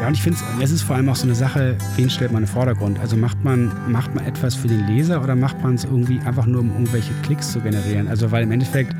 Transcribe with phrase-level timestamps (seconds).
[0.00, 2.44] Ja, und ich finde, es ist vor allem auch so eine Sache, wen stellt man
[2.44, 3.00] in den Vordergrund?
[3.00, 6.46] Also macht man, macht man etwas für den Leser oder macht man es irgendwie einfach
[6.46, 8.06] nur, um irgendwelche Klicks zu generieren?
[8.06, 8.94] Also, weil im Endeffekt,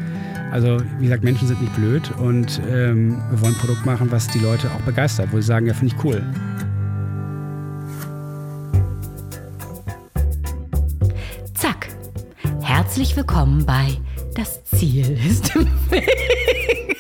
[0.51, 4.27] also wie gesagt, Menschen sind nicht blöd und ähm, wir wollen ein Produkt machen, was
[4.27, 6.21] die Leute auch begeistert, wo sie sagen, ja, finde ich cool.
[11.55, 11.91] Zack.
[12.61, 13.87] Herzlich willkommen bei
[14.35, 16.98] Das Ziel ist im Weg.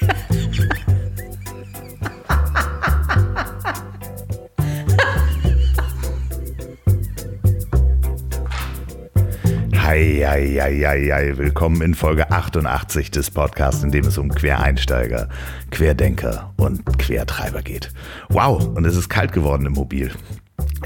[10.26, 15.28] Eieieiei, willkommen in Folge 88 des Podcasts, in dem es um Quereinsteiger,
[15.70, 17.92] Querdenker und Quertreiber geht.
[18.28, 20.10] Wow, und es ist kalt geworden im Mobil.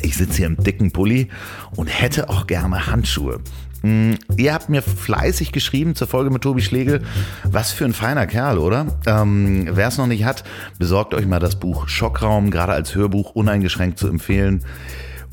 [0.03, 1.29] Ich sitze hier im dicken Pulli
[1.77, 3.41] und hätte auch gerne Handschuhe.
[3.81, 7.03] Hm, ihr habt mir fleißig geschrieben zur Folge mit Tobi Schlegel.
[7.45, 8.99] Was für ein feiner Kerl, oder?
[9.07, 10.45] Ähm, Wer es noch nicht hat,
[10.79, 14.63] besorgt euch mal das Buch Schockraum, gerade als Hörbuch uneingeschränkt zu empfehlen.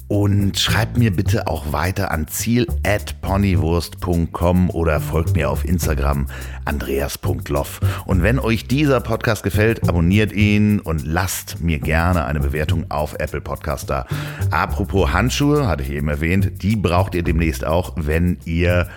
[0.09, 6.25] Und schreibt mir bitte auch weiter an ziel.ponywurst.com oder folgt mir auf Instagram
[6.65, 7.79] andreas.loff.
[8.05, 13.13] Und wenn euch dieser Podcast gefällt, abonniert ihn und lasst mir gerne eine Bewertung auf
[13.19, 14.07] Apple Podcast da.
[14.49, 18.89] Apropos Handschuhe, hatte ich eben erwähnt, die braucht ihr demnächst auch, wenn ihr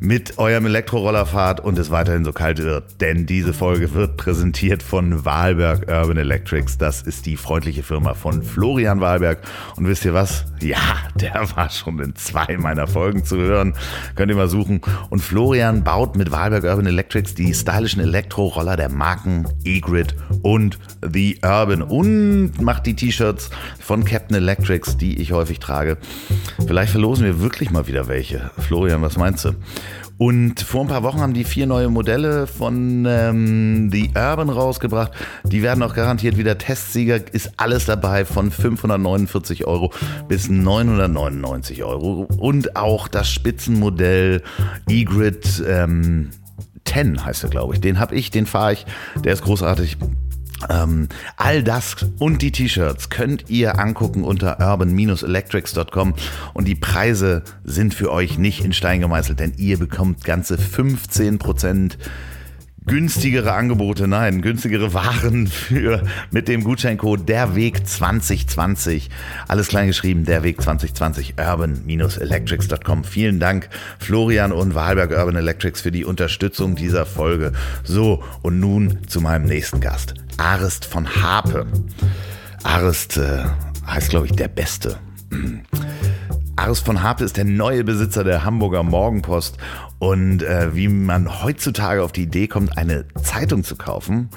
[0.00, 3.00] mit eurem Elektroroller fahrt und es weiterhin so kalt wird.
[3.00, 6.78] Denn diese Folge wird präsentiert von Wahlberg Urban Electrics.
[6.78, 9.42] Das ist die freundliche Firma von Florian Wahlberg.
[9.76, 10.44] Und wisst ihr was?
[10.60, 10.78] Ja,
[11.16, 13.74] der war schon in zwei meiner Folgen zu hören.
[14.14, 14.80] Könnt ihr mal suchen.
[15.10, 21.40] Und Florian baut mit Wahlberg Urban Electrics die stylischen Elektroroller der Marken E-Grid und The
[21.42, 25.98] Urban und macht die T-Shirts von Captain Electrics, die ich häufig trage.
[26.66, 28.50] Vielleicht verlosen wir wirklich mal wieder welche.
[28.58, 29.54] Florian, was meinst du?
[30.18, 35.12] Und vor ein paar Wochen haben die vier neue Modelle von ähm, The Urban rausgebracht.
[35.44, 37.20] Die werden auch garantiert wieder Testsieger.
[37.32, 39.92] Ist alles dabei von 549 Euro
[40.26, 42.28] bis 999 Euro.
[42.38, 44.42] Und auch das Spitzenmodell
[44.88, 46.30] E-Grid ähm,
[46.84, 47.80] 10 heißt er, glaube ich.
[47.80, 48.86] Den habe ich, den fahre ich.
[49.22, 49.98] Der ist großartig.
[50.68, 56.14] Ähm, all das und die T-Shirts könnt ihr angucken unter urban-electrics.com
[56.54, 61.96] und die Preise sind für euch nicht in Stein gemeißelt, denn ihr bekommt ganze 15%
[62.88, 69.10] günstigere Angebote, nein, günstigere Waren für mit dem Gutscheincode der Weg 2020.
[69.46, 73.04] Alles klein geschrieben, der Weg 2020 urban-electrics.com.
[73.04, 77.52] Vielen Dank Florian und Wahlberg Urban Electrics für die Unterstützung dieser Folge.
[77.84, 80.14] So, und nun zu meinem nächsten Gast.
[80.38, 81.66] Arist von Harpe.
[82.62, 83.44] Arist äh,
[83.86, 84.98] heißt, glaube ich, der Beste.
[86.56, 89.58] Aris von Harpe ist der neue Besitzer der Hamburger Morgenpost
[89.98, 94.30] und äh, wie man heutzutage auf die Idee kommt, eine Zeitung zu kaufen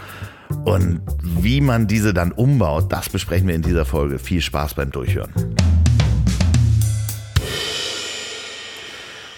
[0.66, 4.20] und wie man diese dann umbaut, das besprechen wir in dieser Folge.
[4.20, 5.32] Viel Spaß beim Durchhören.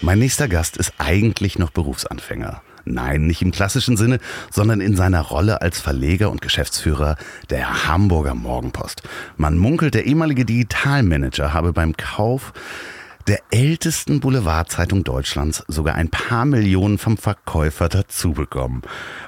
[0.00, 2.62] Mein nächster Gast ist eigentlich noch Berufsanfänger.
[2.84, 4.18] Nein, nicht im klassischen Sinne,
[4.50, 7.16] sondern in seiner Rolle als Verleger und Geschäftsführer
[7.50, 9.02] der Hamburger Morgenpost.
[9.36, 12.52] Man munkelt, der ehemalige Digitalmanager habe beim Kauf
[13.26, 18.82] der ältesten Boulevardzeitung Deutschlands sogar ein paar Millionen vom Verkäufer dazu bekommen.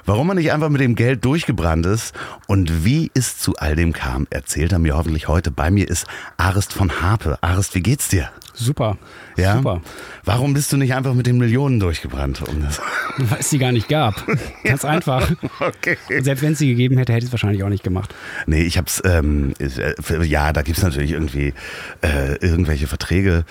[0.05, 2.13] Warum er nicht einfach mit dem Geld durchgebrannt ist
[2.45, 5.49] und wie es zu all dem kam, erzählt er mir hoffentlich heute.
[5.49, 6.05] Bei mir ist
[6.37, 7.39] Arist von Harpe.
[7.41, 8.29] Arist, wie geht's dir?
[8.59, 8.97] Super.
[9.37, 9.55] Ja?
[9.57, 9.81] Super.
[10.23, 12.41] Warum bist du nicht einfach mit den Millionen durchgebrannt?
[12.47, 12.81] Um das
[13.17, 14.15] Weil es die gar nicht gab.
[14.63, 15.29] Ganz einfach.
[15.59, 15.97] okay.
[16.09, 18.13] Und selbst wenn es sie gegeben hätte, hätte ich es wahrscheinlich auch nicht gemacht.
[18.47, 21.53] Nee, ich hab's, ähm, äh, ja, da gibt's natürlich irgendwie
[22.01, 23.45] äh, irgendwelche Verträge.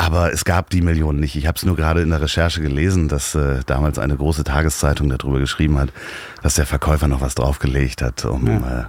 [0.00, 1.34] Aber es gab die Millionen nicht.
[1.34, 5.08] Ich habe es nur gerade in der Recherche gelesen, dass äh, damals eine große Tageszeitung
[5.08, 5.90] darüber geschrieben hat,
[6.42, 8.80] dass der Verkäufer noch was draufgelegt hat, um Ja.
[8.80, 8.84] äh,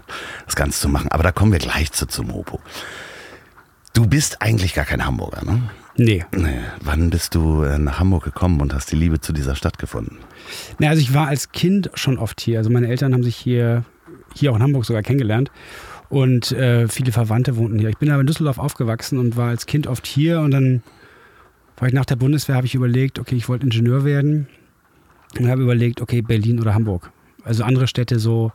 [0.46, 1.08] das Ganze zu machen.
[1.12, 2.60] Aber da kommen wir gleich zu zum Mopo.
[3.94, 5.70] Du bist eigentlich gar kein Hamburger, ne?
[5.98, 6.24] Nee.
[6.36, 6.60] Nee.
[6.82, 10.18] Wann bist du äh, nach Hamburg gekommen und hast die Liebe zu dieser Stadt gefunden?
[10.78, 12.60] Na, also ich war als Kind schon oft hier.
[12.60, 13.84] Also meine Eltern haben sich hier,
[14.34, 15.52] hier auch in Hamburg sogar kennengelernt.
[16.08, 17.90] Und äh, viele Verwandte wohnten hier.
[17.90, 20.40] Ich bin aber in Düsseldorf aufgewachsen und war als Kind oft hier.
[20.40, 20.82] Und dann
[21.78, 24.48] war ich nach der Bundeswehr, habe ich überlegt, okay, ich wollte Ingenieur werden.
[25.38, 27.12] Und habe überlegt, okay, Berlin oder Hamburg.
[27.50, 28.52] Also andere Städte, so,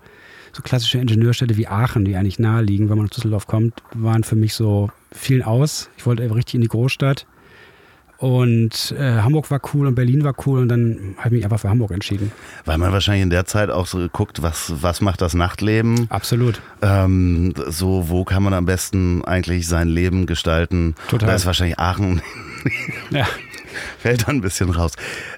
[0.53, 4.23] so klassische Ingenieurstädte wie Aachen, die eigentlich nahe liegen, wenn man nach Düsseldorf kommt, waren
[4.23, 5.91] für mich so vielen aus.
[5.97, 7.27] Ich wollte einfach richtig in die Großstadt.
[8.19, 11.59] Und äh, Hamburg war cool und Berlin war cool und dann habe ich mich einfach
[11.59, 12.31] für Hamburg entschieden.
[12.65, 16.07] Weil man wahrscheinlich in der Zeit auch so guckt, was, was macht das Nachtleben?
[16.11, 16.63] Absolut.
[16.81, 20.95] Ähm, so, wo kann man am besten eigentlich sein Leben gestalten?
[21.09, 21.31] Total.
[21.31, 22.23] Da ist wahrscheinlich Aachen,
[23.11, 23.27] Ja.
[23.99, 24.93] fällt dann ein bisschen raus.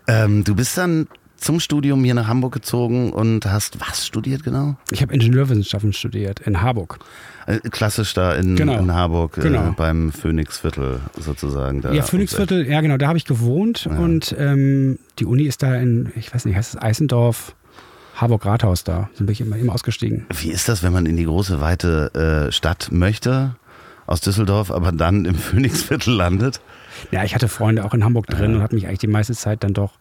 [0.06, 4.76] Ähm, du bist dann zum Studium hier nach Hamburg gezogen und hast was studiert genau?
[4.90, 6.98] Ich habe Ingenieurwissenschaften studiert in Harburg.
[7.46, 8.78] Äh, Klassisch da in, Genau.
[8.78, 9.68] in Harburg, Genau.
[9.68, 11.80] äh, beim Phoenixviertel sozusagen.
[11.82, 15.74] Da Ja, Phoenixviertel, ja genau, da habe ich gewohnt und ähm, die Uni ist da
[15.76, 17.54] in, ich weiß nicht, heißt es Eisendorf,
[18.16, 19.10] Harburg-Rathaus da.
[19.18, 20.26] Da bin ich immer, immer ausgestiegen.
[20.40, 23.56] Wie ist das, wenn man in die große, weite äh, Stadt möchte
[24.06, 26.60] aus Düsseldorf, aber dann im Phoenixviertel landet?
[27.10, 29.62] Ja, ich hatte Freunde auch in Hamburg drin und habe mich eigentlich die meiste Zeit
[29.62, 29.92] dann doch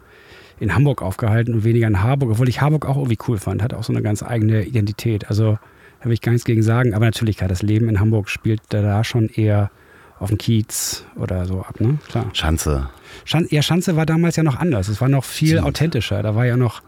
[0.60, 3.78] in Hamburg aufgehalten und weniger in Harburg, obwohl ich Harburg auch irgendwie cool fand, hatte
[3.78, 5.30] auch so eine ganz eigene Identität.
[5.30, 5.57] Also
[6.00, 8.62] da will ich gar nichts gegen sagen, aber natürlich, klar, das Leben in Hamburg spielt
[8.69, 9.72] da, schon eher
[10.19, 11.98] auf dem Kiez oder so ab, ne?
[12.07, 12.30] Klar.
[12.34, 12.90] Schanze.
[13.25, 14.88] Schan ja, Schanze war damals ja noch anders.
[14.88, 16.24] Es war noch viel authentischer.
[16.24, 16.81] Da war ja noch,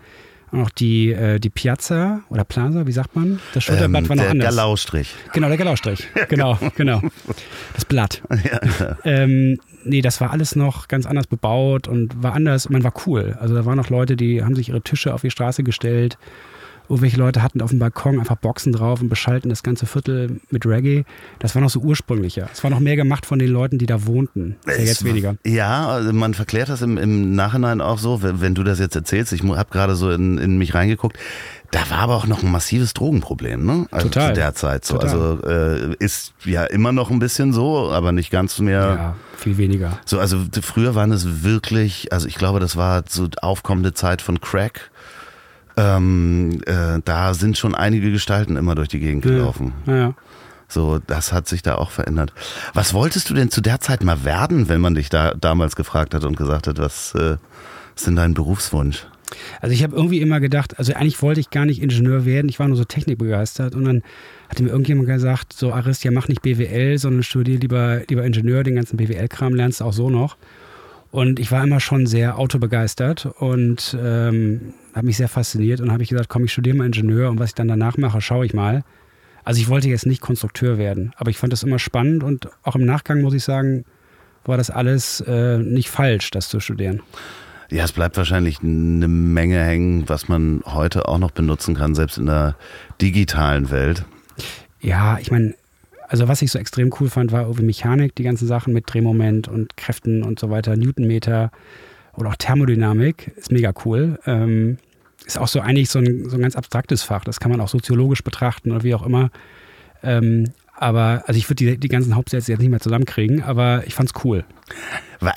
[0.52, 3.40] noch die, äh, die Piazza oder Plaza, wie sagt man?
[3.54, 4.56] Das Schulterblatt Ähm, war noch der anders.
[4.56, 5.14] Galaustrich.
[5.34, 6.08] Genau, der Galaustrich.
[6.30, 7.02] Genau, genau.
[7.74, 8.22] Das Blatt.
[8.30, 8.98] Ja, ja.
[9.04, 12.70] Ähm, nee, das war alles noch ganz anders bebaut und war anders.
[12.70, 13.38] Man war cool.
[13.40, 16.18] Also da waren noch Leute, die haben sich ihre Tische auf die Straße gestellt.
[16.90, 20.66] Irgendwelche Leute hatten auf dem Balkon einfach Boxen drauf und beschalten das ganze Viertel mit
[20.66, 21.04] Reggae.
[21.40, 22.50] Das war noch so ursprünglicher.
[22.54, 24.56] Es war noch mehr gemacht von den Leuten, die da wohnten.
[24.66, 25.36] Ist ja jetzt weniger.
[25.46, 28.96] Ja, also man verklärt das im, im Nachhinein auch so, wenn, wenn du das jetzt
[28.96, 29.34] erzählst.
[29.34, 31.18] Ich habe gerade so in, in mich reingeguckt.
[31.72, 33.88] Da war aber auch noch ein massives Drogenproblem, ne?
[33.92, 34.30] Also Total.
[34.30, 34.94] Zu der Zeit so.
[34.94, 35.10] Total.
[35.10, 38.80] Also äh, ist ja immer noch ein bisschen so, aber nicht ganz mehr.
[38.80, 40.00] Ja, viel weniger.
[40.06, 44.40] So, also früher waren es wirklich, also ich glaube, das war so aufkommende Zeit von
[44.40, 44.92] Crack.
[45.78, 49.74] Ähm, äh, da sind schon einige Gestalten immer durch die Gegend gelaufen.
[49.86, 50.14] Ja, ja.
[50.68, 52.34] So, das hat sich da auch verändert.
[52.74, 56.14] Was wolltest du denn zu der Zeit mal werden, wenn man dich da damals gefragt
[56.14, 57.38] hat und gesagt hat, was äh,
[57.96, 59.08] ist denn dein Berufswunsch?
[59.62, 62.60] Also ich habe irgendwie immer gedacht, also eigentlich wollte ich gar nicht Ingenieur werden, ich
[62.60, 64.04] war nur so technikbegeistert und dann
[64.50, 68.64] hatte mir irgendjemand gesagt, so Arist, ja mach nicht BWL, sondern studier lieber, lieber Ingenieur,
[68.64, 70.38] den ganzen BWL-Kram lernst du auch so noch.
[71.12, 76.04] Und ich war immer schon sehr autobegeistert und ähm, habe mich sehr fasziniert und habe
[76.04, 78.54] ich gesagt, komm, ich studiere mal Ingenieur und was ich dann danach mache, schaue ich
[78.54, 78.84] mal.
[79.44, 82.76] Also ich wollte jetzt nicht Konstrukteur werden, aber ich fand das immer spannend und auch
[82.76, 83.86] im Nachgang muss ich sagen,
[84.44, 87.02] war das alles äh, nicht falsch, das zu studieren.
[87.70, 92.18] Ja, es bleibt wahrscheinlich eine Menge hängen, was man heute auch noch benutzen kann, selbst
[92.18, 92.56] in der
[93.02, 94.06] digitalen Welt.
[94.80, 95.56] Ja, ich meine,
[96.08, 99.48] also was ich so extrem cool fand, war irgendwie Mechanik, die ganzen Sachen mit Drehmoment
[99.48, 101.52] und Kräften und so weiter, Newtonmeter
[102.16, 104.20] oder auch Thermodynamik, ist mega cool.
[104.26, 104.78] Ähm,
[105.26, 107.68] ist auch so eigentlich so ein, so ein ganz abstraktes Fach, das kann man auch
[107.68, 109.30] soziologisch betrachten oder wie auch immer.
[110.04, 110.46] Ähm,
[110.76, 114.14] aber, also ich würde die, die ganzen Hauptsätze jetzt nicht mehr zusammenkriegen, aber ich fand's
[114.24, 114.46] cool.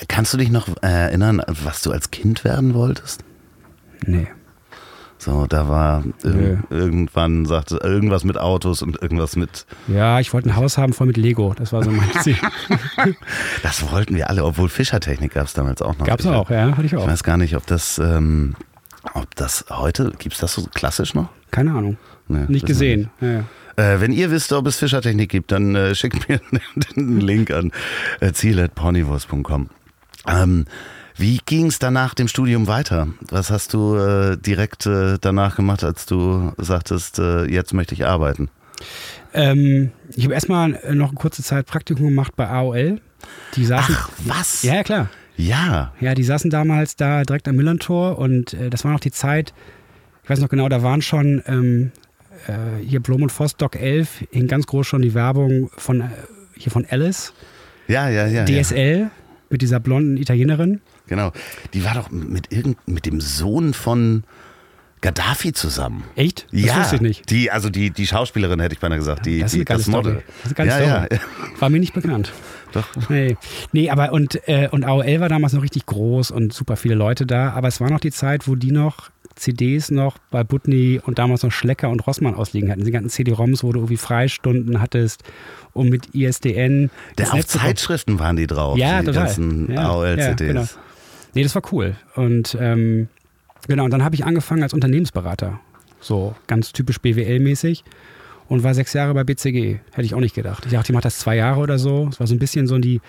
[0.07, 3.23] Kannst du dich noch äh, erinnern, was du als Kind werden wolltest?
[4.05, 4.27] Nee.
[5.23, 6.57] So, da war ir Nö.
[6.71, 9.67] irgendwann sagte irgendwas mit Autos und irgendwas mit.
[9.87, 12.37] Ja, ich wollte ein Haus haben voll mit Lego, das war so mein Ziel.
[13.61, 16.07] Das wollten wir alle, obwohl Fischertechnik gab es damals auch noch.
[16.07, 17.05] Gab's Ich- auch, ja, hatte ich Ich auch.
[17.07, 18.55] weiß gar nicht, ob das, ähm,
[19.13, 21.29] ob das heute, gibt es das so klassisch noch?
[21.51, 21.97] Keine Ahnung.
[22.27, 23.11] Nee, Nicht gesehen.
[23.21, 23.43] Ja, ja.
[23.75, 26.41] Äh, wenn ihr wisst, ob es Fischertechnik gibt, dann äh, schickt mir
[26.95, 27.71] den Link an
[28.21, 29.69] äh, ziel.ponywurst.com.
[30.27, 30.65] Ähm,
[31.21, 33.07] wie ging es danach dem Studium weiter?
[33.29, 38.05] Was hast du äh, direkt äh, danach gemacht, als du sagtest, äh, jetzt möchte ich
[38.05, 38.49] arbeiten?
[39.33, 42.99] Ähm, ich habe erstmal noch eine kurze Zeit Praktikum gemacht bei AOL.
[43.55, 43.95] Die saßen.
[43.97, 44.63] Ach, was?
[44.63, 45.09] Ja, ja, klar.
[45.37, 45.93] Ja.
[45.99, 49.53] Ja, die saßen damals da direkt am Millantor und äh, das war noch die Zeit,
[50.23, 51.91] ich weiß noch genau, da waren schon ähm,
[52.47, 56.05] äh, hier Blom und Voss Doc 11, hing ganz groß schon die Werbung von äh,
[56.57, 57.33] hier von Alice,
[57.87, 58.43] Ja, ja, ja.
[58.45, 58.61] ja.
[58.61, 59.11] DSL
[59.49, 60.81] mit dieser blonden Italienerin.
[61.11, 61.33] Genau.
[61.73, 64.23] Die war doch mit, irgend, mit dem Sohn von
[65.01, 66.05] Gaddafi zusammen.
[66.15, 66.47] Echt?
[66.53, 67.29] Das ja, wusste ich nicht.
[67.29, 69.25] Die, also die, die Schauspielerin hätte ich beinahe gesagt.
[69.25, 70.23] Die, das ist die, Model.
[70.43, 71.19] Das ist eine geile ja, ja.
[71.59, 72.31] War mir nicht bekannt.
[72.71, 72.87] Doch.
[73.09, 73.35] Nee,
[73.73, 77.25] nee aber und, äh, und AOL war damals noch richtig groß und super viele Leute
[77.25, 77.51] da.
[77.51, 81.43] Aber es war noch die Zeit, wo die noch CDs noch bei Butni und damals
[81.43, 82.85] noch Schlecker und Rossmann ausliegen hatten.
[82.85, 85.23] Die ganzen CD-ROMs, wo du irgendwie Freistunden hattest,
[85.73, 86.89] um mit ISDN.
[87.17, 87.45] Ins auf.
[87.47, 88.77] Zeitschriften waren die drauf.
[88.77, 89.25] Ja, die total.
[89.25, 90.39] ganzen Ja, AOL-CDs.
[90.39, 90.67] ja, genau.
[91.33, 91.95] Nee, das war cool.
[92.15, 93.07] Und ähm,
[93.67, 95.59] genau, und dann habe ich angefangen als Unternehmensberater.
[95.99, 97.83] So ganz typisch BWL-mäßig.
[98.47, 99.79] Und war sechs Jahre bei BCG.
[99.91, 100.65] Hätte ich auch nicht gedacht.
[100.65, 102.09] Ich dachte, ich mache das zwei Jahre oder so.
[102.11, 102.99] Es war so ein bisschen so die,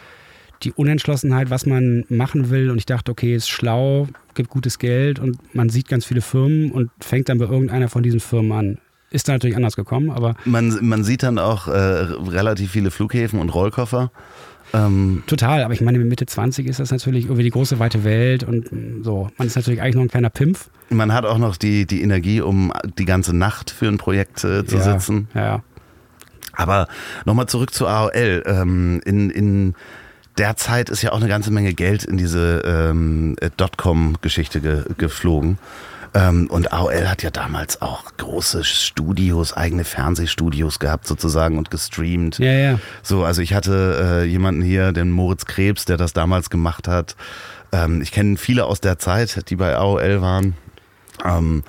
[0.63, 2.71] die Unentschlossenheit, was man machen will.
[2.71, 6.71] Und ich dachte, okay, ist schlau, gibt gutes Geld und man sieht ganz viele Firmen
[6.71, 8.79] und fängt dann bei irgendeiner von diesen Firmen an.
[9.11, 13.39] Ist dann natürlich anders gekommen, aber Man, man sieht dann auch äh, relativ viele Flughäfen
[13.41, 14.11] und Rollkoffer.
[14.75, 15.63] Ähm, total.
[15.63, 18.73] Aber ich meine, mit Mitte 20 ist das natürlich irgendwie die große weite Welt und
[18.73, 19.31] mm, so.
[19.37, 20.69] Man ist natürlich eigentlich noch ein kleiner Pimpf.
[20.91, 24.65] man hat auch noch die, die Energie, um die ganze Nacht für ein Projekt äh,
[24.65, 25.29] zu ja, sitzen.
[25.35, 25.63] Ja.
[26.55, 26.89] Aber
[27.25, 28.43] nochmal zurück zu AOL.
[28.47, 29.75] Ähm, in, in
[30.39, 34.85] der Zeit ist ja auch eine ganze Menge Geld in diese ähm, äh, Dotcom-Geschichte ge
[34.97, 35.59] geflogen.
[36.15, 42.39] Ähm, und AOL hat ja damals auch große Studios, eigene Fernsehstudios gehabt sozusagen und gestreamt.
[42.39, 42.79] Ja, ja.
[43.03, 47.17] So, also ich hatte äh, jemanden hier, den Moritz Krebs, der das damals gemacht hat.
[47.73, 50.55] Ähm, ich kenne viele aus der Zeit, die bei AOL waren.
[51.25, 51.65] Ähm,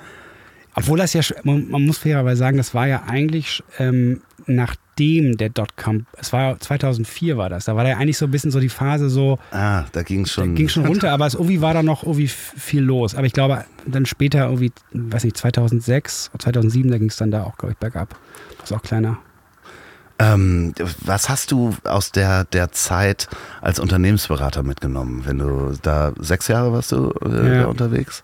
[0.74, 6.06] Obwohl das ja, man muss fairerweise sagen, das war ja eigentlich ähm, nachdem der Dotcom,
[6.18, 9.08] es war 2004 war das, da war ja eigentlich so ein bisschen so die Phase
[9.10, 10.54] so, ah, da ging es schon.
[10.54, 13.14] ging schon runter, aber es irgendwie war da noch irgendwie viel los.
[13.14, 17.42] Aber ich glaube, dann später irgendwie, weiß nicht, 2006, 2007, da ging es dann da
[17.44, 18.16] auch, glaube ich, bergab.
[18.58, 19.18] Das ist auch kleiner.
[20.20, 23.28] Ähm, was hast du aus der, der Zeit
[23.60, 27.66] als Unternehmensberater mitgenommen, wenn du da sechs Jahre warst du äh, Ja.
[27.66, 28.22] unterwegs?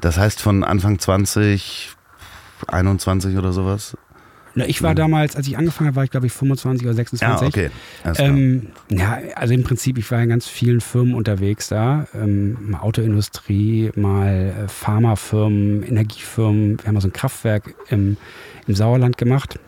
[0.00, 1.90] Das heißt von Anfang 20,
[2.68, 3.96] 21 oder sowas?
[4.58, 7.40] Na, ich war damals, als ich angefangen habe, war ich glaube ich 25 oder 26.
[7.40, 7.70] Ja, okay.
[8.02, 8.28] Alles klar.
[8.28, 12.08] Ähm, ja, also im Prinzip, ich war in ganz vielen Firmen unterwegs da.
[12.12, 16.78] Ähm, mal Autoindustrie, mal äh, Pharmafirmen, Energiefirmen.
[16.78, 18.16] Wir haben mal so ein Kraftwerk im,
[18.66, 19.60] im Sauerland gemacht.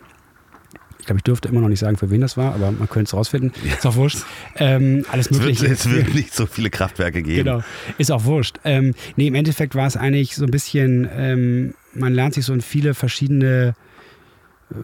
[0.99, 3.07] Ich glaube, ich dürfte immer noch nicht sagen, für wen das war, aber man könnte
[3.07, 3.53] es rausfinden.
[3.63, 4.19] Ist auch wurscht.
[4.57, 5.67] Ähm, alles es, wird, Mögliche.
[5.67, 7.45] es wird nicht so viele Kraftwerke geben.
[7.45, 7.63] Genau,
[7.97, 8.59] ist auch wurscht.
[8.65, 12.53] Ähm, nee, im Endeffekt war es eigentlich so ein bisschen, ähm, man lernt sich so
[12.53, 13.73] in viele verschiedene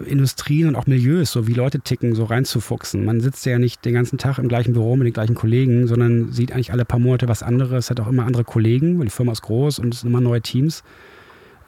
[0.06, 3.06] Industrien und auch Milieus, so wie Leute ticken, so reinzufuchsen.
[3.06, 6.32] Man sitzt ja nicht den ganzen Tag im gleichen Büro mit den gleichen Kollegen, sondern
[6.32, 9.32] sieht eigentlich alle paar Monate was anderes, hat auch immer andere Kollegen, weil die Firma
[9.32, 10.84] ist groß und es sind immer neue Teams.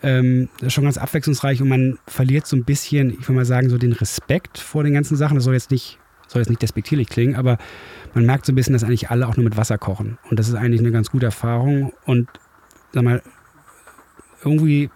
[0.01, 3.45] Ähm, das ist schon ganz abwechslungsreich und man verliert so ein bisschen, ich will mal
[3.45, 5.35] sagen, so den Respekt vor den ganzen Sachen.
[5.35, 7.57] Das soll jetzt nicht, soll jetzt nicht despektierlich klingen, aber
[8.13, 10.17] man merkt so ein bisschen, dass eigentlich alle auch nur mit Wasser kochen.
[10.29, 11.93] Und das ist eigentlich eine ganz gute Erfahrung.
[12.05, 12.29] Und
[12.93, 13.21] sag mal,
[14.43, 14.89] irgendwie,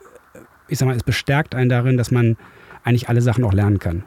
[0.67, 2.37] ich sag mal, es bestärkt einen darin, dass man
[2.83, 4.03] eigentlich alle Sachen auch lernen kann.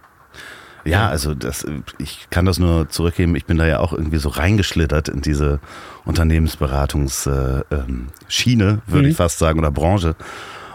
[0.84, 1.66] Ja, also das,
[1.98, 3.34] ich kann das nur zurückgeben.
[3.34, 5.58] Ich bin da ja auch irgendwie so reingeschlittert in diese
[6.04, 9.10] Unternehmensberatungsschiene, äh, ähm, würde Mhm.
[9.10, 10.14] ich fast sagen, oder Branche.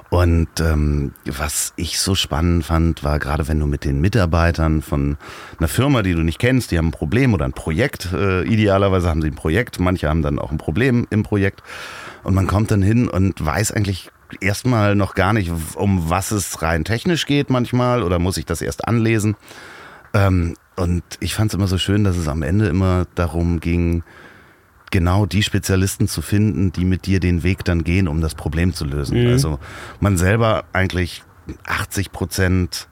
[0.10, 5.16] Und ähm, was ich so spannend fand, war gerade wenn du mit den Mitarbeitern von
[5.58, 9.08] einer Firma, die du nicht kennst, die haben ein Problem oder ein Projekt, äh, idealerweise
[9.08, 11.64] haben sie ein Projekt, manche haben dann auch ein Problem im Projekt
[12.24, 16.62] und man kommt dann hin und weiß eigentlich erstmal noch gar nicht, um was es
[16.62, 19.36] rein technisch geht manchmal oder muss ich das erst anlesen.
[20.14, 24.04] Ähm, und ich fand es immer so schön, dass es am Ende immer darum ging,
[24.90, 28.74] genau die Spezialisten zu finden, die mit dir den Weg dann gehen, um das Problem
[28.74, 29.24] zu lösen.
[29.24, 29.32] Mhm.
[29.32, 29.60] Also
[30.00, 31.24] man selber eigentlich
[31.66, 32.88] 80 Prozent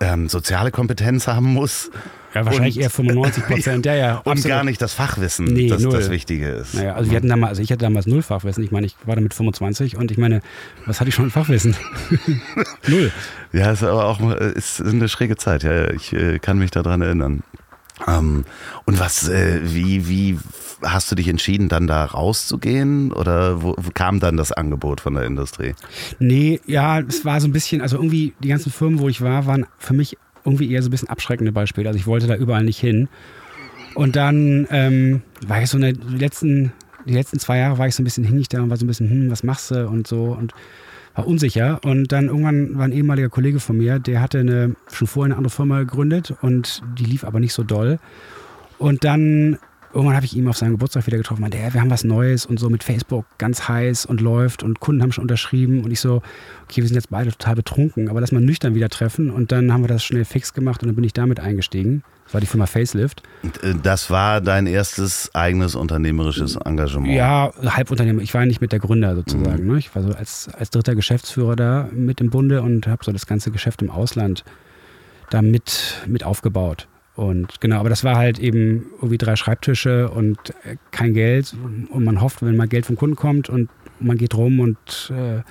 [0.00, 1.90] ähm, soziale Kompetenz haben muss
[2.34, 3.86] Ja, wahrscheinlich Und- eher 95 Prozent.
[3.86, 4.48] Ja, ja, und absolut.
[4.48, 5.92] gar nicht das Fachwissen, Nee, das null.
[5.92, 6.74] das Wichtige ist.
[6.74, 8.64] Naja, also wir hatten damals, also ich hatte damals null Fachwissen.
[8.64, 10.40] Ich meine, ich war da mit 25 und ich meine,
[10.86, 11.76] was hatte ich schon Fachwissen?
[12.88, 13.12] null.
[13.52, 15.62] Ja, ist aber auch ist eine schräge Zeit.
[15.62, 17.42] Ja, ich äh, kann mich daran erinnern.
[18.08, 18.44] Ähm,
[18.86, 20.38] und was, äh, wie, wie
[20.82, 23.12] hast du dich entschieden, dann da rauszugehen?
[23.12, 25.74] Oder wo, wo kam dann das Angebot von der Industrie?
[26.18, 29.46] Nee, ja, es war so ein bisschen, also irgendwie die ganzen Firmen, wo ich war,
[29.46, 31.88] waren für mich irgendwie eher so ein bisschen abschreckende Beispiele.
[31.88, 33.08] Also ich wollte da überall nicht hin.
[33.94, 36.72] Und dann ähm, war ich so eine, die letzten,
[37.06, 38.88] die letzten zwei Jahre war ich so ein bisschen hängig da und war so ein
[38.88, 40.54] bisschen, hm, was machst du und so und
[41.14, 41.80] war unsicher.
[41.84, 45.36] Und dann irgendwann war ein ehemaliger Kollege von mir, der hatte eine, schon vorher eine
[45.36, 47.98] andere Firma gegründet und die lief aber nicht so doll.
[48.78, 49.58] Und dann
[49.92, 52.46] irgendwann habe ich ihn auf seinem Geburtstag wieder getroffen, meinte, ja, wir haben was Neues
[52.46, 56.00] und so mit Facebook ganz heiß und läuft und Kunden haben schon unterschrieben und ich
[56.00, 56.22] so,
[56.64, 59.72] okay, wir sind jetzt beide total betrunken, aber lass mal nüchtern wieder treffen und dann
[59.72, 62.02] haben wir das schnell fix gemacht und dann bin ich damit eingestiegen.
[62.24, 63.22] Das war die Firma Facelift.
[63.62, 67.12] Äh, das war dein erstes eigenes unternehmerisches Engagement.
[67.12, 68.22] Ja, Halbunternehmer.
[68.22, 69.66] Ich war nicht mit der Gründer sozusagen.
[69.66, 69.78] Ne?
[69.78, 73.26] Ich war so als, als dritter Geschäftsführer da mit im Bunde und habe so das
[73.26, 74.44] ganze Geschäft im Ausland
[75.30, 76.88] da mit, mit aufgebaut.
[77.14, 81.54] Und genau, aber das war halt eben irgendwie drei Schreibtische und äh, kein Geld.
[81.90, 83.68] Und man hofft, wenn mal Geld vom Kunden kommt und
[84.00, 85.42] man geht rum und, äh,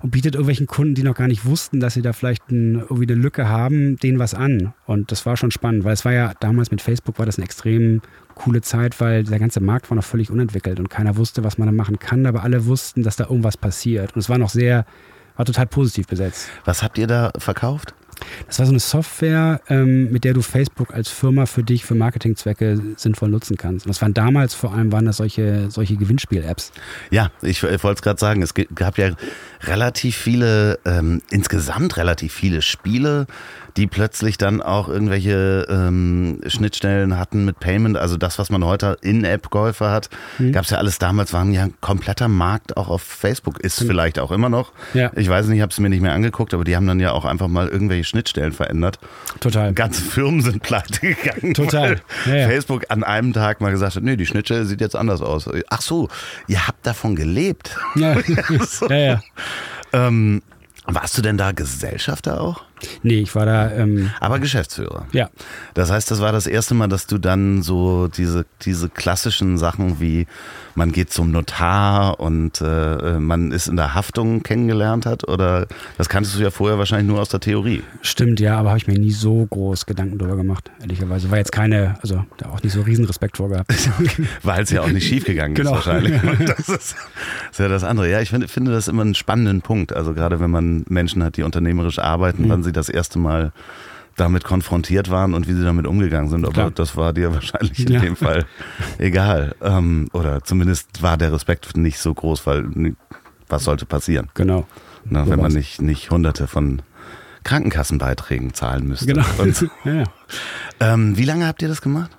[0.00, 3.10] und bietet irgendwelchen Kunden, die noch gar nicht wussten, dass sie da vielleicht ein, irgendwie
[3.10, 4.74] eine Lücke haben, denen was an.
[4.84, 7.46] Und das war schon spannend, weil es war ja damals mit Facebook war das eine
[7.46, 8.02] extrem
[8.34, 11.66] coole Zeit, weil der ganze Markt war noch völlig unentwickelt und keiner wusste, was man
[11.66, 14.14] da machen kann, aber alle wussten, dass da irgendwas passiert.
[14.14, 14.84] Und es war noch sehr,
[15.36, 16.48] war total positiv besetzt.
[16.66, 17.94] Was habt ihr da verkauft?
[18.46, 21.94] Das war so eine Software, ähm, mit der du Facebook als Firma für dich, für
[21.94, 23.86] Marketingzwecke sinnvoll nutzen kannst.
[23.86, 26.72] Und das waren damals vor allem, waren das solche, solche Gewinnspiel-Apps.
[27.10, 29.10] Ja, ich, ich wollte es gerade sagen, es gab ja
[29.62, 33.26] relativ viele, ähm, insgesamt relativ viele Spiele,
[33.78, 37.96] die plötzlich dann auch irgendwelche ähm, Schnittstellen hatten mit Payment.
[37.96, 40.52] Also das, was man heute In-App-Käufe hat, Mhm.
[40.52, 43.60] gab es ja alles damals, waren ja ein kompletter Markt auch auf Facebook.
[43.60, 44.72] Ist vielleicht auch immer noch.
[44.94, 45.10] Ja.
[45.14, 47.12] Ich weiß nicht, ich habe es mir nicht mehr angeguckt, aber die haben dann ja
[47.12, 48.98] auch einfach mal irgendwelche Schnittstellen verändert.
[49.40, 49.72] Total.
[49.72, 51.54] Ganze Firmen sind pleite gegangen.
[51.54, 52.00] Total.
[52.26, 52.48] Ja, ja.
[52.48, 55.48] Facebook an einem Tag mal gesagt hat, nee, die Schnittstelle sieht jetzt anders aus.
[55.70, 56.08] Ach so,
[56.48, 57.76] ihr habt davon gelebt.
[57.94, 58.16] Ja,
[58.90, 59.22] ja, ja.
[59.92, 60.42] Ähm,
[60.90, 62.64] warst du denn da Gesellschafter auch?
[63.02, 65.06] Nee, ich war da, ähm, Aber Geschäftsführer.
[65.12, 65.28] ja,
[65.74, 70.00] Das heißt, das war das erste Mal, dass du dann so diese, diese klassischen Sachen
[70.00, 70.26] wie
[70.74, 75.26] man geht zum Notar und äh, man ist in der Haftung kennengelernt hat?
[75.26, 75.66] Oder
[75.96, 77.82] das kanntest du ja vorher wahrscheinlich nur aus der Theorie.
[78.02, 81.32] stimmt, ja, aber habe ich mir nie so groß Gedanken drüber gemacht, ehrlicherweise.
[81.32, 83.72] War jetzt keine, also da auch nicht so riesen Respekt vor gehabt.
[84.44, 85.70] Weil es ja auch nicht schiefgegangen Genau.
[85.78, 86.14] ist wahrscheinlich.
[86.46, 86.96] Das ist,
[87.50, 88.08] ist ja das andere.
[88.08, 89.92] Ja, ich finde, finde das immer einen spannenden Punkt.
[89.92, 92.48] Also gerade wenn man Menschen hat, die unternehmerisch arbeiten, Mhm.
[92.50, 93.52] wann sie das erste Mal
[94.16, 96.44] damit konfrontiert waren und wie sie damit umgegangen sind.
[96.44, 96.70] Aber Klar.
[96.72, 98.00] das war dir wahrscheinlich in Ja.
[98.00, 98.46] dem Fall
[98.98, 99.54] egal.
[99.62, 102.94] Ähm, oder zumindest war der Respekt nicht so groß, weil
[103.48, 104.66] was sollte passieren, Genau.
[105.10, 106.82] So wenn man nicht, nicht hunderte von
[107.44, 109.06] Krankenkassenbeiträgen zahlen müsste.
[109.06, 109.24] Genau.
[109.38, 110.04] Und, ja,
[110.80, 112.10] ähm, wie lange habt ihr das gemacht?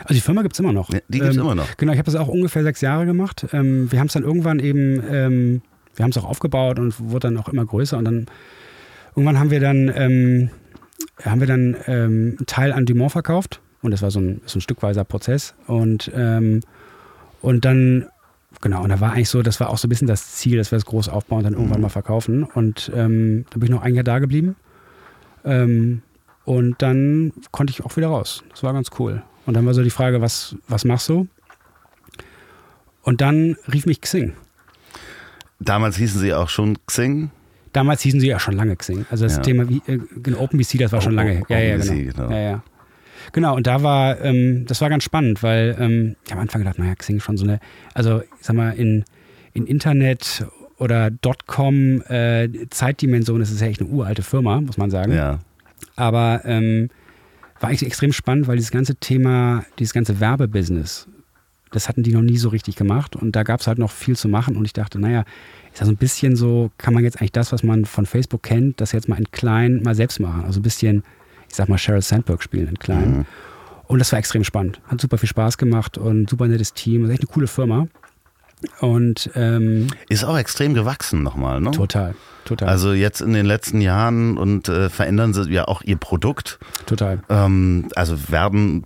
[0.00, 0.92] Also die Firma gibt's immer noch.
[0.92, 1.76] Ja, die gibt's ähm, immer noch.
[1.78, 3.46] Genau, ich habe das auch ungefähr sechs Jahre gemacht.
[3.52, 5.62] Ähm, wir haben es dann irgendwann eben, ähm,
[5.96, 8.26] wir haben es auch aufgebaut und wurde dann auch immer größer und dann
[9.18, 10.50] irgendwann haben wir dann, ähm,
[11.24, 14.58] haben wir dann ähm, einen Teil an Dumont verkauft und das war so ein, so
[14.58, 16.60] ein stückweiser Prozess und ähm,
[17.40, 18.06] und dann
[18.60, 20.72] Genau, und da war eigentlich so, das war auch so ein bisschen das Ziel, dass
[20.72, 22.42] wir es groß aufbauen und dann irgendwann mal verkaufen.
[22.42, 24.56] Und ähm, dann bin ich noch ein Jahr da geblieben.
[25.44, 26.02] Ähm,
[26.44, 28.42] und dann konnte ich auch wieder raus.
[28.50, 29.22] Das war ganz cool.
[29.46, 31.28] Und dann war so die Frage, was, was machst du?
[33.02, 34.32] Und dann rief mich Xing.
[35.60, 37.30] Damals hießen sie auch schon Xing.
[37.78, 39.06] Damals hießen sie ja schon lange Xing.
[39.08, 39.42] Also das Ja.
[39.42, 41.42] Thema wie, äh, genau, OpenBC, das war schon lange.
[41.48, 41.92] Ja, ja, genau.
[41.92, 42.30] genau.
[42.32, 42.62] Ja, ja.
[43.30, 46.80] Genau, und da war, ähm, das war ganz spannend, weil ähm, ich am Anfang gedacht,
[46.80, 47.60] naja, Xing schon so eine,
[47.94, 49.04] also ich sag mal, in,
[49.52, 50.44] in Internet
[50.78, 55.12] oder Dotcom äh, Zeitdimension, das ist ja echt eine uralte Firma, muss man sagen.
[55.12, 55.38] Ja.
[55.94, 56.90] Aber ähm,
[57.60, 61.06] war eigentlich extrem spannend, weil dieses ganze Thema, dieses ganze Werbebusiness,
[61.70, 64.16] das hatten die noch nie so richtig gemacht und da gab es halt noch viel
[64.16, 65.24] zu machen und ich dachte, naja,
[65.78, 68.42] ist ja so ein bisschen so, kann man jetzt eigentlich das, was man von Facebook
[68.42, 70.42] kennt, das jetzt mal in klein mal selbst machen.
[70.44, 71.04] Also ein bisschen,
[71.48, 73.18] ich sag mal, Sheryl Sandberg spielen in klein.
[73.18, 73.24] Mhm.
[73.86, 74.80] Und das war extrem spannend.
[74.88, 77.04] Hat super viel Spaß gemacht und super nettes Team.
[77.04, 77.86] Ist echt eine coole Firma.
[78.80, 81.70] Und ähm, Ist auch extrem gewachsen nochmal, ne?
[81.70, 85.96] total, total, Also jetzt in den letzten Jahren und äh, verändern sie ja auch ihr
[85.96, 86.58] Produkt.
[86.86, 87.20] total.
[87.28, 88.84] Ähm, also werden,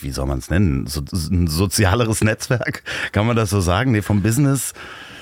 [0.00, 3.92] wie, soll man es nennen, so, ein sozialeres Netzwerk, kann man das so sagen?
[3.92, 4.72] Nee, vom Business.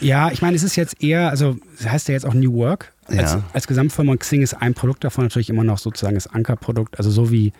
[0.00, 2.92] Ja, ich meine, es ist jetzt eher, also es heißt ja jetzt auch New Work.
[3.06, 3.42] Als, Ja.
[3.52, 7.10] als Gesamtfirma und Xing ist ein Produkt davon natürlich immer noch sozusagen das Ankerprodukt, also
[7.10, 7.52] so wie,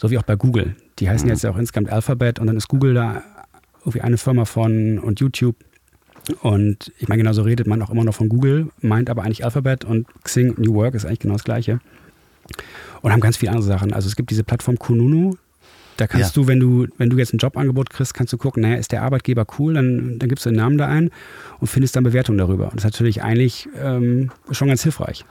[0.00, 0.76] so wie auch bei Google.
[0.98, 3.22] Die heißen jetzt ja auch insgesamt Alphabet und dann ist Google da
[3.86, 5.56] irgendwie eine Firma von und YouTube.
[6.42, 9.84] Und ich meine, genauso redet man auch immer noch von Google, meint aber eigentlich Alphabet
[9.84, 11.80] und Xing New Work ist eigentlich genau das Gleiche.
[13.00, 13.92] Und haben ganz viele andere Sachen.
[13.92, 15.36] Also es gibt diese Plattform Kununu.
[15.96, 16.42] Da kannst Ja.
[16.42, 19.02] du, wenn du, wenn du jetzt ein Jobangebot kriegst, kannst du gucken, naja, ist der
[19.02, 21.10] Arbeitgeber cool, dann, dann gibst du den Namen da ein
[21.58, 22.64] und findest dann Bewertungen darüber.
[22.64, 25.24] Und das ist natürlich eigentlich ähm, schon ganz hilfreich.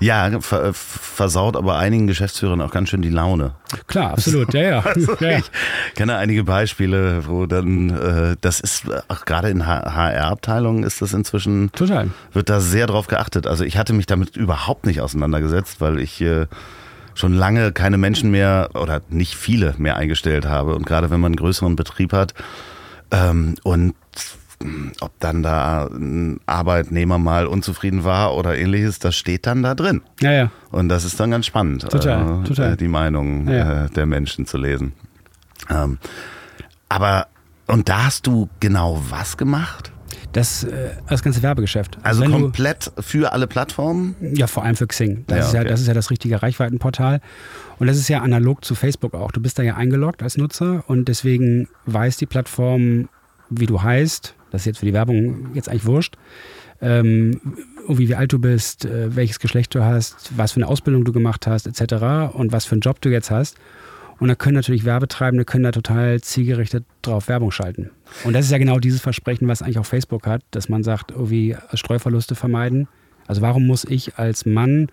[0.00, 3.54] Ja, ver, versaut aber einigen Geschäftsführern auch ganz schön die Laune.
[3.88, 4.84] Klar, absolut, ja, ja.
[5.20, 5.38] ja, ja.
[5.38, 5.50] Ich
[5.94, 11.12] kenne einige Beispiele, wo dann, äh, das ist äh, auch gerade in HR-Abteilungen ist das
[11.12, 12.10] inzwischen Total.
[12.32, 13.46] wird da sehr drauf geachtet.
[13.46, 16.46] Also ich hatte mich damit überhaupt nicht auseinandergesetzt, weil ich äh,
[17.16, 20.74] schon lange keine Menschen mehr oder nicht viele mehr eingestellt habe.
[20.76, 22.34] Und gerade wenn man einen größeren Betrieb hat
[23.10, 23.94] ähm, und
[25.00, 30.00] ob dann da ein Arbeitnehmer mal unzufrieden war oder ähnliches, das steht dann da drin.
[30.20, 30.50] Ja, ja.
[30.70, 32.76] Und das ist dann ganz spannend, Total, äh, total.
[32.76, 33.84] die Meinung Ja.
[33.86, 34.92] äh, der Menschen zu lesen.
[35.68, 35.98] Ähm,
[36.88, 37.26] aber,
[37.66, 39.92] und da hast du genau was gemacht?
[40.36, 41.98] Das, äh, das ganze Werbegeschäft.
[42.02, 44.14] Also du- komplett für alle Plattformen?
[44.20, 45.24] Ja, vor allem für Xing.
[45.26, 45.68] Das, Ja, ist ja, okay.
[45.70, 47.20] das ist ja das richtige Reichweitenportal.
[47.78, 49.32] Und das ist ja analog zu Facebook auch.
[49.32, 53.08] Du bist da ja eingeloggt als Nutzer und deswegen weiß die Plattform,
[53.50, 54.34] wie du heißt.
[54.50, 56.16] Das ist jetzt für die Werbung jetzt eigentlich wurscht.
[56.82, 57.40] Ähm,
[57.82, 61.12] irgendwie wie alt du bist, äh, welches Geschlecht du hast, was für eine Ausbildung du
[61.12, 62.34] gemacht hast, etc.
[62.34, 63.56] und was für einen Job du jetzt hast.
[64.18, 67.90] Und da können natürlich Werbetreibende können da total zielgerichtet drauf Werbung schalten.
[68.24, 71.10] Und das ist ja genau dieses Versprechen, was eigentlich auch Facebook hat, dass man sagt,
[71.10, 72.88] irgendwie Streuverluste vermeiden.
[73.26, 74.88] Also warum muss ich als Mann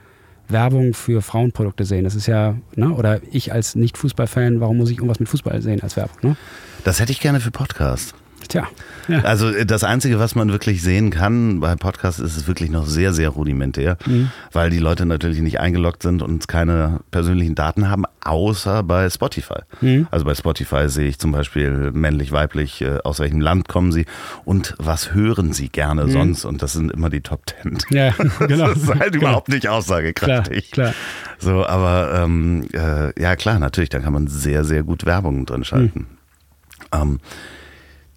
[0.49, 2.03] Werbung für Frauenprodukte sehen?
[2.03, 2.91] Das ist ja, ne?
[2.91, 6.17] oder ich als Nicht-Fußballfan, warum muss ich irgendwas mit Fußball sehen als Werbung?
[6.21, 6.37] Ne?
[6.83, 8.15] Das hätte ich gerne für Podcast.
[8.47, 8.67] Tja.
[9.07, 9.21] Ja.
[9.23, 12.85] Also äh, das Einzige, was man wirklich sehen kann bei Podcasts, ist es wirklich noch
[12.85, 14.31] sehr, sehr rudimentär, mhm.
[14.51, 19.61] weil die Leute natürlich nicht eingeloggt sind und keine persönlichen Daten haben, außer bei Spotify.
[19.81, 20.07] Mhm.
[20.11, 24.05] Also bei Spotify sehe ich zum Beispiel männlich, weiblich, äh, aus welchem Land kommen sie
[24.45, 26.11] und was hören sie gerne mhm.
[26.11, 27.77] sonst und das sind immer die Top Ten.
[27.89, 28.67] Ja, genau.
[28.67, 29.27] Das ist halt genau.
[29.27, 30.71] überhaupt nicht aussagekräftig.
[30.71, 31.03] Klar, klar.
[31.39, 35.63] So, aber ähm, äh, ja klar, natürlich, da kann man sehr, sehr gut Werbung drin
[35.63, 35.99] schalten.
[35.99, 37.01] Mhm.
[37.01, 37.19] Ähm,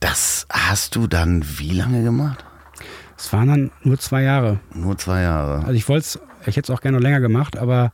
[0.07, 2.45] das hast du dann wie lange gemacht?
[3.19, 4.61] Es waren dann nur zwei Jahre.
[4.73, 5.64] Nur zwei Jahre.
[5.64, 7.92] Also ich wollte ich hätte es auch gerne noch länger gemacht, aber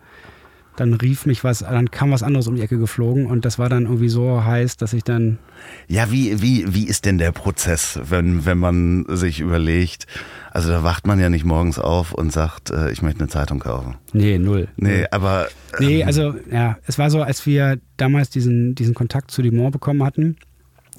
[0.76, 3.68] dann rief mich was, dann kam was anderes um die Ecke geflogen und das war
[3.68, 5.38] dann irgendwie so heiß, dass ich dann.
[5.86, 10.06] Ja, wie, wie, wie ist denn der Prozess, wenn, wenn man sich überlegt,
[10.50, 13.58] also da wacht man ja nicht morgens auf und sagt, äh, ich möchte eine Zeitung
[13.58, 13.96] kaufen.
[14.12, 14.68] Nee, null.
[14.76, 15.48] Nee, aber.
[15.78, 19.72] Ähm, nee, also ja, es war so, als wir damals diesen, diesen Kontakt zu Dumont
[19.72, 20.36] bekommen hatten.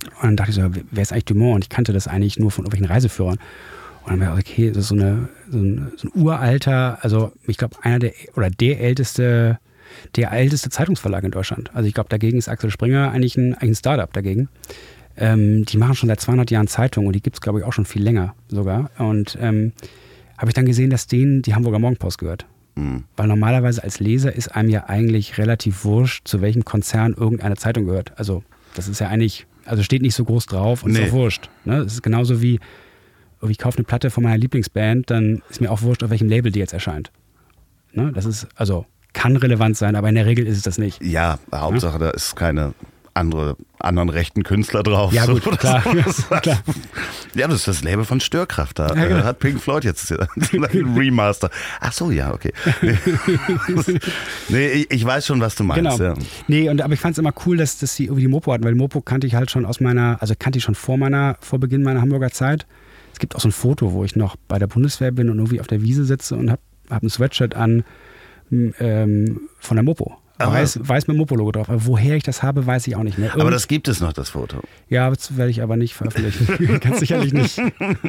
[0.07, 1.55] Und dann dachte ich so, wer ist eigentlich Dumont?
[1.55, 3.37] Und ich kannte das eigentlich nur von irgendwelchen Reiseführern.
[4.03, 7.31] Und dann war ich, okay, das ist so, eine, so, ein, so ein uralter, also
[7.47, 9.59] ich glaube, einer der oder der älteste,
[10.15, 11.73] der älteste Zeitungsverlag in Deutschland.
[11.73, 14.49] Also ich glaube, dagegen ist Axel Springer eigentlich ein, eigentlich ein Startup dagegen.
[15.15, 17.73] Ähm, die machen schon seit 200 Jahren Zeitungen und die gibt es, glaube ich, auch
[17.73, 18.89] schon viel länger sogar.
[18.97, 19.71] Und ähm,
[20.37, 22.45] habe ich dann gesehen, dass denen die Hamburger Morgenpost gehört.
[22.75, 23.03] Mhm.
[23.15, 27.85] Weil normalerweise als Leser ist einem ja eigentlich relativ wurscht, zu welchem Konzern irgendeine Zeitung
[27.85, 28.17] gehört.
[28.17, 28.43] Also
[28.75, 31.03] das ist ja eigentlich, also steht nicht so groß drauf und nee.
[31.03, 31.49] ist auch wurscht.
[31.65, 31.83] Ne?
[31.83, 32.59] Das ist genauso wie,
[33.47, 36.51] ich kaufe eine Platte von meiner Lieblingsband, dann ist mir auch wurscht, auf welchem Label
[36.51, 37.11] die jetzt erscheint.
[37.93, 38.11] Ne?
[38.13, 41.01] Das ist, also kann relevant sein, aber in der Regel ist es das nicht.
[41.03, 42.05] Ja, Hauptsache, ja?
[42.05, 42.73] da ist keine
[43.13, 45.13] andere, anderen rechten Künstler drauf.
[45.13, 45.81] Ja, gut, klar.
[46.41, 46.63] klar.
[47.35, 48.79] Ja, das ist das Label von Störkraft.
[48.79, 49.23] Da ja, genau.
[49.23, 50.11] hat Pink Floyd jetzt
[50.53, 50.63] ein
[50.97, 51.49] Remaster.
[51.79, 52.53] Ach so, ja, okay.
[54.49, 55.97] nee, ich, ich, weiß schon, was du meinst.
[55.97, 56.13] Genau.
[56.13, 56.15] Ja.
[56.47, 58.63] Nee, und, aber ich fand es immer cool, dass, dass sie irgendwie die Mopo hatten,
[58.63, 61.59] weil Mopo kannte ich halt schon aus meiner, also kannte ich schon vor meiner, vor
[61.59, 62.65] Beginn meiner Hamburger Zeit.
[63.13, 65.61] Es gibt auch so ein Foto, wo ich noch bei der Bundeswehr bin und irgendwie
[65.61, 67.83] auf der Wiese sitze und habe hab ein Sweatshirt an
[68.51, 70.17] ähm, von der Mopo.
[70.51, 71.69] Weiß, weiß mit Mopo-Logo drauf.
[71.69, 73.29] Aber woher ich das habe, weiß ich auch nicht mehr.
[73.29, 74.61] Irgend aber das gibt es noch, das Foto.
[74.89, 76.79] Ja, das werde ich aber nicht veröffentlichen.
[76.79, 77.61] Ganz sicherlich nicht.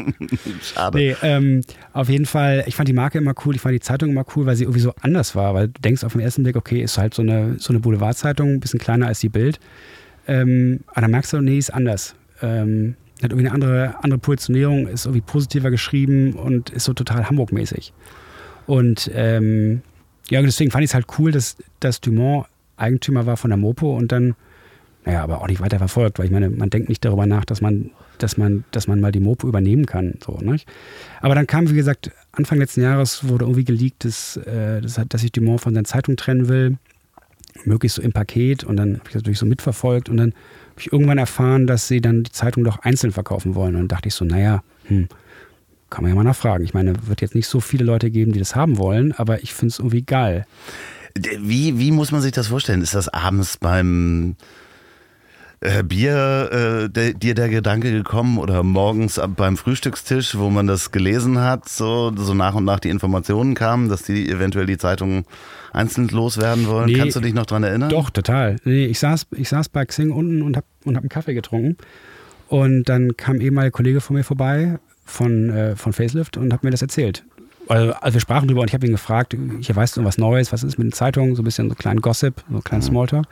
[0.62, 0.98] Schade.
[0.98, 4.10] Nee, ähm, auf jeden Fall, ich fand die Marke immer cool, ich fand die Zeitung
[4.10, 5.54] immer cool, weil sie irgendwie so anders war.
[5.54, 8.54] Weil du denkst auf den ersten Blick, okay, ist halt so eine, so eine Boulevardzeitung,
[8.54, 9.60] ein bisschen kleiner als die Bild.
[10.26, 12.14] Ähm, aber dann merkst du, nee, ist anders.
[12.42, 17.28] Ähm, hat irgendwie eine andere, andere Positionierung, ist irgendwie positiver geschrieben und ist so total
[17.28, 17.92] Hamburg-mäßig.
[18.66, 19.82] Und ähm,
[20.34, 23.96] ja, deswegen fand ich es halt cool, dass, dass Dumont Eigentümer war von der Mopo
[23.96, 24.34] und dann,
[25.04, 27.60] naja, aber auch nicht weiter verfolgt, weil ich meine, man denkt nicht darüber nach, dass
[27.60, 30.14] man, dass man, dass man mal die Mopo übernehmen kann.
[30.24, 30.68] So, nicht?
[31.20, 35.20] Aber dann kam, wie gesagt, Anfang letzten Jahres wurde irgendwie geleakt, dass, äh, dass, dass
[35.20, 36.78] sich Dumont von seiner Zeitung trennen will,
[37.64, 40.80] möglichst so im Paket und dann habe ich das natürlich so mitverfolgt und dann habe
[40.80, 43.76] ich irgendwann erfahren, dass sie dann die Zeitung doch einzeln verkaufen wollen.
[43.76, 45.06] Und dann dachte ich so, naja, hm,
[45.90, 46.64] kann man ja mal nachfragen.
[46.64, 49.42] Ich meine, es wird jetzt nicht so viele Leute geben, die das haben wollen, aber
[49.42, 50.46] ich finde es irgendwie geil.
[51.16, 52.82] Wie, wie muss man sich das vorstellen?
[52.82, 54.34] Ist das abends beim
[55.60, 60.90] äh, Bier äh, de, dir der Gedanke gekommen oder morgens beim Frühstückstisch, wo man das
[60.90, 65.24] gelesen hat, so, so nach und nach die Informationen kamen, dass die eventuell die Zeitung
[65.72, 66.86] einzeln loswerden wollen?
[66.86, 67.90] Nee, Kannst du dich noch dran erinnern?
[67.90, 68.56] Doch, total.
[68.64, 71.76] Nee, ich saß, ich saß bei Xing unten und habe und hab einen Kaffee getrunken.
[72.48, 76.52] Und dann kam eben mal ein Kollege von mir vorbei von, äh, von Facelift und
[76.52, 77.24] hat mir das erzählt.
[77.68, 80.52] Also, also wir sprachen drüber und ich habe ihn gefragt, hier weißt du was Neues,
[80.52, 82.88] was ist mit den Zeitungen, so ein bisschen so kleinen Gossip, so kleinen mhm.
[82.88, 83.26] Smalltalk.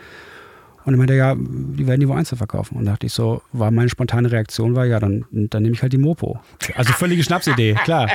[0.84, 2.76] Und dann meinte er, ja, die werden die wo einzeln verkaufen.
[2.76, 5.82] Und da dachte ich so, war meine spontane Reaktion war, ja, dann, dann nehme ich
[5.82, 6.40] halt die Mopo.
[6.74, 8.08] Also völlige Schnapsidee, klar.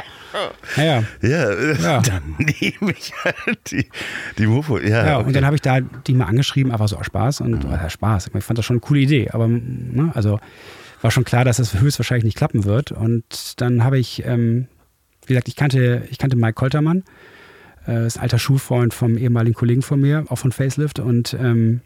[0.75, 1.73] Ja, ja.
[1.73, 3.87] ja, dann nehme ich halt die,
[4.37, 4.79] die Mopo.
[4.79, 5.27] Ja, ja okay.
[5.27, 7.41] und dann habe ich da die mal angeschrieben, einfach so aus Spaß.
[7.41, 7.71] Und mhm.
[7.71, 8.31] ja, Spaß.
[8.35, 9.29] Ich fand das schon eine coole Idee.
[9.31, 10.39] Aber, ne, also
[11.01, 12.91] war schon klar, dass das höchstwahrscheinlich nicht klappen wird.
[12.91, 14.67] Und dann habe ich, ähm,
[15.25, 17.03] wie gesagt, ich kannte, ich kannte Mike Koltermann,
[17.87, 20.99] äh, ist ein alter Schulfreund vom ehemaligen Kollegen von mir, auch von Facelift.
[20.99, 21.81] Und ähm,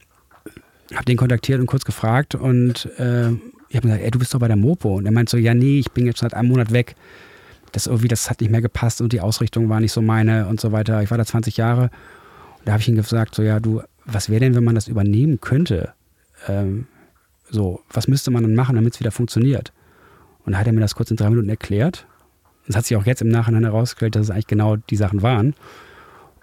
[0.93, 3.31] habe den kontaktiert und kurz gefragt und äh,
[3.69, 4.97] ich habe gesagt, ey, du bist doch bei der Mopo.
[4.97, 6.95] Und er meint so, ja, nee, ich bin jetzt seit einem Monat weg.
[7.71, 10.59] Das irgendwie, das hat nicht mehr gepasst und die Ausrichtung war nicht so meine und
[10.59, 11.01] so weiter.
[11.03, 11.83] Ich war da 20 Jahre.
[11.83, 14.89] Und da habe ich ihm gesagt, so, ja, du, was wäre denn, wenn man das
[14.89, 15.93] übernehmen könnte?
[16.49, 16.87] Ähm,
[17.51, 19.73] so, was müsste man dann machen, damit es wieder funktioniert?
[20.45, 22.07] Und da hat er mir das kurz in drei Minuten erklärt.
[22.67, 25.53] Es hat sich auch jetzt im Nachhinein herausgestellt, dass es eigentlich genau die Sachen waren.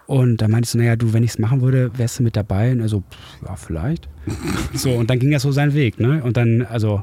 [0.07, 2.37] Und da meinte ich so, naja, du, wenn ich es machen würde, wärst du mit
[2.37, 2.73] dabei?
[2.73, 3.03] Und er so,
[3.45, 4.09] ja, vielleicht.
[4.75, 6.23] so, und dann ging das so seinen Weg, ne?
[6.23, 7.03] Und dann, also,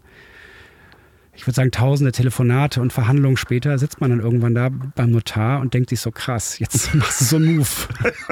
[1.35, 5.59] ich würde sagen, tausende Telefonate und Verhandlungen später sitzt man dann irgendwann da beim Notar
[5.61, 7.67] und denkt sich so, krass, jetzt machst du so einen Move.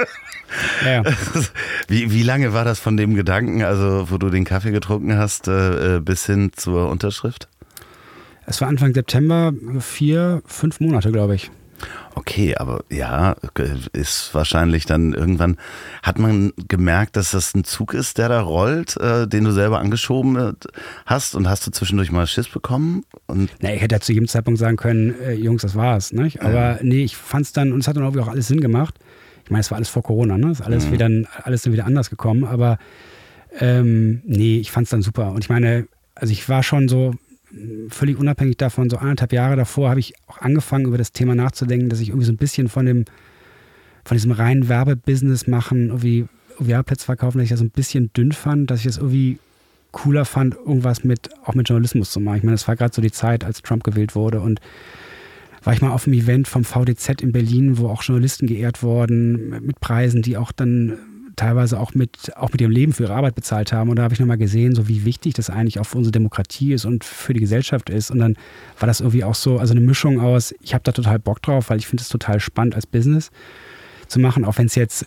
[0.84, 1.02] ja.
[1.88, 5.48] wie, wie lange war das von dem Gedanken, also wo du den Kaffee getrunken hast,
[5.48, 7.48] äh, bis hin zur Unterschrift?
[8.46, 11.50] Es war Anfang September, vier, fünf Monate, glaube ich.
[12.14, 13.36] Okay, aber ja,
[13.92, 15.56] ist wahrscheinlich dann irgendwann,
[16.02, 19.80] hat man gemerkt, dass das ein Zug ist, der da rollt, äh, den du selber
[19.80, 20.52] angeschoben äh,
[21.06, 23.04] hast und hast du zwischendurch mal Schiss bekommen?
[23.26, 26.12] Und nee, ich hätte ja zu jedem Zeitpunkt sagen können, äh, Jungs, das war's.
[26.12, 26.42] Nicht?
[26.42, 26.78] Aber ja.
[26.82, 28.94] nee, ich fand es dann, und es hat dann auch alles Sinn gemacht.
[29.44, 30.50] Ich meine, es war alles vor Corona, ne?
[30.50, 30.92] Es ist alles, mhm.
[30.92, 31.10] wieder,
[31.42, 32.78] alles dann wieder anders gekommen, aber
[33.58, 35.32] ähm, nee, ich fand es dann super.
[35.32, 37.14] Und ich meine, also ich war schon so,
[37.88, 41.88] völlig unabhängig davon, so anderthalb Jahre davor habe ich auch angefangen, über das Thema nachzudenken,
[41.88, 43.04] dass ich irgendwie so ein bisschen von dem,
[44.04, 46.26] von diesem reinen Werbebusiness machen, irgendwie
[46.58, 49.38] Werbeplätze verkaufen, dass ich das so ein bisschen dünn fand, dass ich das irgendwie
[49.92, 52.38] cooler fand, irgendwas mit, auch mit Journalismus zu machen.
[52.38, 54.60] Ich meine, das war gerade so die Zeit, als Trump gewählt wurde und
[55.62, 59.64] war ich mal auf einem Event vom VDZ in Berlin, wo auch Journalisten geehrt wurden,
[59.64, 60.98] mit Preisen, die auch dann
[61.36, 63.90] teilweise auch mit, auch mit ihrem Leben für ihre Arbeit bezahlt haben.
[63.90, 66.72] Und da habe ich nochmal gesehen, so wie wichtig das eigentlich auch für unsere Demokratie
[66.72, 68.10] ist und für die Gesellschaft ist.
[68.10, 68.36] Und dann
[68.78, 71.70] war das irgendwie auch so, also eine Mischung aus, ich habe da total Bock drauf,
[71.70, 73.30] weil ich finde es total spannend als Business
[74.06, 75.06] zu machen, auch wenn es jetzt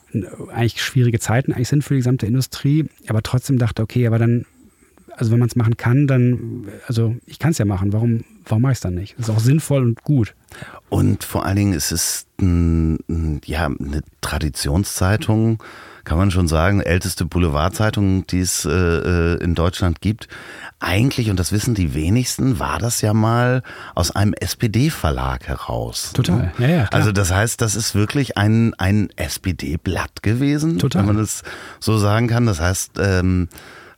[0.52, 2.86] eigentlich schwierige Zeiten eigentlich sind für die gesamte Industrie.
[3.08, 4.46] Aber trotzdem dachte, okay, aber dann,
[5.18, 8.62] also wenn man es machen kann, dann, also ich kann es ja machen, warum, warum
[8.62, 9.16] mache ich es dann nicht?
[9.18, 10.36] Das ist auch sinnvoll und gut.
[10.90, 15.62] Und vor allen Dingen ist es ein, ja, eine Traditionszeitung
[16.08, 20.30] kann man schon sagen, älteste Boulevardzeitung, die es äh, äh, in Deutschland gibt.
[20.80, 23.62] Eigentlich, und das wissen die wenigsten, war das ja mal
[23.94, 26.14] aus einem SPD-Verlag heraus.
[26.14, 26.86] Total, ja, ja.
[26.86, 26.94] Klar.
[26.94, 31.02] Also das heißt, das ist wirklich ein, ein SPD-Blatt gewesen, Total.
[31.02, 31.44] wenn man es
[31.82, 32.46] so sagen kann.
[32.46, 33.50] Das heißt, ähm,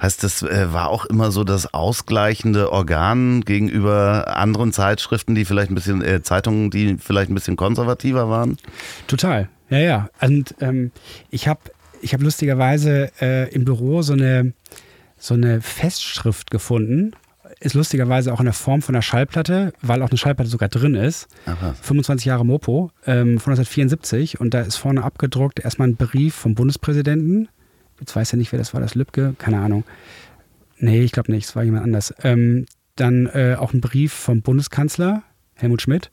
[0.02, 5.72] Heißt, das äh, war auch immer so das ausgleichende Organ gegenüber anderen Zeitschriften, die vielleicht
[5.72, 8.58] ein bisschen, äh, Zeitungen, die vielleicht ein bisschen konservativer waren?
[9.08, 10.10] Total, ja, ja.
[10.22, 10.92] Und ähm,
[11.30, 11.60] ich habe
[12.02, 14.54] ich habe lustigerweise äh, im Büro so eine,
[15.18, 17.12] so eine Festschrift gefunden.
[17.60, 20.96] Ist lustigerweise auch in der Form von einer Schallplatte, weil auch eine Schallplatte sogar drin
[20.96, 21.28] ist.
[21.46, 21.76] Aha.
[21.82, 24.40] 25 Jahre Mopo ähm, von 1974.
[24.40, 27.50] Und da ist vorne abgedruckt erstmal ein Brief vom Bundespräsidenten.
[28.00, 29.84] Jetzt weiß ja nicht, wer das war, das Lübcke, keine Ahnung.
[30.78, 32.14] Nee, ich glaube nicht, es war jemand anders.
[32.24, 35.24] Ähm, dann äh, auch ein Brief vom Bundeskanzler,
[35.56, 36.12] Helmut Schmidt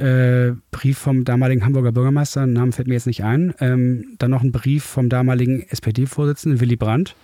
[0.00, 4.42] äh, Brief vom damaligen Hamburger Bürgermeister, Namen fällt mir jetzt nicht ein, ähm, dann noch
[4.42, 7.14] ein Brief vom damaligen SPD-Vorsitzenden Willy Brandt,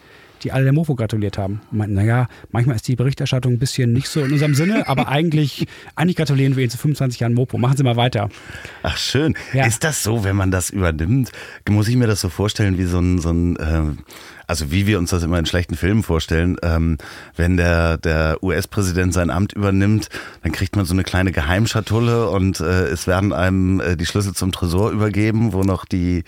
[0.46, 1.60] die alle der Mofo gratuliert haben.
[1.72, 5.08] Und meinten, naja, manchmal ist die Berichterstattung ein bisschen nicht so in unserem Sinne, aber
[5.08, 7.58] eigentlich, eigentlich gratulieren wir Ihnen zu 25 Jahren Mopo.
[7.58, 8.28] Machen Sie mal weiter.
[8.84, 9.34] Ach schön.
[9.52, 9.66] Ja.
[9.66, 11.32] Ist das so, wenn man das übernimmt?
[11.68, 13.82] Muss ich mir das so vorstellen wie so ein, so ein äh,
[14.46, 16.98] also wie wir uns das immer in schlechten Filmen vorstellen, ähm,
[17.34, 20.08] wenn der, der US-Präsident sein Amt übernimmt,
[20.44, 24.34] dann kriegt man so eine kleine Geheimschatulle und äh, es werden einem äh, die Schlüssel
[24.34, 26.22] zum Tresor übergeben, wo noch die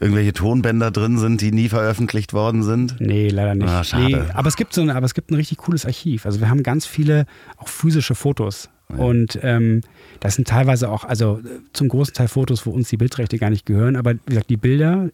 [0.00, 2.96] irgendwelche Tonbänder drin sind, die nie veröffentlicht worden sind?
[3.00, 3.68] Nee, leider nicht.
[3.68, 4.04] Ah, schade.
[4.04, 6.26] Nee, aber es gibt so ein, aber es gibt ein richtig cooles Archiv.
[6.26, 8.68] Also wir haben ganz viele auch physische Fotos.
[8.90, 8.96] Ja.
[8.96, 9.80] Und ähm,
[10.20, 11.40] das sind teilweise auch, also
[11.72, 14.56] zum großen Teil Fotos, wo uns die Bildrechte gar nicht gehören, aber wie gesagt, die
[14.56, 15.10] Bilder,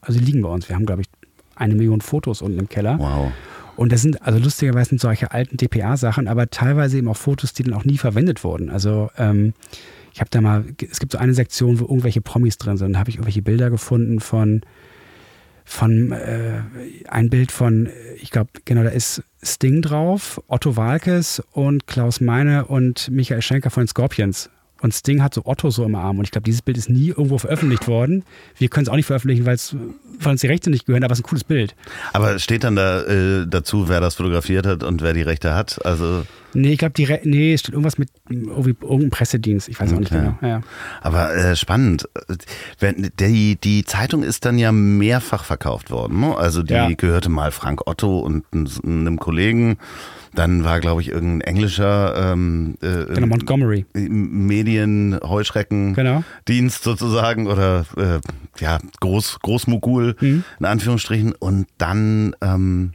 [0.00, 0.68] also die liegen bei uns.
[0.68, 1.08] Wir haben, glaube ich,
[1.56, 2.98] eine Million Fotos unten im Keller.
[2.98, 3.32] Wow.
[3.76, 7.64] Und das sind, also lustigerweise sind solche alten DPA-Sachen, aber teilweise eben auch Fotos, die
[7.64, 8.70] dann auch nie verwendet wurden.
[8.70, 9.54] Also ähm,
[10.14, 12.92] ich habe da mal, es gibt so eine Sektion, wo irgendwelche Promis drin sind.
[12.92, 14.60] Da habe ich irgendwelche Bilder gefunden von,
[15.64, 16.60] von äh,
[17.08, 17.88] ein Bild von,
[18.22, 23.70] ich glaube, genau, da ist Sting drauf, Otto Walkes und Klaus Meine und Michael Schenker
[23.70, 24.50] von den Scorpions.
[24.80, 26.18] Und Sting hat so Otto so im Arm.
[26.18, 28.22] Und ich glaube, dieses Bild ist nie irgendwo veröffentlicht worden.
[28.56, 29.58] Wir können es auch nicht veröffentlichen, weil
[30.24, 31.74] uns die Rechte nicht gehören, aber es ist ein cooles Bild.
[32.12, 35.84] Aber steht dann da äh, dazu, wer das fotografiert hat und wer die Rechte hat?
[35.84, 39.68] Also nee, ich glaube, die Re nee, es steht irgendwas mit irgendeinem Pressedienst.
[39.68, 39.96] Ich weiß okay.
[39.96, 40.38] auch nicht genau.
[40.42, 40.62] Ja.
[41.02, 42.08] Aber äh, spannend.
[42.78, 46.20] Wenn, die, die Zeitung ist dann ja mehrfach verkauft worden.
[46.20, 46.36] Ne?
[46.36, 46.88] Also die ja.
[46.88, 49.78] gehörte mal Frank Otto und einem Kollegen.
[50.34, 53.86] Dann war, glaube ich, irgendein englischer ähm, äh, genau, Montgomery.
[53.94, 56.96] Medien-Heuschrecken-Dienst genau.
[56.96, 58.18] sozusagen oder äh,
[58.58, 60.42] ja, Groß, Großmogul mhm.
[60.58, 61.32] in Anführungsstrichen.
[61.32, 62.94] Und dann ähm,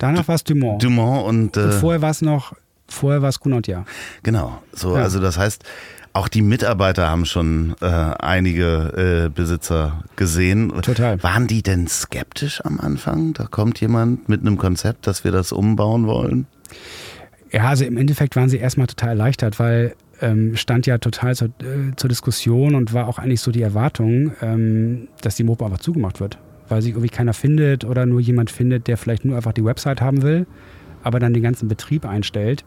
[0.00, 0.82] Danach war es Dumont.
[0.82, 2.54] Dumont und, äh, und vorher war es noch,
[2.90, 3.84] vorher war es Gunotja.
[4.22, 4.62] Genau.
[4.72, 5.02] So, ja.
[5.02, 5.64] also das heißt,
[6.12, 10.72] auch die Mitarbeiter haben schon äh, einige äh, Besitzer gesehen.
[10.82, 11.22] Total.
[11.22, 13.32] Waren die denn skeptisch am Anfang?
[13.32, 16.46] Da kommt jemand mit einem Konzept, dass wir das umbauen wollen?
[17.52, 21.48] Ja, also im Endeffekt waren sie erstmal total erleichtert, weil ähm, stand ja total zur,
[21.48, 25.78] äh, zur, Diskussion und war auch eigentlich so die Erwartung, ähm, dass die Mopo einfach
[25.78, 26.38] zugemacht wird.
[26.68, 30.00] Weil sich irgendwie keiner findet oder nur jemand findet, der vielleicht nur einfach die Website
[30.00, 30.46] haben will,
[31.02, 32.64] aber dann den ganzen Betrieb einstellt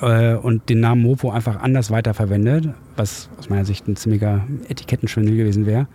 [0.00, 5.36] äh, und den Namen Mopo einfach anders weiterverwendet, was aus meiner Sicht ein ziemlicher Etikettenschwindel
[5.36, 5.86] gewesen wäre.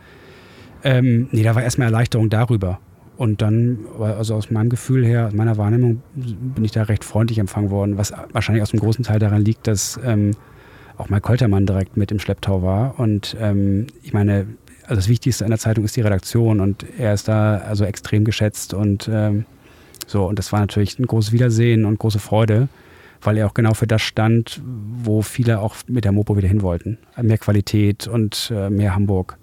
[0.84, 2.80] Ähm, nee, da war erstmal Erleichterung darüber.
[3.18, 7.40] und dann, also aus meinem Gefühl her, aus meiner Wahrnehmung, bin ich da recht freundlich
[7.40, 10.32] empfangen worden, was wahrscheinlich aus einem großen Teil daran liegt, dass ähm,
[10.98, 13.00] auch mein Koltermann direkt mit im Schlepptau war.
[13.00, 14.48] Und ähm, ich meine,
[14.84, 18.24] also das Wichtigste an der Zeitung ist die Redaktion und er ist da also extrem
[18.26, 19.46] geschätzt und ähm,
[20.08, 20.26] so.
[20.26, 22.68] Und das war natürlich ein großes Wiedersehen und große Freude,
[23.22, 26.62] weil er auch genau für das stand, wo viele auch mit der Mopo wieder hin
[26.62, 26.98] wollten.
[27.22, 29.38] Mehr Qualität und äh, mehr Hamburg.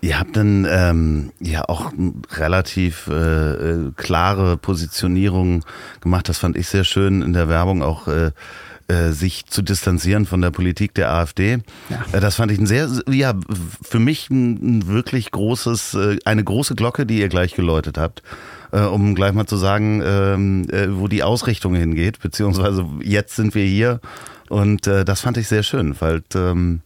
[0.00, 1.92] Ihr habt dann ähm, ja auch
[2.36, 5.64] relativ äh, äh, klare Positionierung
[6.00, 6.28] gemacht.
[6.28, 8.08] Das fand ich sehr schön in der Werbung auch.
[8.08, 8.32] Äh,
[8.86, 11.60] äh, sich zu distanzieren von der Politik der AfD.
[11.88, 12.20] Ja.
[12.20, 13.32] Das fand ich ein sehr, ja,
[13.80, 18.22] für mich ein, ein wirklich großes, eine große Glocke, die ihr gleich geläutet habt
[18.74, 23.54] äh, um gleich mal zu sagen, ähm, äh, wo die Ausrichtung hingeht, beziehungsweise jetzt sind
[23.54, 24.00] wir hier
[24.48, 26.80] und äh, das fand ich sehr schön, weil ähm,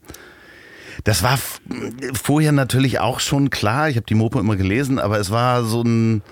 [1.05, 1.39] das war
[2.13, 3.89] vorher natürlich auch schon klar.
[3.89, 6.23] Ich habe die Mopo immer gelesen, aber es war so ein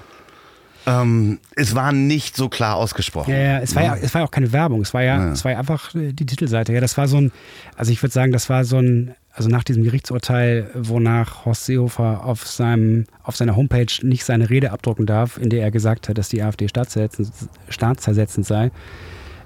[0.87, 3.33] ähm, es war nicht so klar ausgesprochen.
[3.33, 4.83] Ja, ja, es war ja, es war ja auch keine Werbung.
[4.83, 5.33] Es war ja, ja.
[5.33, 6.73] es war ja einfach äh, die Titelseite.
[6.73, 7.33] Ja, das war so ein,
[7.77, 12.25] also ich würde sagen, das war so ein, also nach diesem Gerichtsurteil, wonach Horst Seehofer
[12.25, 16.17] auf seinem, auf seiner Homepage nicht seine Rede abdrucken darf, in der er gesagt hat,
[16.17, 17.31] dass die AfD staatszersetzend,
[17.69, 18.71] staatszersetzend sei.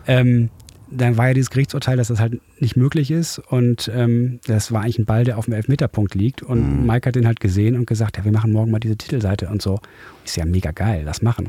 [0.07, 0.48] Ähm,
[0.90, 3.38] dann war ja dieses Gerichtsurteil, dass das halt nicht möglich ist.
[3.38, 6.42] Und ähm, das war eigentlich ein Ball, der auf dem Elfmeterpunkt liegt.
[6.42, 6.87] Und mhm.
[6.87, 9.62] Mike hat den halt gesehen und gesagt, ja, wir machen morgen mal diese Titelseite und
[9.62, 9.81] so.
[10.24, 11.48] Ist ja mega geil, das machen.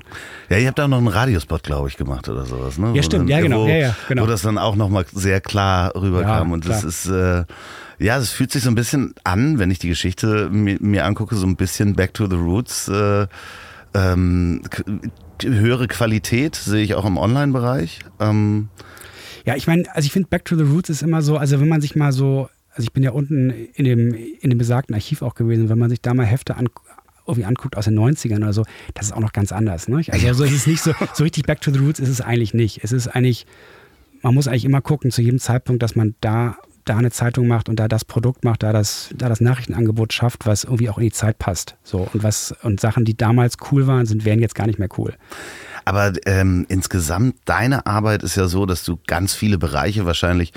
[0.50, 2.94] Ja, ihr habt da noch einen Radiospot, glaube ich, gemacht oder sowas, ne?
[2.96, 3.64] Ja, stimmt, dann, ja, genau.
[3.64, 4.24] Wo, ja, ja, genau.
[4.24, 6.48] Wo das dann auch nochmal sehr klar rüberkam.
[6.48, 7.44] Ja, und das ist, äh,
[8.00, 11.36] ja, es fühlt sich so ein bisschen an, wenn ich die Geschichte mir, mir angucke,
[11.36, 12.88] so ein bisschen Back to the Roots.
[12.88, 13.28] Äh,
[13.94, 14.62] ähm,
[15.44, 18.00] höhere Qualität sehe ich auch im Online-Bereich.
[18.20, 18.70] Ähm,
[19.46, 21.68] ja, ich meine, also ich finde Back to the Roots ist immer so, also wenn
[21.68, 25.22] man sich mal so, also ich bin ja unten in dem, in dem besagten Archiv
[25.22, 26.70] auch gewesen, wenn man sich da mal Hefte an,
[27.28, 29.88] irgendwie anguckt aus den 90ern oder so, das ist auch noch ganz anders.
[29.88, 29.98] Ne?
[30.08, 32.54] Also, also es ist nicht so, so richtig Back to the Roots ist es eigentlich
[32.54, 32.84] nicht.
[32.84, 33.46] Es ist eigentlich,
[34.22, 37.70] man muss eigentlich immer gucken zu jedem Zeitpunkt, dass man da da eine Zeitung macht
[37.70, 41.06] und da das Produkt macht, da das, da das Nachrichtenangebot schafft, was irgendwie auch in
[41.06, 41.76] die Zeit passt.
[41.84, 44.90] So und was und Sachen, die damals cool waren, sind wären jetzt gar nicht mehr
[44.98, 45.14] cool.
[45.86, 50.54] Aber ähm, insgesamt, deine Arbeit ist ja so, dass du ganz viele Bereiche wahrscheinlich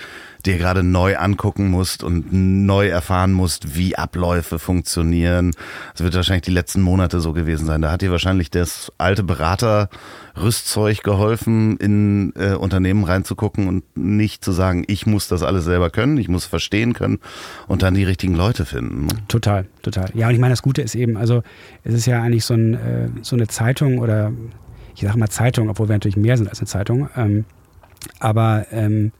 [0.47, 5.53] dir gerade neu angucken musst und neu erfahren musst, wie Abläufe funktionieren.
[5.93, 7.81] Das wird wahrscheinlich die letzten Monate so gewesen sein.
[7.81, 14.53] Da hat dir wahrscheinlich das alte Beraterrüstzeug geholfen, in äh, Unternehmen reinzugucken und nicht zu
[14.53, 17.21] sagen, ich muss das alles selber können, ich muss verstehen können
[17.67, 19.07] und dann die richtigen Leute finden.
[19.07, 19.15] Ne?
[19.29, 20.11] Total, total.
[20.15, 21.43] Ja, und ich meine, das Gute ist eben, also
[21.85, 24.33] es ist ja eigentlich so, ein, äh, so eine Zeitung oder
[24.95, 27.09] ich sage mal Zeitung, obwohl wir natürlich mehr sind als eine Zeitung.
[27.17, 27.45] Ähm,
[28.21, 29.13] aber ähm,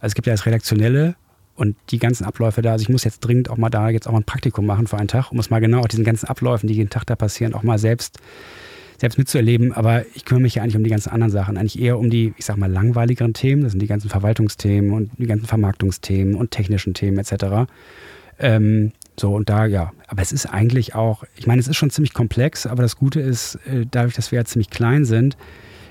[0.00, 1.14] also es gibt ja das Redaktionelle
[1.56, 2.72] und die ganzen Abläufe da.
[2.72, 4.96] Also ich muss jetzt dringend auch mal da jetzt auch mal ein Praktikum machen für
[4.96, 7.62] einen Tag, um es mal genau diesen ganzen Abläufen, die jeden Tag da passieren, auch
[7.62, 8.18] mal selbst
[9.00, 11.98] selbst mitzuerleben, aber ich kümmere mich ja eigentlich um die ganzen anderen Sachen, eigentlich eher
[11.98, 15.46] um die, ich sag mal, langweiligeren Themen, das sind die ganzen Verwaltungsthemen und die ganzen
[15.46, 17.70] Vermarktungsthemen und technischen Themen etc.
[18.38, 21.90] Ähm, so, und da, ja, aber es ist eigentlich auch, ich meine, es ist schon
[21.90, 25.36] ziemlich komplex, aber das Gute ist, äh, dadurch, dass wir ja ziemlich klein sind,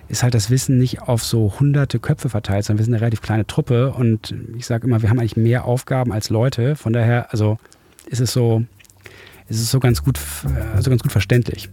[0.07, 3.21] ist halt das Wissen nicht auf so hunderte Köpfe verteilt, sondern wir sind eine relativ
[3.21, 6.75] kleine Truppe und ich sage immer, wir haben eigentlich mehr Aufgaben als Leute.
[6.75, 7.59] Von daher, also
[8.07, 8.63] ist es so,
[9.47, 10.19] ist es so ganz gut,
[10.73, 11.69] also ganz gut verständlich.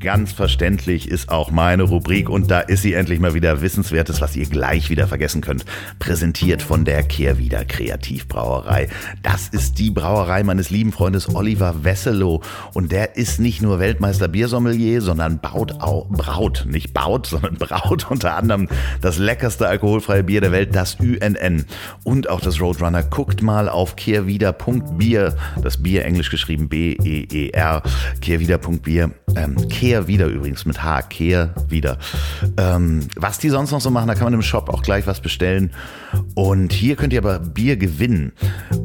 [0.00, 4.34] Ganz verständlich ist auch meine Rubrik und da ist sie endlich mal wieder Wissenswertes, was
[4.34, 5.66] ihr gleich wieder vergessen könnt.
[5.98, 8.88] Präsentiert von der Kehrwieder Kreativbrauerei.
[9.22, 12.40] Das ist die Brauerei meines lieben Freundes Oliver Wesselow
[12.72, 18.10] und der ist nicht nur Weltmeister Biersommelier, sondern baut auch, braut, nicht baut, sondern braut
[18.10, 18.68] unter anderem
[19.02, 21.66] das leckerste alkoholfreie Bier der Welt, das UNN
[22.04, 23.02] und auch das Roadrunner.
[23.02, 27.82] Guckt mal auf kehrwieder.bier, das Bier englisch geschrieben B-E-E-R,
[28.22, 29.10] kehrwieder.bier.
[29.36, 31.98] Ähm, Kehr Kehr wieder übrigens mit H, Kehr wieder.
[32.56, 35.20] Ähm, was die sonst noch so machen, da kann man im Shop auch gleich was
[35.20, 35.72] bestellen.
[36.36, 38.30] Und hier könnt ihr aber Bier gewinnen.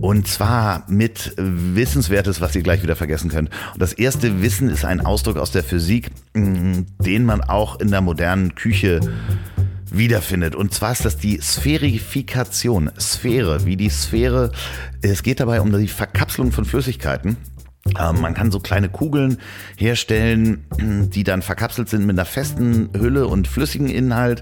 [0.01, 3.51] Und zwar mit Wissenswertes, was ihr gleich wieder vergessen könnt.
[3.73, 7.91] Und das erste Wissen ist ein Ausdruck aus der Physik, mm, den man auch in
[7.91, 8.99] der modernen Küche
[9.91, 10.55] wiederfindet.
[10.55, 12.89] Und zwar ist das die Sphärifikation.
[12.99, 14.51] Sphäre, wie die Sphäre.
[15.03, 17.37] Es geht dabei um die Verkapselung von Flüssigkeiten.
[17.99, 19.37] Ähm, man kann so kleine Kugeln
[19.77, 24.41] herstellen, die dann verkapselt sind mit einer festen Hülle und flüssigen Inhalt.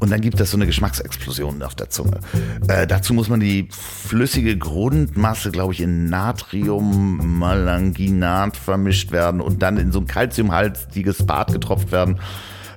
[0.00, 2.18] Und dann gibt es so eine Geschmacksexplosion auf der Zunge.
[2.66, 9.76] Äh, dazu muss man die flüssige Grundmasse, glaube ich, in Natriummalanginat vermischt werden und dann
[9.76, 12.18] in so ein calciumhaltiges Bad getropft werden.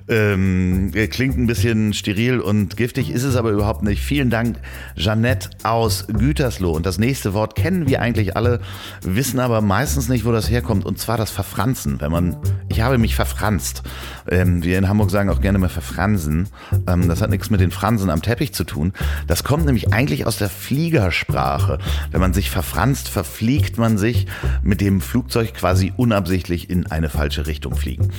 [0.06, 4.02] Ähm, klingt ein bisschen steril und giftig, ist es aber überhaupt nicht.
[4.02, 4.58] Vielen Dank,
[4.96, 6.72] Jeannette aus Gütersloh.
[6.72, 8.60] Und das nächste Wort kennen wir eigentlich alle,
[9.02, 10.84] wissen aber meistens nicht, wo das herkommt.
[10.84, 12.00] Und zwar das Verfranzen.
[12.00, 12.36] Wenn man,
[12.74, 13.82] ich habe mich verfranst.
[14.28, 16.48] Ähm, wir in Hamburg sagen auch gerne mal verfransen.
[16.88, 18.92] Ähm, das hat nichts mit den Fransen am Teppich zu tun.
[19.28, 21.78] Das kommt nämlich eigentlich aus der Fliegersprache.
[22.10, 24.26] Wenn man sich verfranst, verfliegt man sich
[24.62, 28.10] mit dem Flugzeug quasi unabsichtlich in eine falsche Richtung fliegen.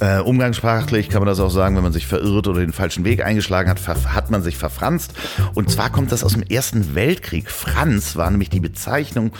[0.00, 3.24] Äh, umgangssprachlich kann man das auch sagen, wenn man sich verirrt oder den falschen Weg
[3.24, 5.14] eingeschlagen hat, hat man sich verfranst.
[5.54, 7.50] Und zwar kommt das aus dem Ersten Weltkrieg.
[7.50, 9.32] Franz war nämlich die Bezeichnung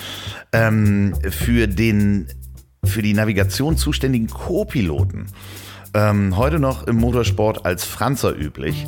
[0.53, 2.27] ähm, für den
[2.85, 5.27] für die Navigation zuständigen Co-Piloten
[5.95, 8.87] ähm, heute noch im Motorsport als Franzer üblich.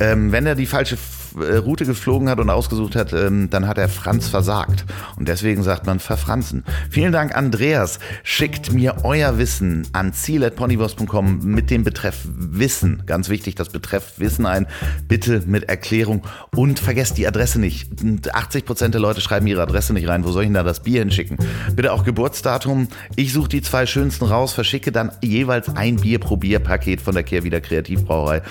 [0.00, 0.96] Ähm, wenn er die falsche
[1.36, 4.84] Route geflogen hat und ausgesucht hat, ähm, dann hat er Franz versagt.
[5.16, 6.64] Und deswegen sagt man verfranzen.
[6.90, 7.98] Vielen Dank, Andreas.
[8.22, 13.02] Schickt mir euer Wissen an ziel.ponywurst.com mit dem Betreff Wissen.
[13.06, 14.66] Ganz wichtig, das Betreff Wissen ein.
[15.06, 16.22] Bitte mit Erklärung.
[16.54, 17.88] Und vergesst die Adresse nicht.
[18.32, 20.24] 80 Prozent der Leute schreiben ihre Adresse nicht rein.
[20.24, 21.38] Wo soll ich denn da das Bier hinschicken?
[21.74, 22.88] Bitte auch Geburtsdatum.
[23.16, 27.24] Ich suche die zwei schönsten raus, verschicke dann jeweils ein Bier pro Bierpaket von der
[27.24, 28.42] Kehrwieder Kreativbrauerei.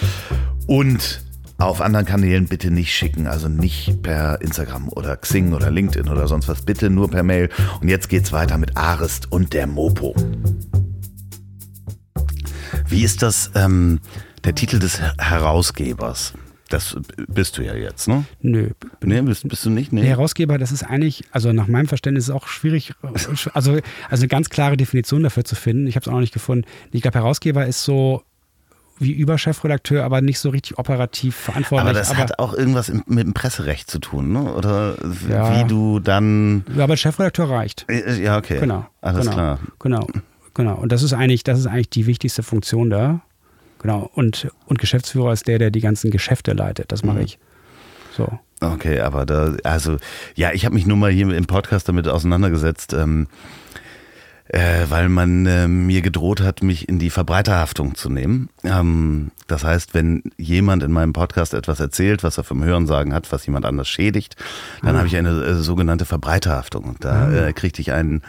[0.67, 1.26] Und
[1.57, 6.27] auf anderen Kanälen bitte nicht schicken, also nicht per Instagram oder Xing oder LinkedIn oder
[6.27, 7.49] sonst was, bitte nur per Mail.
[7.81, 10.15] Und jetzt geht's weiter mit Arist und der Mopo.
[12.87, 13.99] Wie ist das ähm,
[14.43, 16.33] der Titel des Herausgebers?
[16.69, 16.97] Das
[17.27, 18.25] bist du ja jetzt, ne?
[18.41, 18.71] Nö.
[19.01, 19.93] Nee, bist, bist du nicht?
[19.93, 20.01] Nee.
[20.01, 23.79] Der Herausgeber, das ist eigentlich, also nach meinem Verständnis ist es auch schwierig, also, also
[24.09, 25.87] eine ganz klare Definition dafür zu finden.
[25.87, 26.65] Ich habe es auch noch nicht gefunden.
[26.91, 28.21] Ich glaube, Herausgeber ist so
[28.99, 31.89] wie Überchefredakteur, aber nicht so richtig operativ verantwortlich.
[31.89, 34.53] Aber das aber, hat auch irgendwas mit dem Presserecht zu tun, ne?
[34.53, 34.95] Oder
[35.29, 36.65] ja, wie du dann.
[36.75, 37.85] Ja, aber Chefredakteur reicht.
[37.89, 38.59] Äh, ja, okay.
[38.59, 38.85] Genau.
[39.01, 39.59] Alles genau, klar.
[39.79, 40.07] Genau.
[40.53, 40.75] Genau.
[40.75, 43.21] Und das ist eigentlich, das ist eigentlich die wichtigste Funktion da.
[43.79, 44.09] Genau.
[44.13, 46.91] Und, und Geschäftsführer ist der, der die ganzen Geschäfte leitet.
[46.91, 47.23] Das mache mhm.
[47.23, 47.39] ich.
[48.15, 48.39] So.
[48.59, 49.97] Okay, aber da, also,
[50.33, 52.93] ja, ich habe mich nur mal hier im Podcast damit auseinandergesetzt.
[52.93, 53.27] Ähm,
[54.49, 58.49] äh, weil man äh, mir gedroht hat, mich in die Verbreiterhaftung zu nehmen.
[58.63, 63.31] Ähm, das heißt, wenn jemand in meinem Podcast etwas erzählt, was er vom Hörensagen hat,
[63.31, 64.35] was jemand anders schädigt,
[64.81, 64.97] dann mhm.
[64.97, 66.85] habe ich eine äh, sogenannte Verbreiterhaftung.
[66.85, 67.35] Und da mhm.
[67.35, 68.21] äh, kriegte ich einen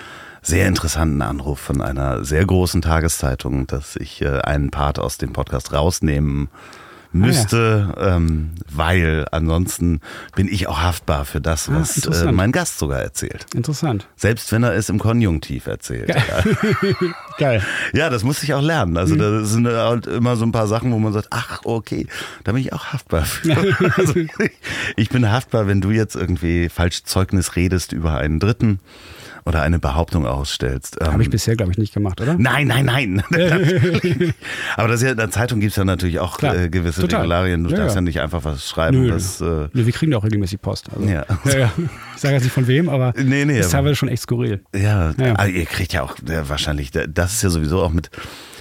[0.42, 5.32] sehr interessanten Anruf von einer sehr großen Tageszeitung, dass ich äh, einen Part aus dem
[5.32, 6.48] Podcast rausnehmen
[7.12, 8.16] müsste, ah, ja.
[8.16, 10.00] ähm, weil ansonsten
[10.34, 13.46] bin ich auch haftbar für das, ah, was ah, äh, mein Gast sogar erzählt.
[13.54, 14.06] Interessant.
[14.16, 16.08] Selbst wenn er es im Konjunktiv erzählt.
[16.08, 16.56] Geil.
[17.38, 17.62] Geil.
[17.92, 18.96] Ja, das muss ich auch lernen.
[18.96, 19.18] Also mhm.
[19.18, 22.06] da sind halt immer so ein paar Sachen, wo man sagt, ach, okay,
[22.44, 23.56] da bin ich auch haftbar für.
[23.96, 24.14] also,
[24.96, 28.80] ich bin haftbar, wenn du jetzt irgendwie falsch Zeugnis redest über einen Dritten
[29.48, 30.98] oder eine Behauptung ausstellst.
[31.00, 32.36] Habe ich ähm, bisher, glaube ich, nicht gemacht, oder?
[32.38, 33.22] Nein, nein, nein.
[34.76, 37.20] Aber das ja, in der Zeitung gibt es ja natürlich auch äh, gewisse Total.
[37.20, 37.64] Regularien.
[37.64, 38.00] Du ja, darfst ja.
[38.00, 39.02] ja nicht einfach was schreiben.
[39.02, 40.90] Nö, das, äh wir kriegen ja auch regelmäßig Post.
[40.94, 41.24] Also, ja.
[41.46, 41.72] ja.
[42.14, 44.62] Ich sage jetzt nicht von wem, aber nee, nee, ist teilweise schon echt skurril.
[44.76, 48.10] Ja, also ihr kriegt ja auch wahrscheinlich, das ist ja sowieso auch mit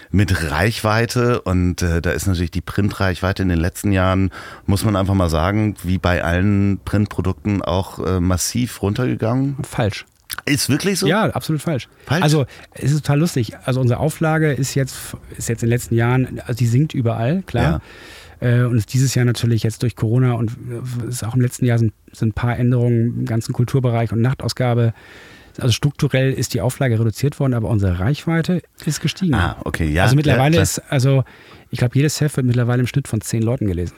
[0.10, 4.32] mit Reichweite und äh, da ist natürlich die Printreichweite in den letzten Jahren,
[4.66, 9.58] muss man einfach mal sagen, wie bei allen Printprodukten auch äh, massiv runtergegangen.
[9.64, 10.06] Falsch.
[10.46, 11.08] Ist wirklich so?
[11.08, 11.88] Ja, absolut falsch.
[12.06, 12.24] falsch.
[12.24, 13.58] Also es ist total lustig.
[13.66, 14.96] Also unsere Auflage ist jetzt,
[15.38, 17.82] ist jetzt in den letzten Jahren, also die sinkt überall, klar.
[18.42, 18.48] Ja.
[18.48, 21.66] Äh, und ist dieses Jahr natürlich jetzt durch Corona und äh, ist auch im letzten
[21.66, 24.94] Jahr sind, sind ein paar Änderungen im ganzen Kulturbereich und Nachtausgabe
[25.60, 29.34] also strukturell ist die Auflage reduziert worden, aber unsere Reichweite ist gestiegen.
[29.34, 30.04] Ah, okay, ja.
[30.04, 31.24] Also mittlerweile ja, ist, also
[31.70, 33.93] ich glaube, jedes Heft wird mittlerweile im Schnitt von zehn Leuten gelesen.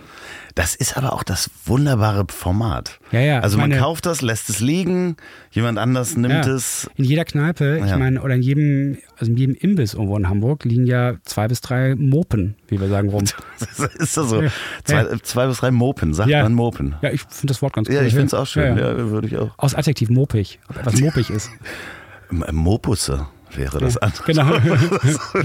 [0.55, 2.99] Das ist aber auch das wunderbare Format.
[3.11, 3.39] Ja, ja.
[3.39, 5.15] Also man kauft das, lässt es liegen,
[5.51, 6.53] jemand anders nimmt ja.
[6.53, 6.89] es.
[6.95, 7.86] In jeder Kneipe, ja.
[7.86, 11.47] ich meine, oder in jedem, also in jedem Imbiss irgendwo in Hamburg liegen ja zwei
[11.47, 13.24] bis drei Mopen, wie wir sagen rum.
[13.97, 14.41] ist das so?
[14.41, 14.51] Ja.
[14.84, 16.95] Zwei, zwei, bis drei Mopen, sagt man Mopen.
[17.01, 17.95] Ja, ich finde das Wort ganz cool.
[17.95, 19.51] Ja, ich finde es auch schön, ja, würde ich auch.
[19.57, 21.51] Aus Adjektiv mopig, ob etwas mopig ist.
[22.51, 24.24] Mopusse wäre das andere.
[24.26, 24.54] Genau.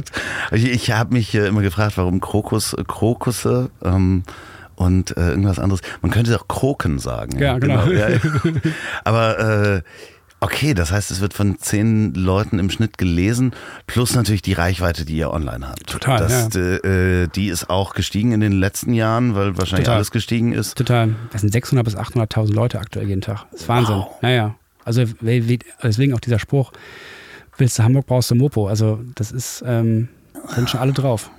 [0.52, 4.24] ich ich habe mich immer gefragt, warum Krokus, Krokusse ähm,
[4.76, 5.80] und äh, irgendwas anderes.
[6.02, 7.38] Man könnte auch Kroken sagen.
[7.38, 7.86] Ja, genau.
[7.86, 8.08] genau.
[8.08, 8.18] Ja,
[9.04, 9.82] Aber äh,
[10.40, 13.52] okay, das heißt, es wird von zehn Leuten im Schnitt gelesen,
[13.86, 15.86] plus natürlich die Reichweite, die ihr online habt.
[15.86, 16.18] Total.
[16.18, 16.60] Das, ja.
[16.60, 19.96] äh, die ist auch gestiegen in den letzten Jahren, weil wahrscheinlich Total.
[19.96, 20.76] alles gestiegen ist.
[20.76, 21.14] Total.
[21.32, 23.46] Das sind 600.000 bis 800.000 Leute aktuell jeden Tag.
[23.52, 23.96] Das ist Wahnsinn.
[23.96, 24.22] Wow.
[24.22, 24.54] Naja.
[24.84, 25.04] Also
[25.82, 26.72] deswegen auch dieser Spruch,
[27.56, 28.68] willst du Hamburg, brauchst du Mopo.
[28.68, 30.08] Also das ist, ähm,
[30.54, 31.30] sind schon alle drauf.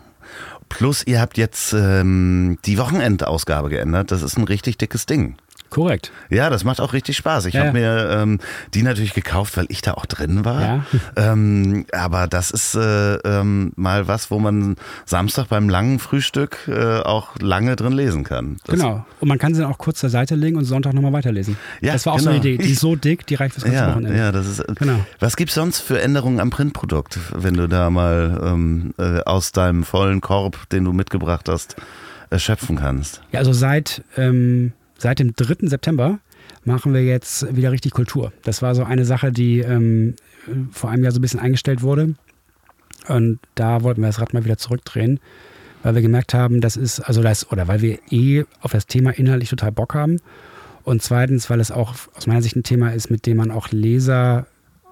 [0.69, 4.11] Plus ihr habt jetzt ähm, die Wochenendausgabe geändert.
[4.11, 5.35] Das ist ein richtig dickes Ding.
[5.75, 6.11] Korrekt.
[6.29, 7.45] Ja, das macht auch richtig Spaß.
[7.47, 7.93] Ich Ja, habe ja.
[7.95, 8.39] mir ähm,
[8.73, 10.61] die natürlich gekauft, weil ich da auch drin war.
[10.61, 10.85] Ja.
[11.17, 16.99] Ähm, aber das ist äh, ähm, mal was, wo man Samstag beim langen Frühstück äh,
[17.01, 18.55] auch lange drin lesen kann.
[18.65, 19.05] Das, Genau.
[19.19, 21.57] Und man kann sie dann auch kurz zur Seite legen und Sonntag nochmal weiterlesen.
[21.81, 22.39] Ja, das war auch so genau.
[22.41, 22.63] eine Idee.
[22.63, 24.17] Die ist so dick, die reicht fürs ganze Ja, Wochenende.
[24.17, 24.63] ja, das ist.
[24.77, 25.05] Genau.
[25.19, 29.83] Was gibt's sonst für Änderungen am Printprodukt, wenn du da mal ähm, äh, aus deinem
[29.83, 31.75] vollen Korb, den du mitgebracht hast,
[32.29, 33.21] äh, schöpfen kannst?
[33.33, 35.67] Ja, also seit, ähm, seit dem 3.
[35.67, 36.19] September
[36.63, 38.31] machen wir jetzt wieder richtig Kultur.
[38.43, 40.15] Das war so eine Sache, die ähm,
[40.71, 42.15] vor einem Jahr so ein bisschen eingestellt wurde.
[43.07, 45.19] Und da wollten wir das Rad mal wieder zurückdrehen,
[45.83, 49.11] weil wir gemerkt haben, das ist, also das, oder weil wir eh auf das Thema
[49.11, 50.17] inhaltlich total Bock haben.
[50.83, 53.69] Und zweitens, weil es auch aus meiner Sicht ein Thema ist, mit dem man auch
[53.71, 54.47] Leser,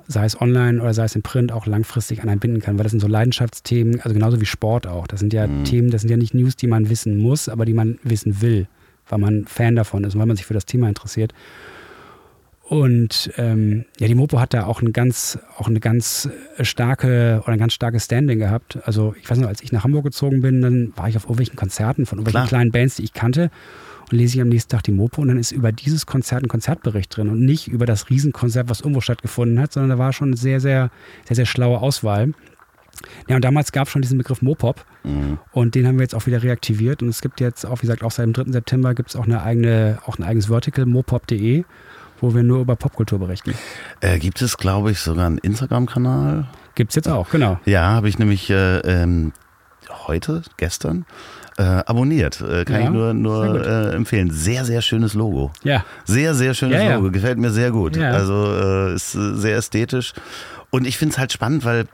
[0.08, 2.78] sei es online oder sei es im Print, auch langfristig an einen binden kann.
[2.78, 5.08] Weil das sind so Leidenschaftsthemen, also genauso wie Sport auch.
[5.08, 7.74] Das sind ja Themen, das sind ja nicht News, die man wissen muss, aber die
[7.74, 8.68] man wissen will,
[9.14, 11.34] weil man Fan davon ist und weil man sich für das Thema interessiert.
[12.64, 16.30] Und ähm, ja, die Mopo hat da auch, ein ganz, auch eine ganz
[16.62, 18.80] starke oder ein ganz starkes Standing gehabt.
[18.86, 21.56] Also ich weiß noch, als ich nach Hamburg gezogen bin, dann war ich auf irgendwelchen
[21.56, 22.60] Konzerten von irgendwelchen Klar.
[22.60, 23.52] kleinen Bands, die ich kannte
[24.12, 26.48] und lese ich am nächsten Tag die Mopo und dann ist über dieses Konzert ein
[26.48, 30.30] Konzertbericht drin und nicht über das Riesenkonzert, was irgendwo stattgefunden hat, sondern da war schon
[30.30, 30.90] eine sehr, sehr,
[31.28, 32.34] sehr, sehr schlaue Auswahl.
[33.28, 34.86] Ja, und damals gab es schon diesen Begriff Mopop
[35.52, 38.04] und den haben wir jetzt auch wieder reaktiviert und es gibt jetzt auch, wie gesagt,
[38.04, 38.52] auch seit dem 3.
[38.52, 41.66] September gibt es auch eine eigene, auch ein eigenes Vertical, mopop.de,
[42.22, 43.54] wo wir nur über Popkultur berichten.
[44.00, 46.48] Äh, gibt es, glaube ich, sogar einen Instagram-Kanal?
[46.76, 47.60] Gibt es jetzt auch, genau.
[47.66, 49.34] Ja, habe ich nämlich äh, ähm,
[50.08, 51.06] heute, gestern,
[51.58, 52.40] äh, abonniert.
[52.42, 53.66] Äh, kann Ja, ich nur, sehr nur gut.
[53.66, 54.32] äh, empfehlen.
[54.32, 55.52] Sehr, sehr schönes Logo.
[55.64, 56.96] Ja, Sehr, sehr schönes Ja, ja.
[56.96, 57.12] Logo.
[57.12, 57.98] Gefällt mir sehr gut.
[57.98, 60.14] Also äh, ist äh, sehr ästhetisch.
[60.72, 61.86] Und ich finde es halt spannend, weil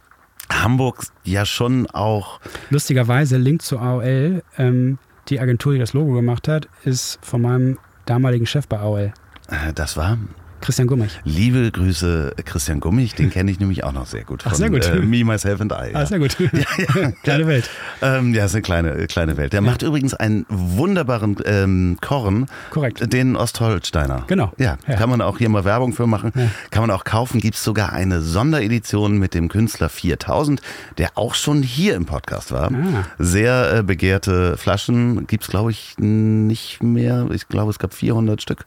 [0.51, 2.39] Hamburg ja schon auch
[2.69, 4.97] lustigerweise, Link zur AOL, ähm,
[5.29, 9.13] die Agentur, die das Logo gemacht hat, ist von meinem damaligen Chef bei AOL,
[9.49, 10.17] äh, das war.
[10.61, 11.19] Christian Gummich.
[11.23, 14.43] Liebe Grüße, Christian Gummich, den kenne ich nämlich auch noch sehr gut.
[14.45, 14.85] Ach, sehr gut.
[14.85, 15.75] Äh, Me, Myself and I.
[15.75, 16.05] Ah, ja.
[16.05, 16.35] sehr gut.
[17.23, 17.69] Kleine Welt.
[18.01, 19.53] Ähm, ja, ist eine kleine, äh, kleine Welt.
[19.53, 22.47] Der macht übrigens einen wunderbaren ähm, Korn.
[22.71, 23.11] Korrekt.
[23.11, 24.23] Den Ostholsteiner.
[24.27, 24.51] Genau.
[24.57, 24.95] Ja, Ja.
[24.95, 26.31] kann man auch hier mal Werbung für machen.
[26.71, 27.39] Kann man auch kaufen.
[27.39, 30.61] Gibt es sogar eine Sonderedition mit dem Künstler 4000,
[30.97, 32.71] der auch schon hier im Podcast war.
[32.71, 33.05] Ah.
[33.17, 35.27] Sehr äh, begehrte Flaschen.
[35.27, 37.27] Gibt es, glaube ich, nicht mehr.
[37.33, 38.65] Ich glaube, es gab 400 Stück.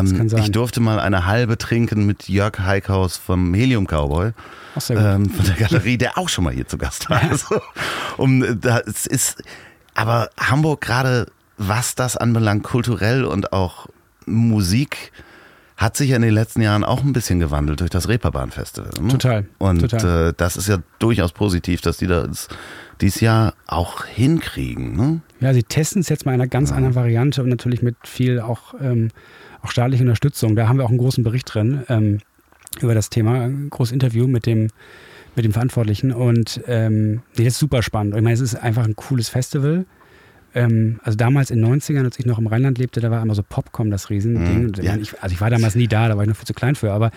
[0.00, 0.30] Ähm.
[0.36, 4.32] Ich durfte mal eine halbe trinken mit Jörg Heikhaus vom Helium Cowboy
[4.74, 5.04] Ach, sehr gut.
[5.04, 7.22] ähm, von der Galerie, der auch schon mal hier zu Gast war.
[7.22, 7.60] Also,
[8.16, 9.42] um, da, es ist,
[9.94, 11.26] aber Hamburg gerade,
[11.56, 13.86] was das anbelangt, kulturell und auch
[14.26, 15.12] Musik,
[15.76, 18.90] hat sich ja in den letzten Jahren auch ein bisschen gewandelt durch das Reeperbahn-Festival.
[19.00, 19.08] ne?
[19.08, 20.28] Total, Und total.
[20.28, 22.48] Äh, das ist ja durchaus positiv, dass die das
[23.00, 24.96] dieses Jahr auch hinkriegen.
[24.96, 25.20] Ne?
[25.40, 28.40] Ja, sie testen es jetzt mal in einer ganz anderen Variante und natürlich mit viel
[28.40, 29.10] auch, ähm,
[29.64, 30.56] auch staatlicher Unterstützung.
[30.56, 32.18] Da haben wir auch einen großen Bericht drin ähm,
[32.80, 34.68] über das Thema, ein großes Interview mit dem,
[35.36, 36.12] mit dem Verantwortlichen.
[36.12, 38.14] Und ähm, nee, das ist super spannend.
[38.16, 39.86] Ich meine, es ist einfach ein cooles Festival.
[40.56, 43.34] Ähm, also damals in den 90ern, als ich noch im Rheinland lebte, da war immer
[43.34, 44.72] so Popcom das Riesending.
[44.78, 44.96] Ich ja.
[44.96, 46.92] ich, also ich war damals nie da, da war ich noch viel zu klein für,
[46.92, 47.10] aber,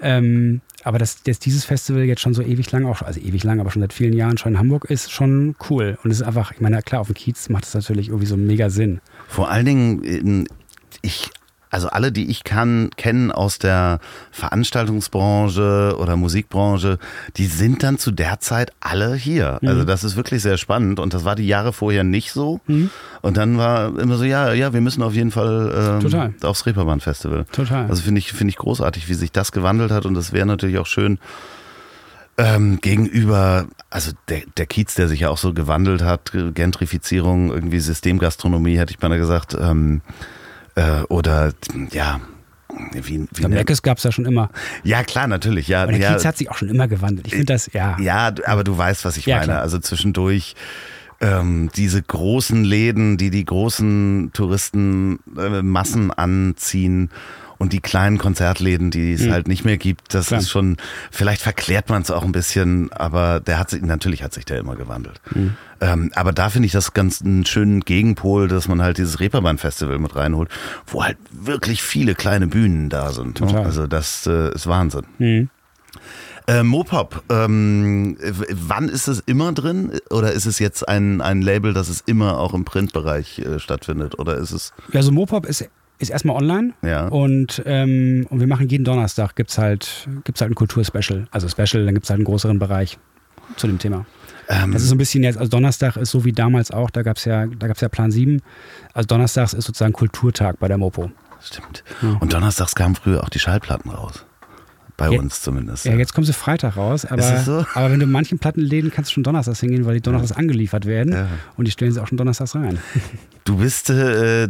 [0.00, 3.60] ähm, aber dass, dass dieses Festival jetzt schon so ewig lang auch, also ewig lang,
[3.60, 5.98] aber schon seit vielen Jahren schon in Hamburg ist, schon cool.
[6.02, 8.36] Und es ist einfach, ich meine, klar, auf dem Kiez macht es natürlich irgendwie so
[8.36, 9.00] mega Sinn.
[9.28, 10.48] Vor allen Dingen, in-
[11.02, 11.30] ich,
[11.70, 14.00] also alle, die ich kann, kennen aus der
[14.32, 16.98] Veranstaltungsbranche oder Musikbranche,
[17.36, 19.58] die sind dann zu der Zeit alle hier.
[19.62, 19.68] Mhm.
[19.68, 22.60] Also das ist wirklich sehr spannend und das war die Jahre vorher nicht so.
[23.22, 27.46] Und dann war immer so, ja, ja, wir müssen auf jeden Fall ähm, aufs Reeperbahn-Festival.
[27.52, 27.88] Total.
[27.88, 30.78] Also finde ich, finde ich großartig, wie sich das gewandelt hat und das wäre natürlich
[30.78, 31.18] auch schön,
[32.36, 37.80] ähm, gegenüber, also der, der Kiez, der sich ja auch so gewandelt hat, Gentrifizierung, irgendwie
[37.80, 40.00] Systemgastronomie, hätte ich beinahe gesagt, ähm,
[40.80, 41.52] äh, oder
[41.90, 42.20] ja,
[42.92, 44.50] wie, wie glaube, Meckes gab es ja schon immer.
[44.84, 47.26] ja klar, natürlich, ja, Aber der ja, Kiez hat sich auch schon immer gewandelt.
[47.26, 47.96] Ich finde das, ja.
[48.00, 49.46] ja, aber du weißt, was ich Ja, meine.
[49.46, 49.60] klar.
[49.60, 50.54] Also zwischendurch
[51.20, 57.10] ähm, diese großen Läden, die die großen Touristenmassen äh, anziehen
[57.60, 60.28] und die kleinen Konzertläden, die es halt nicht mehr gibt, das Mhm.
[60.28, 60.40] Klar.
[60.40, 60.76] ist schon,
[61.10, 64.58] vielleicht verklärt man es auch ein bisschen, aber der hat sich, natürlich hat sich der
[64.58, 65.20] immer gewandelt.
[65.34, 65.54] Mhm.
[65.82, 69.98] Ähm, aber da finde ich das ganz einen schönen Gegenpol, dass man halt dieses Reeperbahn-Festival
[69.98, 70.48] mit reinholt,
[70.86, 73.40] wo halt wirklich viele kleine Bühnen da sind.
[73.40, 73.60] Ne?
[73.60, 75.04] Also das äh, ist Wahnsinn.
[75.18, 75.50] Mhm.
[76.46, 78.16] Äh, Mopop, ähm,
[78.50, 79.92] wann ist es immer drin?
[80.10, 84.18] Oder ist es jetzt ein, ein Label, das es immer auch im Printbereich äh, stattfindet?
[84.18, 84.72] Oder ist es.
[84.92, 85.68] Ja, so Mopop ist,
[86.00, 86.72] ist erstmal online.
[86.82, 87.06] Ja.
[87.08, 91.26] Und, ähm, und wir machen jeden Donnerstag, gibt es halt, gibt's halt ein Kulturspecial.
[91.30, 92.98] Also Special, dann gibt es halt einen größeren Bereich
[93.56, 94.06] zu dem Thema.
[94.48, 97.02] Ähm, Das ist so ein bisschen jetzt, also Donnerstag ist so wie damals auch, da
[97.02, 98.40] gab es ja, da gab's ja Plan 7.
[98.94, 101.10] Also Donnerstags ist sozusagen Kulturtag bei der Mopo.
[101.42, 101.84] stimmt.
[102.20, 104.24] Und donnerstags kamen früher auch die Schallplatten raus.
[105.00, 105.18] Bei Ja.
[105.18, 105.84] uns zumindest.
[105.86, 107.64] Ja, jetzt kommen sie Freitag raus, aber, so?
[107.74, 110.84] aber wenn du in manchen Plattenläden kannst du schon donnerstags hingehen, weil die donnerstags angeliefert
[110.86, 111.26] werden Ja.
[111.56, 112.78] und die stellen sie auch schon donnerstags rein.
[113.44, 114.44] Du bist, äh,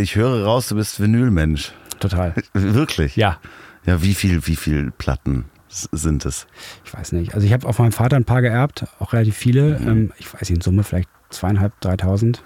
[0.00, 1.72] ich höre raus, du bist Vinylmensch.
[1.98, 2.34] Total.
[2.52, 3.16] Wirklich?
[3.16, 3.38] Ja,
[3.86, 6.46] Ja, wie viel, wie viel Platten sind es?
[6.84, 7.34] ich weiß nicht.
[7.34, 9.78] Also ich habe auf meinem Vater ein paar geerbt, auch relativ viele.
[9.80, 9.88] Mhm.
[9.88, 12.42] Ähm, ich weiß nicht, in Summe vielleicht zweieinhalb, dreitausend.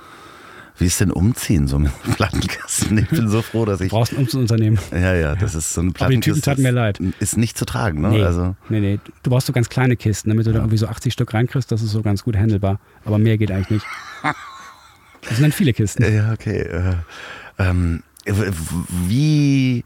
[0.79, 2.99] Wie ist denn umziehen so mit einem Plattenkasten?
[2.99, 3.91] Ich bin so froh, dass ich.
[3.91, 4.79] Brauchst ein Umzugsunternehmen.
[4.93, 7.01] Ja, ja, das ist so ein Aber die Typen taten mir leid.
[7.19, 8.11] Ist nicht zu tragen, ne?
[8.11, 9.01] Nee, Also, nee, nee.
[9.23, 11.71] Du brauchst so ganz kleine Kisten, damit du da irgendwie so 80 Stück reinkriegst.
[11.73, 12.79] Das ist so ganz gut handelbar.
[13.05, 13.87] Aber mehr geht eigentlich nicht.
[15.23, 16.05] Das sind dann viele Kisten.
[16.15, 16.61] ja, okay.
[16.61, 16.95] Äh,
[17.59, 18.03] ähm,
[19.09, 19.85] wie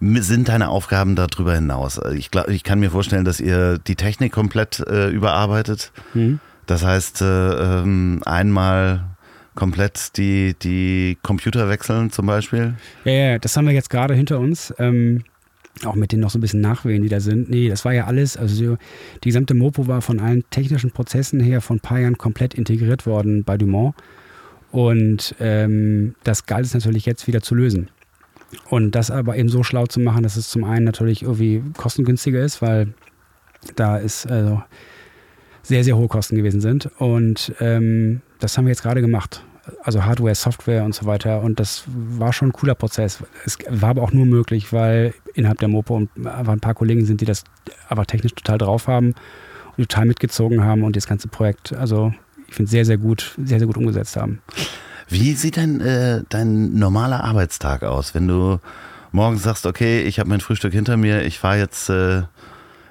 [0.00, 2.00] sind deine Aufgaben darüber hinaus?
[2.14, 5.90] Ich, glaub, ich kann mir vorstellen, dass ihr die Technik komplett äh, überarbeitet.
[6.14, 6.38] Mhm.
[6.66, 9.04] Das heißt, äh, ähm, einmal
[9.58, 12.74] komplett die, die Computer wechseln zum Beispiel.
[13.04, 14.72] Ja, ja, das haben wir jetzt gerade hinter uns.
[14.78, 15.24] Ähm,
[15.84, 17.50] auch mit den noch so ein bisschen Nachwehen, die da sind.
[17.50, 18.76] Nee, das war ja alles, also so,
[19.24, 23.04] die gesamte Mopo war von allen technischen Prozessen her vor ein paar Jahren komplett integriert
[23.04, 23.96] worden bei Dumont.
[24.70, 27.90] Und ähm, das galt es natürlich jetzt wieder zu lösen.
[28.70, 32.44] Und das aber eben so schlau zu machen, dass es zum einen natürlich irgendwie kostengünstiger
[32.44, 32.94] ist, weil
[33.74, 34.62] da ist also
[35.62, 36.90] sehr, sehr hohe Kosten gewesen sind.
[36.98, 39.44] Und ähm, das haben wir jetzt gerade gemacht.
[39.82, 41.42] Also Hardware, Software und so weiter.
[41.42, 43.22] Und das war schon ein cooler Prozess.
[43.44, 47.20] Es war aber auch nur möglich, weil innerhalb der Mopo einfach ein paar Kollegen sind,
[47.20, 47.44] die das
[47.88, 49.14] aber technisch total drauf haben
[49.76, 52.12] und total mitgezogen haben und das ganze Projekt, also
[52.48, 54.40] ich finde sehr, sehr gut, sehr, sehr gut umgesetzt haben.
[55.08, 58.58] Wie sieht dein, äh, dein normaler Arbeitstag aus, wenn du
[59.12, 62.22] morgens sagst, okay, ich habe mein Frühstück hinter mir, ich fahre jetzt äh,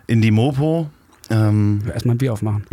[0.07, 0.89] in die Mopo.
[1.30, 2.64] Ähm, Erstmal ein Bier aufmachen.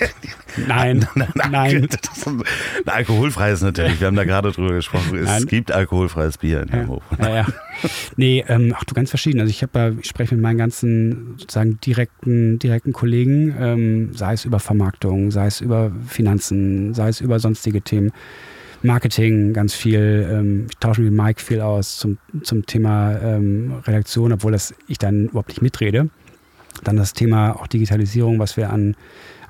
[0.68, 1.06] nein,
[1.50, 1.84] nein.
[1.90, 2.42] Ist ein
[2.86, 5.16] alkoholfreies natürlich, wir haben da gerade drüber gesprochen.
[5.18, 5.46] Es Nein.
[5.46, 6.88] gibt alkoholfreies Bier in der
[7.18, 7.46] Ja, ja, ja.
[8.16, 9.40] Nee, ähm, ach du, ganz verschieden.
[9.40, 14.44] Also ich habe ich spreche mit meinen ganzen sozusagen direkten, direkten Kollegen, ähm, sei es
[14.44, 18.12] über Vermarktung, sei es über Finanzen, sei es über sonstige Themen.
[18.82, 20.28] Marketing ganz viel.
[20.30, 24.98] Ähm, ich tausche mit Mike viel aus zum, zum Thema ähm, Redaktion, obwohl das ich
[24.98, 26.08] dann überhaupt nicht mitrede.
[26.84, 28.96] Dann das Thema auch Digitalisierung, was wir an,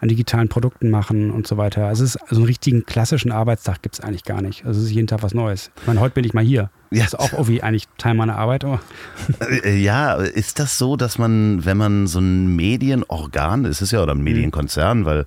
[0.00, 1.86] an digitalen Produkten machen und so weiter.
[1.86, 4.64] Also, es ist, also einen richtigen klassischen Arbeitstag gibt es eigentlich gar nicht.
[4.64, 5.70] Also es ist jeden Tag was Neues.
[5.80, 6.70] Ich meine, heute bin ich mal hier.
[6.90, 7.04] Ja.
[7.04, 8.64] Das ist auch irgendwie eigentlich Teil meiner Arbeit.
[8.64, 14.02] Äh, Ja, ist das so, dass man, wenn man so ein Medienorgan, es ist ja
[14.02, 15.26] oder ein Medienkonzern, weil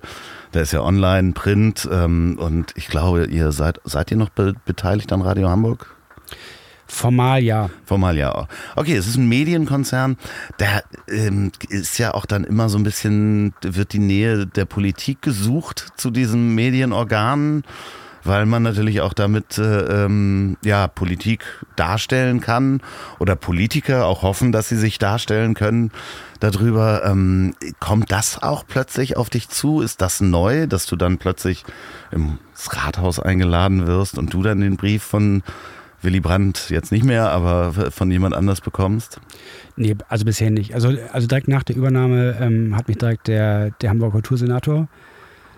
[0.50, 4.54] da ist ja Online, Print ähm, und ich glaube, ihr seid, seid ihr noch be
[4.64, 5.94] beteiligt an Radio Hamburg?
[6.92, 7.70] Formal ja.
[7.86, 8.46] Formal ja.
[8.76, 10.16] Okay, es ist ein Medienkonzern.
[10.58, 15.22] Da ähm, ist ja auch dann immer so ein bisschen, wird die Nähe der Politik
[15.22, 17.64] gesucht zu diesen Medienorganen,
[18.24, 21.44] weil man natürlich auch damit äh, ähm, ja, Politik
[21.76, 22.80] darstellen kann
[23.18, 25.90] oder Politiker auch hoffen, dass sie sich darstellen können
[26.40, 27.04] darüber.
[27.04, 29.80] Ähm, kommt das auch plötzlich auf dich zu?
[29.80, 31.64] Ist das neu, dass du dann plötzlich
[32.10, 32.38] ins
[32.68, 35.42] Rathaus eingeladen wirst und du dann den Brief von
[36.02, 39.20] Willy Brandt jetzt nicht mehr, aber von jemand anders bekommst?
[39.76, 40.74] Nee, also bisher nicht.
[40.74, 44.88] Also, also direkt nach der Übernahme ähm, hat mich direkt der, der Hamburger Kultursenator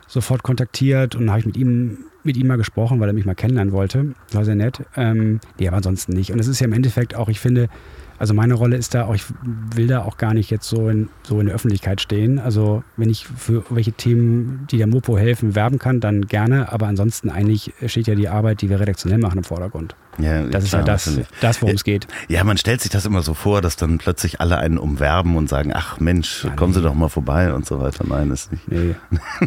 [0.07, 3.35] sofort kontaktiert und habe ich mit ihm, mit ihm mal gesprochen, weil er mich mal
[3.35, 4.15] kennenlernen wollte.
[4.33, 4.83] War sehr nett.
[4.97, 6.31] Ähm, nee, aber ansonsten nicht.
[6.31, 7.69] Und es ist ja im Endeffekt auch, ich finde,
[8.19, 9.25] also meine Rolle ist da auch, ich
[9.75, 12.39] will da auch gar nicht jetzt so in, so in der Öffentlichkeit stehen.
[12.39, 16.73] Also wenn ich für welche Themen, die der Mopo helfen, werben kann, dann gerne.
[16.73, 19.95] Aber ansonsten eigentlich steht ja die Arbeit, die wir redaktionell machen, im Vordergrund.
[20.19, 21.11] Ja, Das ist ja das,
[21.41, 22.07] das worum es geht.
[22.29, 25.49] Ja, man stellt sich das immer so vor, dass dann plötzlich alle einen umwerben und
[25.49, 28.05] sagen, ach Mensch, kommen Sie doch mal vorbei und so weiter.
[28.07, 28.69] Nein, ist nicht.
[28.69, 28.95] Nee,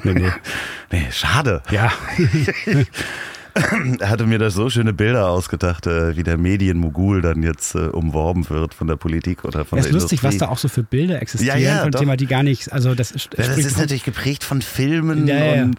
[0.03, 0.31] nee, nee.
[0.91, 1.61] Nee, schade.
[1.69, 1.91] Ja,
[3.99, 7.79] Er hatte mir da so schöne Bilder ausgedacht, äh, wie der Medienmogul dann jetzt äh,
[7.87, 10.47] umworben wird von der Politik oder von Es der ist lustig, was Industrie.
[10.47, 11.99] da auch so für Bilder existieren Ja, ja, von doch.
[11.99, 15.63] Thema, die gar nicht, also das ist, Ja, das ist natürlich geprägt von Filmen Ja,
[15.63, 15.77] und,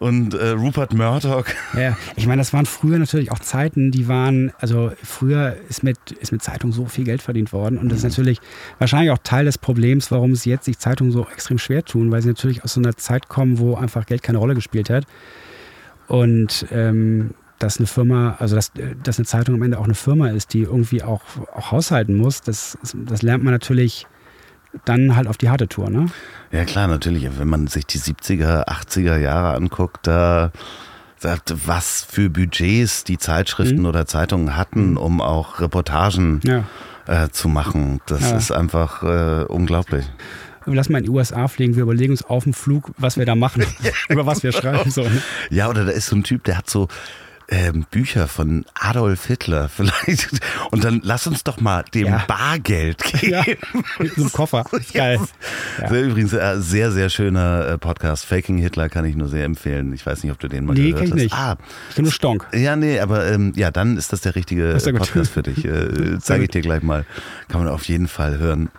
[0.00, 1.46] und äh, Rupert Murdoch.
[1.78, 5.98] Ja, ich meine, das waren früher natürlich auch Zeiten, die waren, also früher ist mit,
[6.20, 8.06] ist mit Zeitung so viel Geld verdient worden und das Mhm.
[8.08, 8.40] ist natürlich
[8.78, 12.20] wahrscheinlich auch Teil des Problems, warum es jetzt sich Zeitungen so extrem schwer tun, weil
[12.22, 15.04] sie natürlich aus so einer Zeit kommen, wo einfach Geld keine Rolle gespielt hat
[16.08, 20.28] und ähm, dass eine Firma, also dass, dass eine Zeitung am Ende auch eine Firma
[20.28, 21.22] ist, die irgendwie auch,
[21.54, 24.06] auch haushalten muss, das, das lernt man natürlich
[24.84, 26.06] dann halt auf die harte Tour, ne?
[26.50, 27.28] Ja klar, natürlich.
[27.38, 30.50] Wenn man sich die 70er, 80er Jahre anguckt, da
[31.16, 33.86] sagt, was für Budgets die Zeitschriften Mhm.
[33.86, 36.64] oder Zeitungen hatten, um auch Reportagen Ja.
[37.06, 38.00] äh, zu machen.
[38.06, 38.36] Das Ja.
[38.36, 40.04] ist einfach äh, unglaublich.
[40.72, 43.34] Lassen mal in die USA fliegen, wir überlegen uns auf dem Flug, was wir da
[43.34, 43.64] machen,
[44.08, 44.90] über was wir schreiben.
[44.90, 45.22] So, ne?
[45.50, 46.88] Ja, oder da ist so ein Typ, der hat so
[47.50, 50.30] ähm, Bücher von Adolf Hitler vielleicht.
[50.70, 52.24] Und dann lass uns doch mal dem Ja.
[52.26, 53.32] Bargeld geben.
[53.32, 53.44] Ja,
[53.98, 54.64] mit so einem Koffer.
[54.94, 55.20] Geil.
[55.78, 55.88] Ja.
[55.90, 58.24] Sehr, übrigens äh, sehr, sehr schöner äh, Podcast.
[58.24, 59.92] Faking Hitler kann ich nur sehr empfehlen.
[59.92, 61.20] Ich weiß nicht, ob du den mal Nee, gehört kenn ich hast.
[61.22, 61.34] nicht.
[61.34, 61.56] Ah,
[61.90, 62.46] Ich kenn nur Stonk.
[62.54, 64.90] ja, nee, aber ähm, ja, dann ist das der richtige ist.
[64.90, 65.66] Podcast für dich.
[65.66, 67.04] Äh, Zeige ich dir gleich mal.
[67.48, 68.70] Kann man auf jeden Fall hören.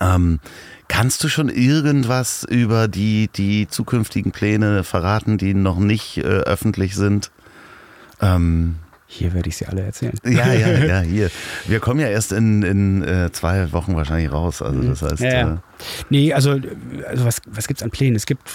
[0.00, 0.40] Ähm,
[0.88, 6.94] kannst du schon irgendwas über die, die zukünftigen Pläne verraten, die noch nicht äh, öffentlich
[6.94, 7.30] sind?
[8.20, 8.76] Ähm,
[9.06, 10.14] Hier werde ich sie alle erzählen.
[10.24, 11.30] ja, ja, ja, hier.
[11.66, 14.62] Wir kommen ja erst in, in äh, zwei Wochen wahrscheinlich raus.
[14.62, 15.52] Also das heißt, Ja, ja.
[15.54, 15.56] Äh,
[16.08, 16.58] Nee, also,
[17.08, 18.14] also was, was gibt es an Plänen?
[18.16, 18.48] Es gibt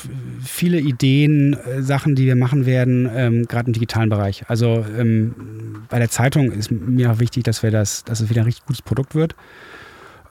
[0.43, 4.45] viele Ideen, äh, Sachen, die wir machen werden, ähm, gerade im digitalen Bereich.
[4.47, 8.41] Also ähm, bei der Zeitung ist mir auch wichtig, dass wir das, dass es wieder
[8.41, 9.35] ein richtig gutes Produkt wird.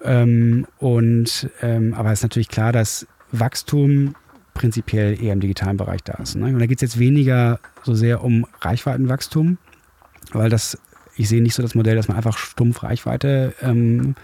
[0.02, 4.14] Ähm, und ähm, aber es ist natürlich klar, dass Wachstum
[4.54, 6.36] prinzipiell eher im digitalen Bereich da ist.
[6.36, 6.46] Ne?
[6.46, 9.58] Und da geht es jetzt weniger so sehr um Reichweitenwachstum,
[10.32, 10.78] weil das,
[11.16, 14.16] ich sehe nicht so das Modell, dass man einfach stumpf Reichweite ähm,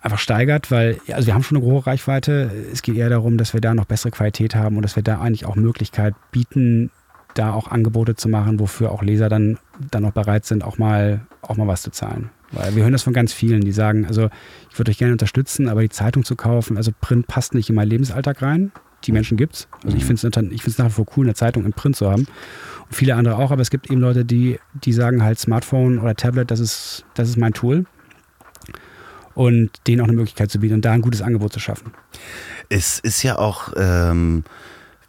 [0.00, 2.50] einfach steigert, weil also wir haben schon eine hohe Reichweite.
[2.72, 5.20] Es geht eher darum, dass wir da noch bessere Qualität haben und dass wir da
[5.20, 6.90] eigentlich auch Möglichkeit bieten,
[7.34, 9.58] da auch Angebote zu machen, wofür auch Leser dann,
[9.90, 12.30] dann auch bereit sind, auch mal, auch mal was zu zahlen.
[12.54, 14.28] Weil wir hören das von ganz vielen, die sagen, also
[14.70, 17.74] ich würde euch gerne unterstützen, aber die Zeitung zu kaufen, also Print passt nicht in
[17.74, 18.72] meinen Lebensalltag rein.
[19.04, 19.68] Die Menschen gibt's.
[19.84, 22.10] Also ich finde es ich find's nach wie vor cool, eine Zeitung in Print zu
[22.10, 22.22] haben.
[22.22, 26.14] Und viele andere auch, aber es gibt eben Leute, die, die sagen halt Smartphone oder
[26.14, 27.84] Tablet, das ist, das ist mein Tool
[29.34, 31.92] und denen auch eine Möglichkeit zu bieten und da ein gutes Angebot zu schaffen.
[32.68, 34.44] Es ist ja auch, ähm,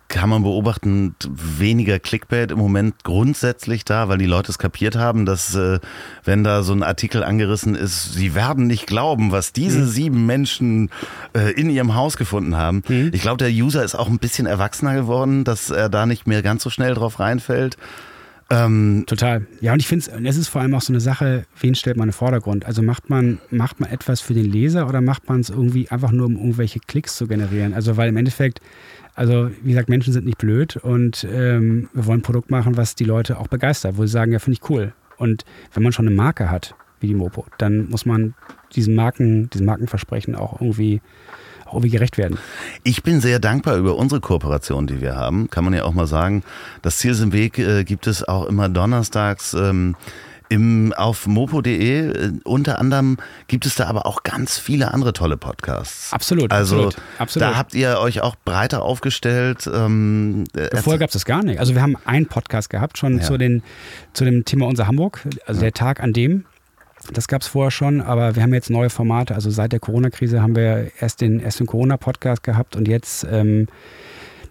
[0.08, 5.26] kann man beobachten, weniger Clickbait im Moment grundsätzlich da, weil die Leute es kapiert haben,
[5.26, 5.80] dass äh,
[6.24, 9.88] wenn da so ein Artikel angerissen ist, sie werden nicht glauben, was diese Mhm.
[9.88, 10.90] sieben Menschen
[11.36, 12.84] äh, in ihrem Haus gefunden haben.
[12.88, 13.10] Mhm.
[13.14, 16.42] Ich glaube, der User ist auch ein bisschen erwachsener geworden, dass er da nicht mehr
[16.44, 17.78] ganz so schnell drauf reinfällt.
[18.52, 19.48] Ähm, Total.
[19.60, 22.08] Ja, und ich finde es ist vor allem auch so eine Sache, wen stellt man
[22.08, 22.66] in den Vordergrund?
[22.66, 26.12] Also macht man, macht man etwas für den Leser oder macht man es irgendwie einfach
[26.12, 27.74] nur, um irgendwelche Klicks zu generieren?
[27.74, 28.62] Also, weil im Endeffekt,
[29.16, 32.96] also wie gesagt, Menschen sind nicht blöd und ähm, wir wollen ein Produkt machen, was
[32.96, 34.94] die Leute auch begeistert, wo sie sagen, ja, finde ich cool.
[35.18, 38.34] Und wenn man schon eine Marke hat, wie die Mopo, dann muss man
[38.76, 41.02] diesem Marken, diesem Markenversprechen auch irgendwie,
[41.66, 42.38] auch gerecht werden.
[42.84, 45.50] Ich bin sehr dankbar über unsere Kooperation, die wir haben.
[45.50, 46.44] Kann man ja auch mal sagen.
[46.82, 49.96] Das Ziel ist im Weg äh, gibt es auch immer donnerstags ähm,
[50.50, 52.10] im, auf mopo.de.
[52.10, 53.18] Äh, unter anderem
[53.48, 56.12] gibt es da aber auch ganz viele andere tolle Podcasts.
[56.14, 57.50] Absolut, Also absolut, absolut.
[57.50, 59.70] da habt ihr euch auch breiter aufgestellt.
[59.72, 61.60] Ähm, äh, Vorher gab es das gar nicht.
[61.60, 63.24] Also wir haben einen Podcast gehabt, schon Ja.
[63.24, 63.64] zu, den,
[64.14, 66.46] zu dem Thema Unser Hamburg, also der Tag an dem.
[67.14, 69.36] Das gab es vorher schon, aber wir haben jetzt neue Formate.
[69.36, 73.68] Also seit der Corona-Krise haben wir erst den, erst den Corona-Podcast gehabt und jetzt ähm,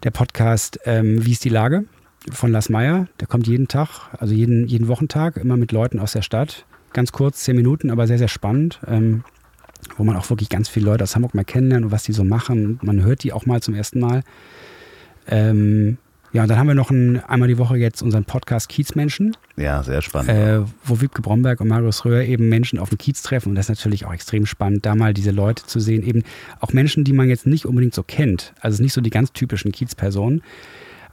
[0.05, 1.85] der Podcast ähm, Wie ist die Lage
[2.31, 3.07] von Lars Meyer.
[3.21, 6.65] Der kommt jeden Tag, also jeden, jeden Wochentag, immer mit Leuten aus der Stadt.
[6.93, 8.81] Ganz kurz, zehn Minuten, aber sehr, sehr spannend.
[8.87, 9.25] Ähm,
[9.97, 12.25] wo man auch wirklich ganz viele Leute aus Hamburg mal kennenlernt und was die so
[12.25, 12.79] machen.
[12.83, 14.23] Man hört die auch mal zum ersten Mal.
[15.27, 15.99] Ähm,
[16.33, 19.85] ja, und dann haben wir noch ein, einmal die Woche jetzt unseren Podcast Kiezmenschen, ja,
[19.85, 20.31] sehr spannend.
[20.31, 23.51] äh, wo Wiebke Bromberg und Marius Röhr eben Menschen auf dem Kiez treffen.
[23.51, 26.03] Und das ist natürlich auch extrem spannend, da mal diese Leute zu sehen.
[26.03, 26.25] Eben
[26.59, 28.53] auch Menschen, die man jetzt nicht unbedingt so kennt.
[28.61, 30.43] Also nicht so die ganz typischen Kiez-Personen,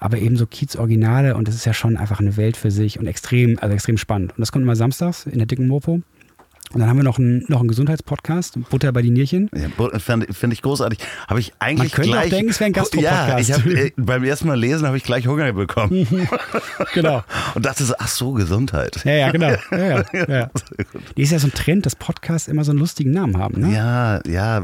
[0.02, 1.36] aber eben so Kiez-Originale.
[1.36, 4.32] Und das ist ja schon einfach eine Welt für sich und extrem, also extrem spannend.
[4.32, 6.02] Und das kommt immer samstags in der dicken Mopo.
[6.74, 9.49] Und dann haben wir noch einen, noch einen Gesundheitspodcast, Butter bei die Nierchen.
[9.53, 10.99] Ja, Finde find ich großartig.
[11.28, 12.30] Habe ich eigentlich Man könnte auch gleich.
[12.30, 13.49] denken, es wäre ein Ja, Gastro-Podcast.
[13.49, 16.07] ich hab, äh, beim ersten Mal lesen habe ich gleich Hunger bekommen
[16.93, 17.24] Genau.
[17.55, 19.01] und dachte so, ach so, Gesundheit.
[19.03, 19.51] Ja, ja, genau.
[19.72, 20.49] Ja, ja, ja.
[21.17, 23.74] Die ist ja so ein Trend, dass Podcasts immer so einen lustigen Namen haben, ne?
[23.74, 24.63] Ja, ja,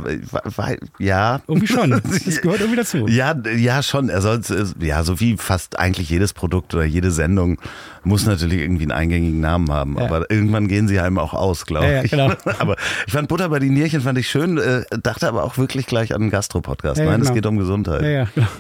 [1.00, 1.42] ja.
[1.48, 1.90] Irgendwie schon.
[1.92, 2.02] Das
[2.42, 3.08] gehört irgendwie dazu.
[3.08, 4.10] Ja, ja, schon.
[4.22, 4.42] Soll,
[4.80, 7.60] ja, so wie fast eigentlich jedes Produkt oder jede Sendung
[8.04, 9.98] muss natürlich irgendwie einen eingängigen Namen haben.
[9.98, 10.06] Ja.
[10.06, 12.12] Aber irgendwann gehen sie einem auch aus, glaube Ja, ich.
[12.12, 12.32] genau.
[12.60, 12.76] Aber
[13.06, 16.14] ich fand Butter bei den Nierchen fand ich schön, äh, dachte aber auch wirklich gleich
[16.16, 17.00] an einen Gastro-Podcast.
[17.00, 17.34] Ja, Nein, es genau.
[17.36, 18.02] geht um Gesundheit.
[18.04, 18.48] Ja, ja, genau.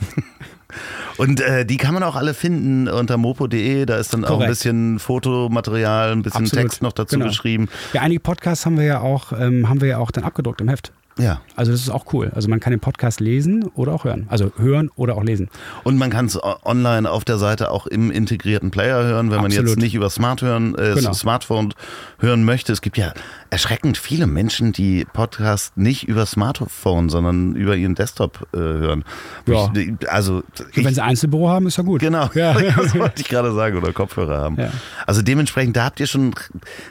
[1.17, 3.85] Und äh, die kann man auch alle finden unter mopo.de.
[3.85, 4.49] Da ist dann auch ein Korrekt.
[4.51, 6.63] bisschen Fotomaterial, ein bisschen Absolut.
[6.65, 7.29] Text noch dazu Genau.
[7.29, 7.69] geschrieben.
[7.93, 10.67] ja, einige Podcasts haben wir ja auch, ähm, haben wir ja auch dann abgedruckt im
[10.69, 10.91] Heft.
[11.18, 11.41] Ja.
[11.55, 12.32] Also das ist auch cool.
[12.36, 14.26] Also man kann den Podcast lesen oder auch hören.
[14.30, 15.49] Also hören oder auch lesen.
[15.84, 19.47] Und man kann es online auf der Seite auch im integrierten Player hören, wenn man
[19.47, 19.70] Absolut.
[19.70, 21.13] jetzt nicht über Smart hören, äh, Genau.
[21.13, 21.74] Smartphone
[22.20, 22.72] hören möchte.
[22.74, 23.13] Es gibt ja
[23.49, 29.03] erschreckend viele Menschen, die Podcast nicht über Smartphone, sondern über ihren Desktop äh, hören.
[29.47, 29.71] Ja.
[29.75, 30.43] Ich, also Und
[30.75, 32.01] wenn ich, sie Einzelbüro haben, ist ja gut.
[32.01, 32.53] Genau, Ja.
[32.75, 34.57] das wollte ich gerade sagen, oder Kopfhörer haben.
[34.59, 34.71] Ja.
[35.05, 36.33] Also dementsprechend, da habt ihr schon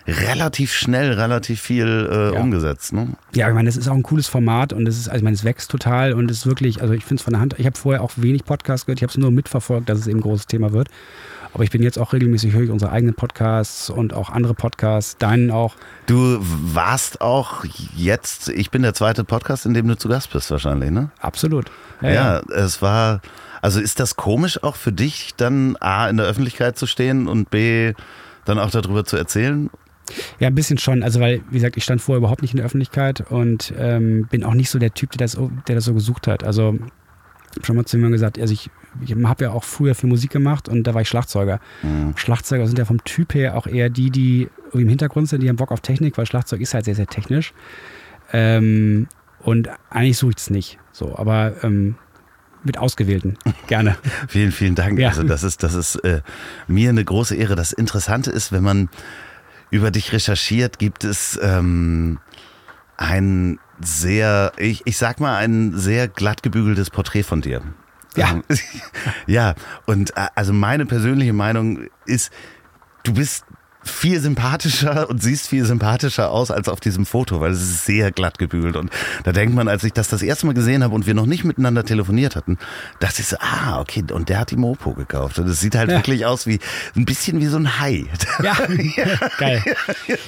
[0.07, 2.41] relativ schnell relativ viel äh, Ja.
[2.41, 2.93] umgesetzt.
[2.93, 3.09] Ne?
[3.35, 5.35] Ja, ich meine, das ist auch ein cooles Format und es ist, also ich meine,
[5.37, 7.67] es wächst total und es ist wirklich, also ich finde es von der Hand, ich
[7.67, 10.23] habe vorher auch wenig Podcasts gehört, ich habe es nur mitverfolgt, dass es eben ein
[10.23, 10.89] großes Thema wird.
[11.57, 15.17] Aber ich bin jetzt auch regelmäßig, höre ich unsere eigenen Podcasts und auch andere Podcasts,
[15.17, 15.75] deinen auch.
[16.05, 17.65] Du warst auch
[17.97, 21.11] jetzt, ich bin der zweite Podcast, in dem du zu Gast bist wahrscheinlich, ne?
[21.19, 21.71] Absolut.
[22.03, 23.23] Ja, ja, es war,
[23.63, 27.49] also ist das komisch auch für dich, dann A, in der Öffentlichkeit zu stehen und
[27.49, 27.95] B,
[28.45, 29.71] dann auch darüber zu erzählen?
[30.39, 31.03] Ja, ein bisschen schon.
[31.03, 34.45] Also, weil, wie gesagt, ich stand vorher überhaupt nicht in der Öffentlichkeit und ähm, bin
[34.45, 36.45] auch nicht so der Typ, der das, der das so gesucht hat.
[36.45, 38.69] Also, ich habe schon mal zu mir gesagt, also ich,
[39.05, 41.61] ich habe ja auch früher viel Musik gemacht und da war ich Schlagzeuger.
[41.83, 42.15] Mhm.
[42.17, 45.57] Schlagzeuger sind ja vom Typ her auch eher die, die im Hintergrund sind, die haben
[45.57, 47.53] Bock auf Technik, weil Schlagzeug ist halt sehr, sehr technisch.
[48.33, 49.09] Ähm,
[49.41, 50.79] und eigentlich suche ich es nicht.
[50.93, 51.97] So, aber ähm,
[52.65, 53.39] mit Ausgewählten.
[53.67, 53.97] Gerne.
[54.29, 54.99] vielen, vielen Dank.
[54.99, 55.09] Ja.
[55.09, 56.23] Also das ist, das ist äh,
[56.67, 57.55] mir eine große Ehre.
[57.55, 58.89] Das Interessante ist, wenn man
[59.71, 62.19] über dich recherchiert, gibt es ähm,
[62.97, 67.63] ein sehr, ich, ich sag mal, ein sehr glatt gebügeltes Porträt von dir.
[68.17, 68.31] Ja.
[68.31, 68.43] Ähm,
[69.27, 69.55] ja,
[69.87, 72.33] und äh, also meine persönliche Meinung ist,
[73.05, 73.46] du bist
[73.89, 78.13] viel sympathischer und siehst viel sympathischer aus als auf diesem Foto, weil es ist sehr
[78.13, 78.77] glatt gebügelt.
[78.77, 78.91] Und
[79.25, 81.45] da denkt man, als ich das das erste Mal gesehen habe und wir noch nicht
[81.45, 82.59] miteinander telefoniert hatten,
[83.01, 85.39] dachte ich so, ah, okay, und der hat die Mopo gekauft.
[85.39, 85.99] Und es sieht halt ja.
[85.99, 86.59] wirklich aus wie
[86.95, 88.07] ein bisschen wie so ein Hai.
[88.43, 88.55] Ja,
[89.39, 89.63] geil.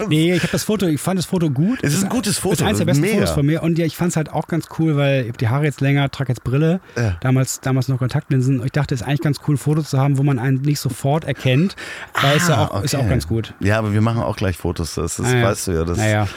[0.09, 1.79] Nee, ich habe das Foto, ich fand das Foto gut.
[1.83, 2.55] Es ist ein gutes Foto.
[2.55, 3.15] Das ist eines der besten Mega.
[3.17, 3.63] Fotos von mir.
[3.63, 5.81] Und ja, ich fand es halt auch ganz cool, weil ich habe die Haare jetzt
[5.81, 7.17] länger, trage jetzt Brille, ja.
[7.21, 8.61] damals, damals noch Kontaktlinsen.
[8.61, 10.81] Und ich dachte, es ist eigentlich ganz cool, Fotos zu haben, wo man einen nicht
[10.81, 11.77] sofort erkennt,
[12.15, 12.85] weil ah, es ja auch, okay.
[12.85, 13.48] ist auch ganz gut.
[13.61, 14.95] Ja, aber wir machen auch gleich Fotos.
[14.95, 15.85] Das, das ah, weißt du ja.
[15.85, 16.29] Das naja.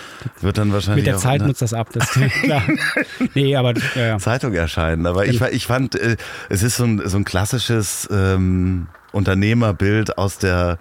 [0.42, 1.06] wird dann wahrscheinlich.
[1.06, 1.48] Mit der Zeit ne?
[1.48, 1.90] nutzt das ab.
[1.94, 2.64] Das klar.
[3.34, 3.74] nee, aber.
[3.96, 4.18] Ja.
[4.20, 5.06] Zeitung erscheinen.
[5.06, 6.18] Aber ich, ich fand, äh,
[6.50, 10.78] es ist so ein, so ein klassisches ähm, Unternehmerbild aus der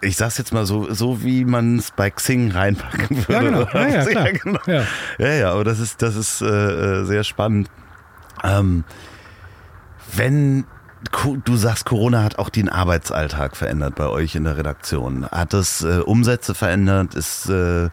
[0.00, 3.32] ich sag's jetzt mal so, so wie man es bei Xing reinpacken würde.
[3.32, 3.68] Ja, genau.
[3.72, 4.60] Ja, ja, ja, genau.
[4.66, 4.84] ja.
[5.18, 7.68] ja, ja, aber das ist, das ist äh, äh sehr spannend.
[8.44, 8.84] Ähm,
[10.14, 10.66] wenn
[11.44, 15.26] du sagst, Corona hat auch den Arbeitsalltag verändert bei euch in der Redaktion.
[15.26, 17.14] Hat es äh, Umsätze verändert?
[17.14, 17.86] Ist äh,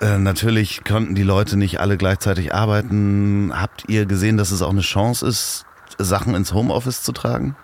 [0.00, 3.52] äh, natürlich konnten die Leute nicht alle gleichzeitig arbeiten.
[3.54, 5.64] Habt ihr gesehen, dass es auch eine Chance ist,
[5.98, 7.56] Sachen ins Homeoffice zu tragen?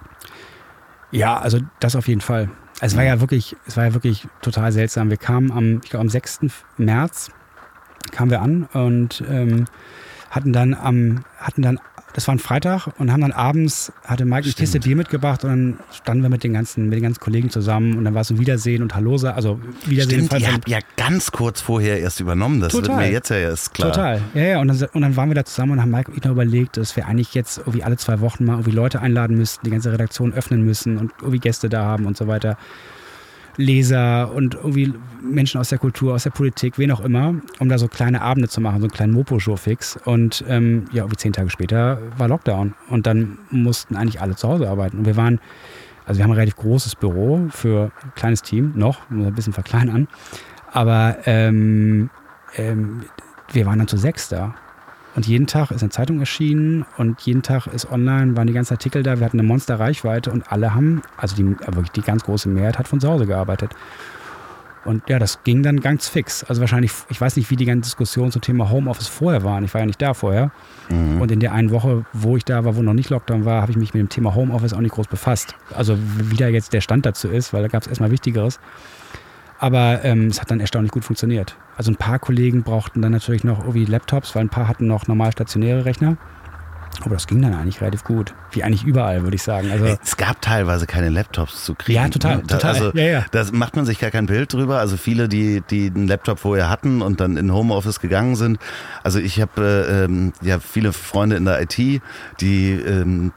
[1.11, 2.51] Ja, also das auf jeden Fall.
[2.81, 5.11] Es war ja wirklich, es war ja wirklich total seltsam.
[5.11, 6.41] Wir kamen am, ich glaube am 6.
[6.77, 7.31] März
[8.13, 9.65] kamen wir an und ähm,
[10.31, 11.81] hatten dann am, hatten dann
[12.15, 15.51] das war ein Freitag und haben dann abends, hatte Mike eine Kiste Bier mitgebracht und
[15.51, 18.31] dann standen wir mit den ganzen, mit den ganzen Kollegen zusammen und dann war es
[18.31, 20.27] ein Wiedersehen und Hallo, also Wiedersehen.
[20.27, 22.89] Stimmt, ihr habt ja ganz kurz vorher erst übernommen, das Total.
[22.89, 23.93] wird mir jetzt ja erst klar.
[23.93, 26.17] Total, ja, ja, und dann, und dann waren wir da zusammen und haben Mike und
[26.17, 29.37] ich noch überlegt, dass wir eigentlich jetzt irgendwie alle zwei Wochen mal irgendwie Leute einladen
[29.37, 32.57] müssten, die ganze Redaktion öffnen müssen und irgendwie Gäste da haben und so weiter.
[33.59, 37.77] Leser und irgendwie Menschen aus der Kultur, aus der Politik, wen auch immer, um da
[37.77, 39.99] so kleine Abende zu machen, so einen kleinen Mopo-Show-Fix.
[40.05, 44.49] Und ähm, ja, irgendwie zehn Tage später war Lockdown und dann mussten eigentlich alle zu
[44.49, 44.99] Hause arbeiten.
[44.99, 45.41] Und wir waren,
[46.07, 50.07] also wir haben ein relativ großes Büro für ein kleines Team, noch, ein bisschen verkleinern,
[50.71, 52.11] aber ähm,
[52.57, 53.03] ähm,
[53.53, 54.55] wir waren dann zu sechs da.
[55.19, 58.75] Und jeden Tag ist eine Zeitung erschienen und jeden Tag ist online, waren die ganzen
[58.75, 59.19] Artikel da.
[59.19, 62.87] Wir hatten eine Monsterreichweite und alle haben, also die, wirklich die ganz große Mehrheit hat
[62.87, 63.73] von zu Hause gearbeitet.
[64.85, 66.45] Und ja, das ging dann ganz fix.
[66.45, 69.65] Also wahrscheinlich, ich weiß nicht, wie die ganze Diskussion zum Thema Homeoffice vorher waren.
[69.65, 70.53] Ich war ja nicht da vorher.
[70.89, 71.21] Mhm.
[71.21, 73.73] Und in der einen Woche, wo ich da war, wo noch nicht Lockdown war, habe
[73.73, 75.57] ich mich mit dem Thema Homeoffice auch nicht groß befasst.
[75.75, 78.61] Also wie da jetzt der Stand dazu ist, weil da gab es erstmal Wichtigeres.
[79.59, 81.57] Aber ähm, es hat dann erstaunlich gut funktioniert.
[81.79, 85.07] Also ein paar Kollegen brauchten dann natürlich noch irgendwie Laptops, weil ein paar hatten noch
[85.07, 86.17] normal stationäre Rechner.
[87.03, 88.35] Aber das ging dann eigentlich relativ gut.
[88.51, 89.71] Wie eigentlich überall, würde ich sagen.
[89.71, 91.97] Also es gab teilweise keine Laptops zu kriegen.
[91.97, 92.39] Ja, total.
[92.39, 92.47] Ne?
[92.49, 92.75] total.
[92.75, 93.27] Also, ja, ja.
[93.31, 94.81] Da macht man sich gar kein Bild drüber.
[94.81, 98.59] Also viele, die, die einen Laptop vorher hatten und dann in Homeoffice gegangen sind.
[99.05, 101.79] Also ich habe äh, ähm, ja viele Freunde in der IT,
[102.41, 103.33] die ähm,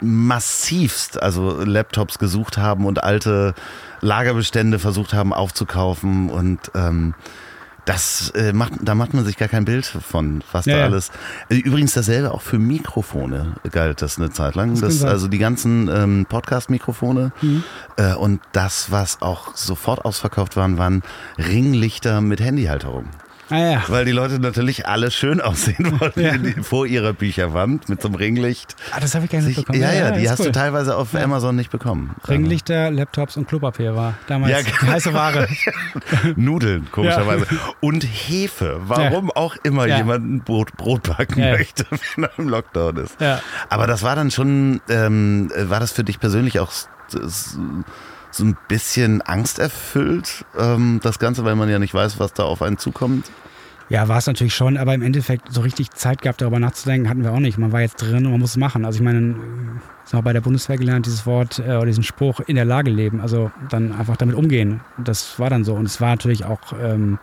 [0.00, 3.54] massivst also Laptops gesucht haben und alte
[4.00, 7.14] Lagerbestände versucht haben aufzukaufen und ähm,
[7.84, 11.10] das äh, macht, da macht man sich gar kein Bild von, was ja, da alles.
[11.50, 14.70] Äh, übrigens dasselbe auch für Mikrofone galt das eine Zeit lang.
[14.80, 17.62] Das, das also die ganzen ähm, Podcast-Mikrofone mhm.
[17.96, 21.02] äh, und das, was auch sofort ausverkauft waren, waren
[21.36, 23.06] Ringlichter mit Handyhalterung.
[23.50, 23.84] Ah, ja.
[23.88, 26.62] Weil die Leute natürlich alle schön aussehen wollten ja.
[26.62, 28.74] vor ihrer Bücherwand mit so einem Ringlicht.
[28.92, 29.80] Ah, das habe ich gar nicht bekommen.
[29.80, 30.46] Ja, ja, die hast cool.
[30.46, 32.14] du teilweise auf Amazon nicht bekommen.
[32.26, 35.48] Ringlichter, Laptops und Klopapier war damals ja, die heiße Ware.
[36.36, 37.46] Nudeln, komischerweise.
[37.80, 38.80] Und Hefe.
[38.86, 41.84] Warum auch immer jemand ein Brot, Brot backen möchte,
[42.16, 43.16] wenn er im Lockdown ist.
[43.68, 46.72] Aber das war dann schon, ähm, war das für dich persönlich auch
[48.34, 52.62] so ein bisschen angsterfüllt, ähm, das Ganze, weil man ja nicht weiß, was da auf
[52.62, 53.30] einen zukommt?
[53.90, 57.22] Ja, war es natürlich schon, aber im Endeffekt so richtig Zeit gehabt, darüber nachzudenken, hatten
[57.22, 57.58] wir auch nicht.
[57.58, 58.84] Man war jetzt drin und man muss es machen.
[58.84, 62.40] Also ich meine, haben wir bei der Bundeswehr gelernt, dieses Wort äh, oder diesen Spruch
[62.40, 63.20] in der Lage leben.
[63.20, 64.80] Also dann einfach damit umgehen.
[64.98, 65.74] Das war dann so.
[65.74, 67.18] Und es war natürlich auch ähm,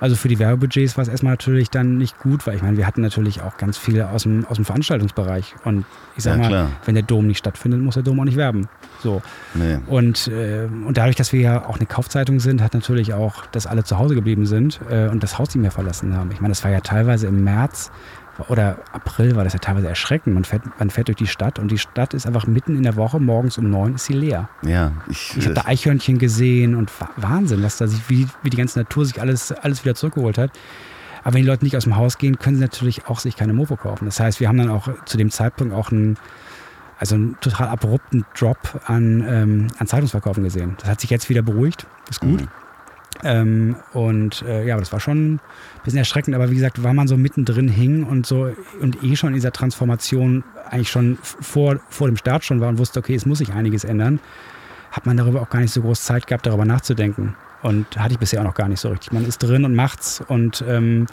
[0.00, 2.86] also für die Werbebudgets war es erstmal natürlich dann nicht gut, weil ich meine, wir
[2.86, 5.54] hatten natürlich auch ganz viele aus dem, aus dem Veranstaltungsbereich.
[5.64, 5.84] Und
[6.16, 6.70] ich sag ja, mal, klar.
[6.86, 8.68] wenn der Dom nicht stattfindet, muss der Dom auch nicht werben.
[9.02, 9.20] So.
[9.54, 9.78] Nee.
[9.86, 13.66] Und, äh, und dadurch, dass wir ja auch eine Kaufzeitung sind, hat natürlich auch, dass
[13.66, 16.30] alle zu Hause geblieben sind äh, und das Haus nicht mehr verlassen haben.
[16.32, 17.90] Ich meine, das war ja teilweise im März
[18.48, 20.34] oder April war das ja teilweise erschreckend.
[20.34, 22.96] Man fährt, man fährt durch die Stadt und die Stadt ist einfach mitten in der
[22.96, 24.48] Woche, morgens um neun ist sie leer.
[24.62, 28.56] Ja, ich, ich habe da Eichhörnchen gesehen und Wahnsinn, was da sich, wie, wie die
[28.56, 30.52] ganze Natur sich alles, alles wieder zurückgeholt hat.
[31.22, 33.52] Aber wenn die Leute nicht aus dem Haus gehen, können sie natürlich auch sich keine
[33.52, 34.06] Mofo kaufen.
[34.06, 36.16] Das heißt, wir haben dann auch zu dem Zeitpunkt auch einen,
[36.98, 40.76] also einen total abrupten Drop an, ähm, an Zeitungsverkaufen gesehen.
[40.78, 42.42] Das hat sich jetzt wieder beruhigt, ist gut.
[42.42, 42.48] Mhm.
[43.22, 45.40] Ähm, und äh, ja, das war schon ein
[45.84, 48.50] bisschen erschreckend, aber wie gesagt, weil man so mittendrin hing und so
[48.80, 52.78] und eh schon in dieser Transformation eigentlich schon vor, vor dem Start schon war und
[52.78, 54.20] wusste, okay, es muss sich einiges ändern,
[54.90, 57.36] hat man darüber auch gar nicht so groß Zeit gehabt, darüber nachzudenken.
[57.62, 59.12] Und hatte ich bisher auch noch gar nicht so richtig.
[59.12, 61.06] Man ist drin und macht's und ähm,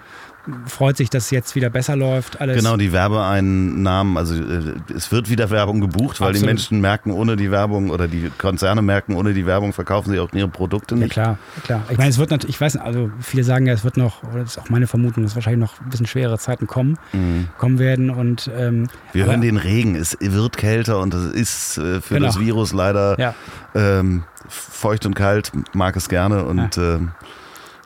[0.66, 2.40] freut sich, dass es jetzt wieder besser läuft.
[2.42, 2.58] Alles.
[2.58, 6.42] Genau, die Werbeeinnahmen, also äh, es wird wieder Werbung gebucht, weil Absolut.
[6.42, 10.20] die Menschen merken, ohne die Werbung oder die Konzerne merken, ohne die Werbung verkaufen sie
[10.20, 11.16] auch ihre Produkte nicht.
[11.16, 11.84] Ja klar, klar.
[11.90, 14.24] Ich meine, es wird natürlich, ich weiß nicht, also viele sagen ja, es wird noch,
[14.24, 17.50] oder das ist auch meine Vermutung, dass wahrscheinlich noch ein bisschen schwere Zeiten kommen, mhm.
[17.58, 22.02] kommen werden und ähm, wir hören den Regen, es wird kälter und es ist äh,
[22.02, 22.28] für genau.
[22.28, 23.36] das Virus leider ja.
[23.76, 27.12] ähm, feucht und kalt, mag es gerne und ja, ähm,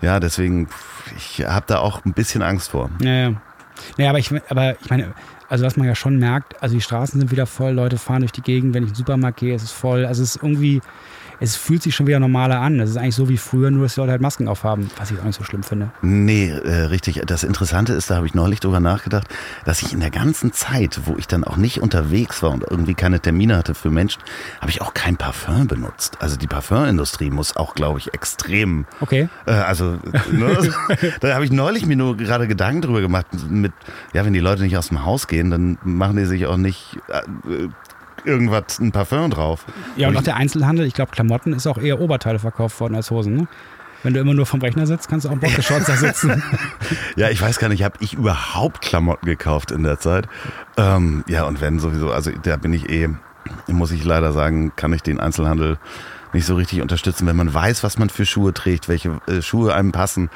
[0.01, 0.67] ja deswegen
[1.15, 2.89] ich habe da auch ein bisschen Angst vor.
[3.01, 3.41] Ja, ja.
[3.97, 5.13] Naja, aber ich, aber ich meine,
[5.49, 8.31] also was man ja schon merkt, also die Straßen sind wieder voll, Leute fahren durch
[8.31, 10.05] die Gegend, wenn ich in den Supermarkt gehe, ist es voll.
[10.05, 10.81] Also es ist irgendwie,
[11.41, 12.77] es fühlt sich schon wieder normaler an.
[12.77, 15.19] Das ist eigentlich so wie früher, nur dass die Leute halt Masken aufhaben, was ich
[15.19, 15.91] auch nicht so schlimm finde.
[16.03, 17.19] Nee, äh, richtig.
[17.25, 19.27] Das Interessante ist, da habe ich neulich drüber nachgedacht,
[19.65, 22.93] dass ich in der ganzen Zeit, wo ich dann auch nicht unterwegs war und irgendwie
[22.93, 24.21] keine Termine hatte für Menschen,
[24.59, 26.17] habe ich auch kein Parfum benutzt.
[26.19, 28.85] Also die Parfümindustrie muss auch, glaube ich, extrem.
[28.99, 29.27] Okay.
[29.47, 29.97] Äh, also,
[30.31, 30.57] ne,
[31.21, 33.73] da habe ich neulich mir nur gerade Gedanken drüber gemacht, mit,
[34.13, 36.99] ja, wenn die Leute nicht aus dem Haus gehen, dann machen die sich auch nicht
[37.07, 37.67] äh,
[38.25, 39.65] irgendwas, ein Parfum drauf.
[39.95, 43.11] Ja, und auch der Einzelhandel, ich glaube, Klamotten ist auch eher Oberteile verkauft worden als
[43.11, 43.47] Hosen, ne?
[44.03, 46.41] Wenn du immer nur vom Rechner sitzt, kannst du auch Boxershorts da sitzen.
[47.15, 50.27] ja, ich weiß gar nicht, habe ich überhaupt Klamotten gekauft in der Zeit?
[50.75, 53.09] Ähm, ja, und wenn sowieso, also da bin ich eh,
[53.67, 55.77] muss ich leider sagen, kann ich den Einzelhandel
[56.33, 59.75] nicht so richtig unterstützen, wenn man weiß, was man für Schuhe trägt, welche äh, Schuhe
[59.75, 60.29] einem passen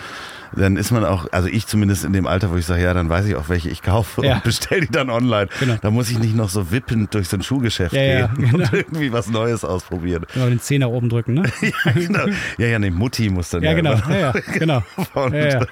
[0.55, 3.09] dann ist man auch, also ich zumindest in dem Alter, wo ich sage, ja, dann
[3.09, 4.35] weiß ich auch, welche ich kaufe ja.
[4.35, 5.47] und bestelle die dann online.
[5.59, 5.75] Genau.
[5.81, 8.57] Da muss ich nicht noch so wippend durch so ein Schuhgeschäft ja, gehen ja, genau.
[8.57, 10.25] und irgendwie was Neues ausprobieren.
[10.33, 11.43] Genau, den Zehner oben drücken, ne?
[11.61, 12.25] ja, genau.
[12.57, 13.93] Ja, ja, ne, Mutti muss dann ja, ja genau.
[14.09, 14.83] Ja, ja, genau.
[15.31, 15.65] ja,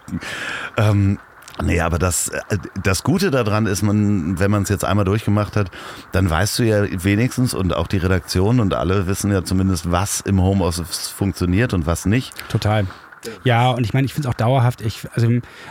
[0.77, 1.19] ähm,
[1.61, 5.55] Nee, aber das, äh, das Gute daran ist, man, wenn man es jetzt einmal durchgemacht
[5.55, 5.69] hat,
[6.11, 10.21] dann weißt du ja wenigstens und auch die Redaktion und alle wissen ja zumindest, was
[10.21, 12.33] im Homeoffice funktioniert und was nicht.
[12.49, 12.87] Total.
[13.43, 14.81] Ja, und ich meine, ich finde es auch dauerhaft.
[14.81, 15.27] Ich, also,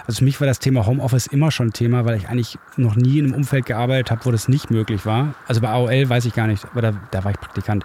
[0.07, 2.96] also für mich war das Thema Homeoffice immer schon ein Thema, weil ich eigentlich noch
[2.96, 5.34] nie in einem Umfeld gearbeitet habe, wo das nicht möglich war.
[5.46, 7.84] Also bei AOL weiß ich gar nicht, aber da, da war ich Praktikant.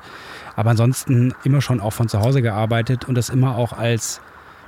[0.55, 4.22] Aber ansonsten immer schon auch von zu Hause gearbeitet und das immer auch als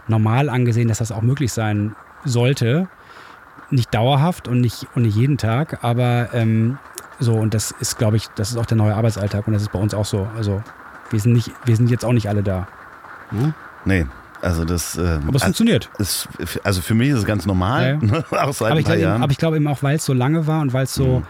[0.08, 1.96] normal angesehen, dass das auch möglich sein
[2.26, 2.88] sollte.
[3.72, 6.80] Nicht dauerhaft und nicht, und nicht jeden Tag, aber ähm,
[7.20, 9.72] so, und das ist, glaube ich, das ist auch der neue Arbeitsalltag und das ist
[9.72, 10.28] bei uns auch so.
[10.36, 10.64] Also
[11.12, 12.68] wir sind, nicht, wir sind jetzt auch nicht alle da.
[13.30, 13.54] Hm?
[13.86, 14.06] Nee,
[14.42, 14.98] also das.
[14.98, 15.90] Äh, aber es funktioniert.
[15.98, 16.28] Ist,
[16.64, 18.00] also für mich ist es ganz normal.
[18.02, 18.24] Ja, ja.
[18.46, 19.24] auch seit aber, ich glaube, Jahren.
[19.24, 21.26] aber ich glaube eben auch, weil es so lange war und weil es so, mhm.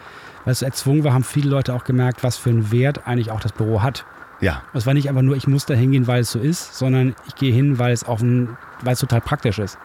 [0.45, 3.31] weil es so erzwungen war, haben viele Leute auch gemerkt, was für einen Wert eigentlich
[3.31, 4.05] auch das Büro hat.
[4.41, 4.61] Ja.
[4.73, 7.35] Es war nicht einfach nur, ich muss da hingehen, weil es so ist, sondern ich
[7.35, 9.77] gehe hin, weil es auch ein, weil es total praktisch ist.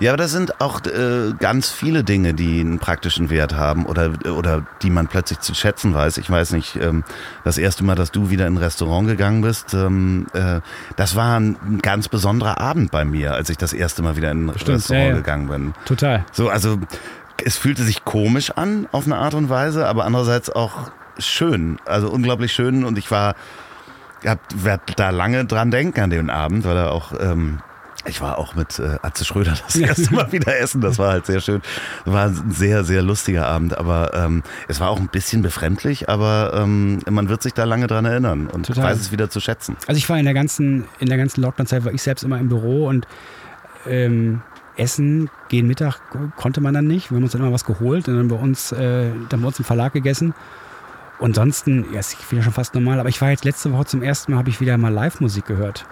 [0.00, 4.12] Ja, aber das sind auch äh, ganz viele Dinge, die einen praktischen Wert haben oder,
[4.36, 6.18] oder die man plötzlich zu schätzen weiß.
[6.18, 7.04] Ich weiß nicht, ähm,
[7.44, 10.60] das erste Mal, dass du wieder in ein Restaurant gegangen bist, ähm, äh,
[10.96, 14.46] das war ein ganz besonderer Abend bei mir, als ich das erste Mal wieder in
[14.46, 15.16] ein Stimmt, Restaurant ja, ja.
[15.16, 15.74] gegangen bin.
[15.86, 16.24] Total.
[16.32, 16.78] So, also
[17.44, 22.10] es fühlte sich komisch an auf eine Art und Weise, aber andererseits auch schön, also
[22.10, 23.34] unglaublich schön und ich war
[24.22, 27.58] werde da lange dran denken an den Abend, weil er auch ähm,
[28.04, 30.80] ich war auch mit äh, Atze Schröder das erste Mal wieder essen.
[30.80, 31.62] Das war halt sehr schön.
[32.04, 33.78] War ein sehr, sehr lustiger Abend.
[33.78, 37.86] Aber ähm, es war auch ein bisschen befremdlich, aber ähm, man wird sich da lange
[37.86, 38.84] dran erinnern und Total.
[38.84, 39.76] weiß es wieder zu schätzen.
[39.86, 42.48] Also ich war in der ganzen, in der ganzen Lockdown-Zeit, war ich selbst immer im
[42.48, 43.06] Büro und
[43.86, 44.42] ähm,
[44.76, 46.00] Essen, gehen Mittag
[46.36, 47.10] konnte man dann nicht.
[47.10, 49.58] Wir haben uns dann immer was geholt und dann bei uns, äh, dann bei uns
[49.58, 50.34] im Verlag gegessen.
[51.22, 54.32] Ansonsten, ja, ist wieder schon fast normal, aber ich war jetzt letzte Woche zum ersten
[54.32, 55.86] Mal, habe ich wieder mal Live-Musik gehört.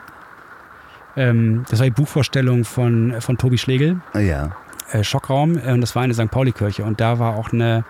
[1.17, 4.01] Ähm, das war die Buchvorstellung von, von Tobi Schlegel.
[4.15, 4.57] Ja.
[4.93, 6.31] äh, Schockraum äh, und das war eine St.
[6.31, 7.85] Pauli-Kirche und da war auch eine,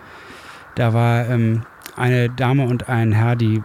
[0.75, 1.63] da war ähm,
[1.95, 3.63] eine Dame und ein Herr, die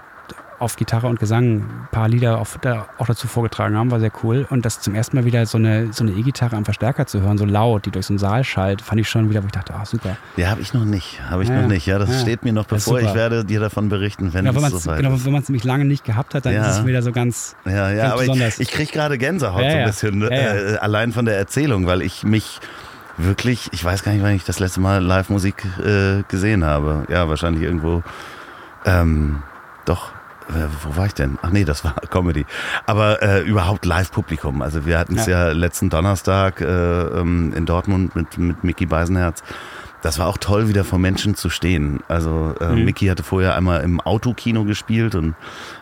[0.58, 4.12] auf Gitarre und Gesang ein paar Lieder auf, da auch dazu vorgetragen haben, war sehr
[4.22, 4.46] cool.
[4.50, 7.38] Und das zum ersten Mal wieder so eine so eine E-Gitarre am Verstärker zu hören,
[7.38, 9.74] so laut, die durch so einen Saal schallt, fand ich schon wieder, wo ich dachte,
[9.74, 10.16] ah, super.
[10.36, 11.20] Ja, habe ich noch nicht.
[11.28, 11.86] Habe ich Ja, noch nicht.
[11.86, 12.18] Ja, das ja.
[12.20, 13.00] steht mir noch bevor.
[13.00, 15.24] Ich werde dir davon berichten, wenn Genau, es man es soweit genau, ist.
[15.24, 16.68] wenn man's nämlich lange nicht gehabt hat, dann Ja.
[16.68, 17.56] ist es wieder so ganz.
[17.64, 18.58] Ja, ja, Ganz aber ich, besonders.
[18.58, 20.22] ich kriege gerade Gänsehaut so ein bisschen.
[20.30, 22.60] Äh, allein von der Erzählung, weil ich mich
[23.18, 27.04] wirklich, ich weiß gar nicht, wann ich das letzte Mal Live-Musik äh, gesehen habe.
[27.08, 28.02] Ja, wahrscheinlich irgendwo,
[28.84, 29.42] ähm,
[29.84, 30.12] doch,
[30.48, 31.38] äh, wo war ich denn?
[31.42, 32.46] Ach nee, das war Comedy.
[32.86, 34.62] Aber äh, überhaupt Live-Publikum.
[34.62, 35.52] Also wir hatten es ja.
[35.52, 39.42] letzten Donnerstag äh, ähm, in Dortmund mit, mit Mickey Beisenherz.
[40.02, 42.00] Das war auch toll, wieder vor Menschen zu stehen.
[42.06, 42.84] Also äh, Mhm.
[42.84, 45.34] Mickey hatte vorher einmal im Autokino gespielt und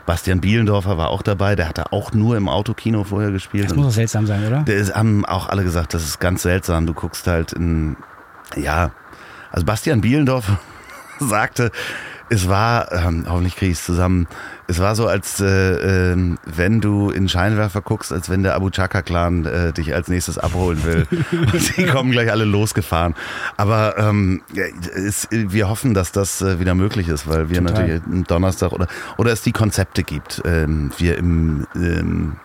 [0.06, 1.56] Bastian Bielendorfer war auch dabei.
[1.56, 3.66] Der hatte auch nur im Autokino vorher gespielt.
[3.66, 4.62] Das muss doch seltsam sein, oder?
[4.62, 6.86] der ist, haben auch alle gesagt, das ist ganz seltsam.
[6.86, 7.96] Du guckst halt in,
[8.56, 8.92] ja,
[9.50, 10.58] also Bastian Bielendorfer
[11.18, 11.70] sagte,
[12.30, 14.26] es war, ähm, hoffentlich kriege ich es zusammen,
[14.66, 18.70] es war so, als äh, ähm, wenn du in Scheinwerfer guckst, als wenn der Abu
[18.70, 21.06] Chaka-Clan äh, dich als nächstes abholen will.
[21.32, 23.14] Und die kommen gleich alle losgefahren.
[23.56, 24.42] Aber ähm,
[24.94, 27.72] es, wir hoffen, dass das äh, wieder möglich ist, weil wir Total.
[27.72, 28.86] natürlich am Donnerstag oder,
[29.18, 30.40] oder es die Konzepte gibt.
[30.46, 32.36] Ähm, wir im ähm,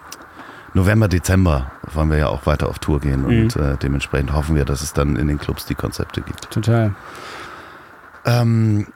[0.74, 4.66] November, Dezember wollen wir ja auch weiter auf Tour gehen und äh, dementsprechend hoffen wir,
[4.66, 6.52] dass es dann in den Clubs die Konzepte gibt.
[6.52, 6.94] Total.
[8.26, 8.88] Ähm,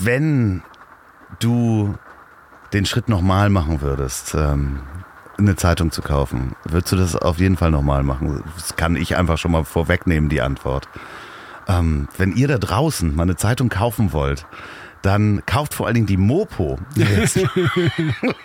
[0.00, 0.62] wenn
[1.40, 1.94] du
[2.72, 4.80] den Schritt nochmal machen würdest, ähm,
[5.38, 8.42] eine Zeitung zu kaufen, würdest du das auf jeden Fall nochmal machen?
[8.56, 10.88] Das kann ich einfach schon mal vorwegnehmen, die Antwort.
[11.68, 14.46] Ähm, wenn ihr da draußen mal eine Zeitung kaufen wollt,
[15.02, 16.78] dann kauft vor allen Dingen die Mopo.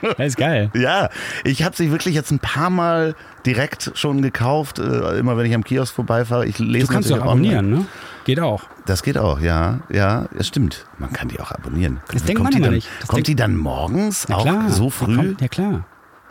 [0.01, 0.71] Das ist geil.
[0.75, 1.09] Ja,
[1.43, 3.15] ich habe sie wirklich jetzt ein paar Mal
[3.45, 6.45] direkt schon gekauft, äh, immer wenn ich am Kiosk vorbeifahre.
[6.45, 7.57] Ich lese Du kannst auch natürlich online.
[7.59, 7.85] abonnieren, ne?
[8.27, 8.63] Geht auch.
[8.85, 10.85] Das geht auch, ja, ja, es stimmt.
[10.99, 12.01] Man kann die auch abonnieren.
[12.11, 12.87] Das denkt kommt man die dann, nicht.
[12.99, 14.69] Das kommt die dann morgens Na auch klar.
[14.69, 15.15] so Ja, früh?
[15.15, 15.85] komm, Ja, klar.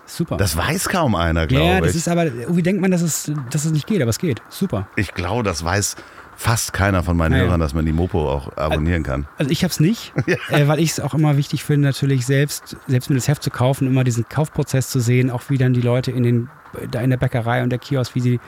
[0.05, 0.37] Super.
[0.37, 1.97] Das weiß kaum einer, glaube ja, das ich.
[1.97, 4.41] ist aber, irgendwie denkt man, dass es, dass es nicht geht, aber es geht.
[4.51, 4.87] Super.
[4.95, 5.97] ich glaube, das weiß
[6.37, 7.45] fast keiner von meinen Ja, ja.
[7.47, 9.27] Hörern, dass man die Mopo auch abonnieren kann.
[9.39, 10.13] Also ich habe es nicht,
[10.51, 13.51] äh, weil ich es auch immer wichtig finde, natürlich selbst, selbst mir das Heft zu
[13.51, 16.51] kaufen, immer diesen Kaufprozess zu sehen, auch wie dann die Leute in den,
[16.91, 18.41] da in der Bäckerei und der Kiosk, wie sie,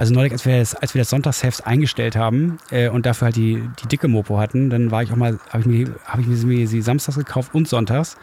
[0.00, 3.36] also neulich, als wir das, als wir das Sonntagsheft eingestellt haben äh, und dafür halt
[3.36, 6.26] die, die dicke Mopo hatten, dann war ich auch mal, habe ich mir, habe ich
[6.26, 8.16] mir sie- samstags gekauft und sonntags.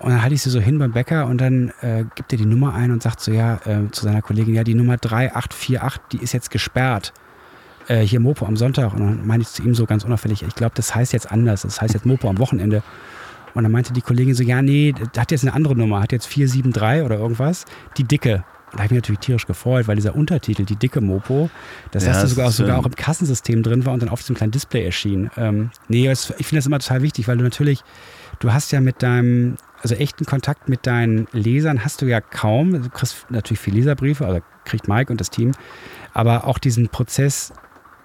[0.00, 2.44] Und dann halte ich sie so hin beim Bäcker und dann äh, gibt er die
[2.44, 6.18] Nummer ein und sagt so, ja, äh, zu seiner Kollegin, ja, die Nummer 3848, die
[6.22, 7.14] ist jetzt gesperrt
[7.88, 8.92] äh, hier Mopo am Sonntag.
[8.92, 11.62] Und dann meinte ich zu ihm so ganz unauffällig, ich glaube, das heißt jetzt anders.
[11.62, 12.82] Das heißt jetzt Mopo am Wochenende.
[13.54, 16.26] Und dann meinte die Kollegin so, ja, nee, hat jetzt eine andere Nummer, hat jetzt
[16.26, 17.64] 473 oder irgendwas,
[17.96, 18.44] die dicke.
[18.72, 21.50] Da habe ich mich natürlich tierisch gefreut, weil dieser Untertitel, die dicke Mopo,
[21.92, 24.50] das Ja, hast sogar, sogar auch im Kassensystem drin war und dann auf diesem kleinen
[24.50, 25.30] Display erschien.
[25.36, 27.82] Ähm, nee, das, ich finde das immer total wichtig, weil du natürlich,
[28.40, 32.72] du hast ja mit deinem, also echten Kontakt mit deinen Lesern hast du ja kaum.
[32.72, 35.52] Du kriegst natürlich viel Leserbriefe, also kriegt Mike und das Team,
[36.12, 37.52] aber auch diesen Prozess,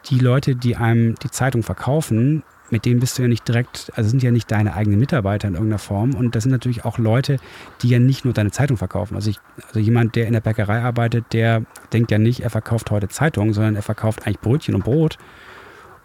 [0.09, 4.10] die Leute, die einem die Zeitung verkaufen, mit denen bist du ja nicht direkt, also
[4.10, 6.14] sind ja nicht deine eigenen Mitarbeiter in irgendeiner Form.
[6.14, 7.38] Und das sind natürlich auch Leute,
[7.82, 9.16] die ja nicht nur deine Zeitung verkaufen.
[9.16, 11.64] Also, ich, also jemand, der in der Bäckerei arbeitet, der
[11.94, 15.18] denkt ja nicht, er verkauft heute Zeitung, sondern er verkauft eigentlich Brötchen und Brot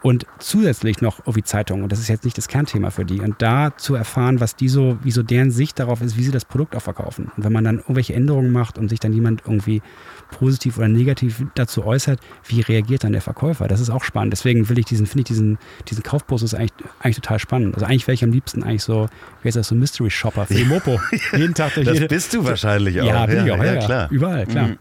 [0.03, 1.83] und zusätzlich noch irgendwie Zeitung.
[1.83, 3.21] Und das ist jetzt nicht das Kernthema für die.
[3.21, 6.31] Und da zu erfahren, was die so, wie so deren Sicht darauf ist, wie sie
[6.31, 7.33] das Produkt auch verkaufen.
[7.37, 9.83] Und wenn man dann irgendwelche Änderungen macht und sich dann jemand irgendwie
[10.31, 13.69] positiv oder negativ dazu äußert, wie reagiert dann der Verkäufer?
[13.69, 14.33] Das ist auch spannend.
[14.33, 15.59] Deswegen will ich diesen, finde ich diesen,
[15.89, 17.75] diesen Kaufprozess eigentlich, eigentlich total spannend.
[17.75, 19.09] Also eigentlich wäre ich am liebsten eigentlich so,
[19.43, 21.01] wie heißt das, so Mystery Shopper für die Mopo.
[21.37, 22.09] Jeden Tag durch Das jede.
[22.09, 23.07] bist du wahrscheinlich auch.
[23.07, 23.59] Ja, bin ich auch.
[23.59, 24.09] Ja, ja, klar.
[24.11, 24.69] Überall, klar.
[24.69, 24.79] Mhm.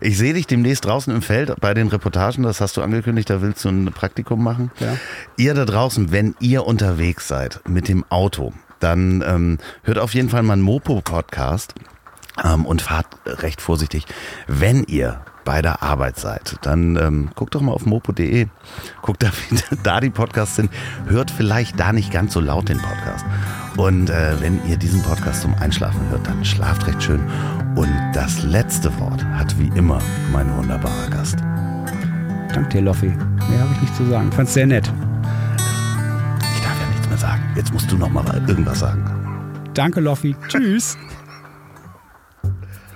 [0.00, 3.42] Ich sehe dich demnächst draußen im Feld bei den Reportagen, das hast du angekündigt, da
[3.42, 4.70] willst du ein Praktikum machen.
[4.80, 4.96] Ja.
[5.36, 10.30] Ihr da draußen, wenn ihr unterwegs seid mit dem Auto, dann ähm, hört auf jeden
[10.30, 11.74] Fall mal einen Mopo-Podcast
[12.44, 14.06] ähm, und fahrt recht vorsichtig.
[14.46, 18.46] Wenn ihr bei der Arbeit seid, dann ähm, guckt doch mal auf mopo.de,
[19.02, 20.70] guckt da, wie da die Podcasts sind,
[21.06, 23.24] hört vielleicht da nicht ganz so laut den Podcast.
[23.76, 27.20] Und äh, wenn ihr diesen Podcast zum Einschlafen hört, dann schlaft recht schön.
[27.76, 30.00] Und das letzte Wort hat wie immer
[30.32, 31.38] mein wunderbarer Gast.
[32.52, 33.06] Danke dir, Loffi.
[33.06, 34.30] Mehr habe ich nicht zu sagen.
[34.32, 34.92] Fand's sehr nett.
[35.56, 37.42] Ich darf ja nichts mehr sagen.
[37.54, 39.04] Jetzt musst du noch mal irgendwas sagen.
[39.74, 40.34] Danke, Loffi.
[40.48, 40.98] Tschüss.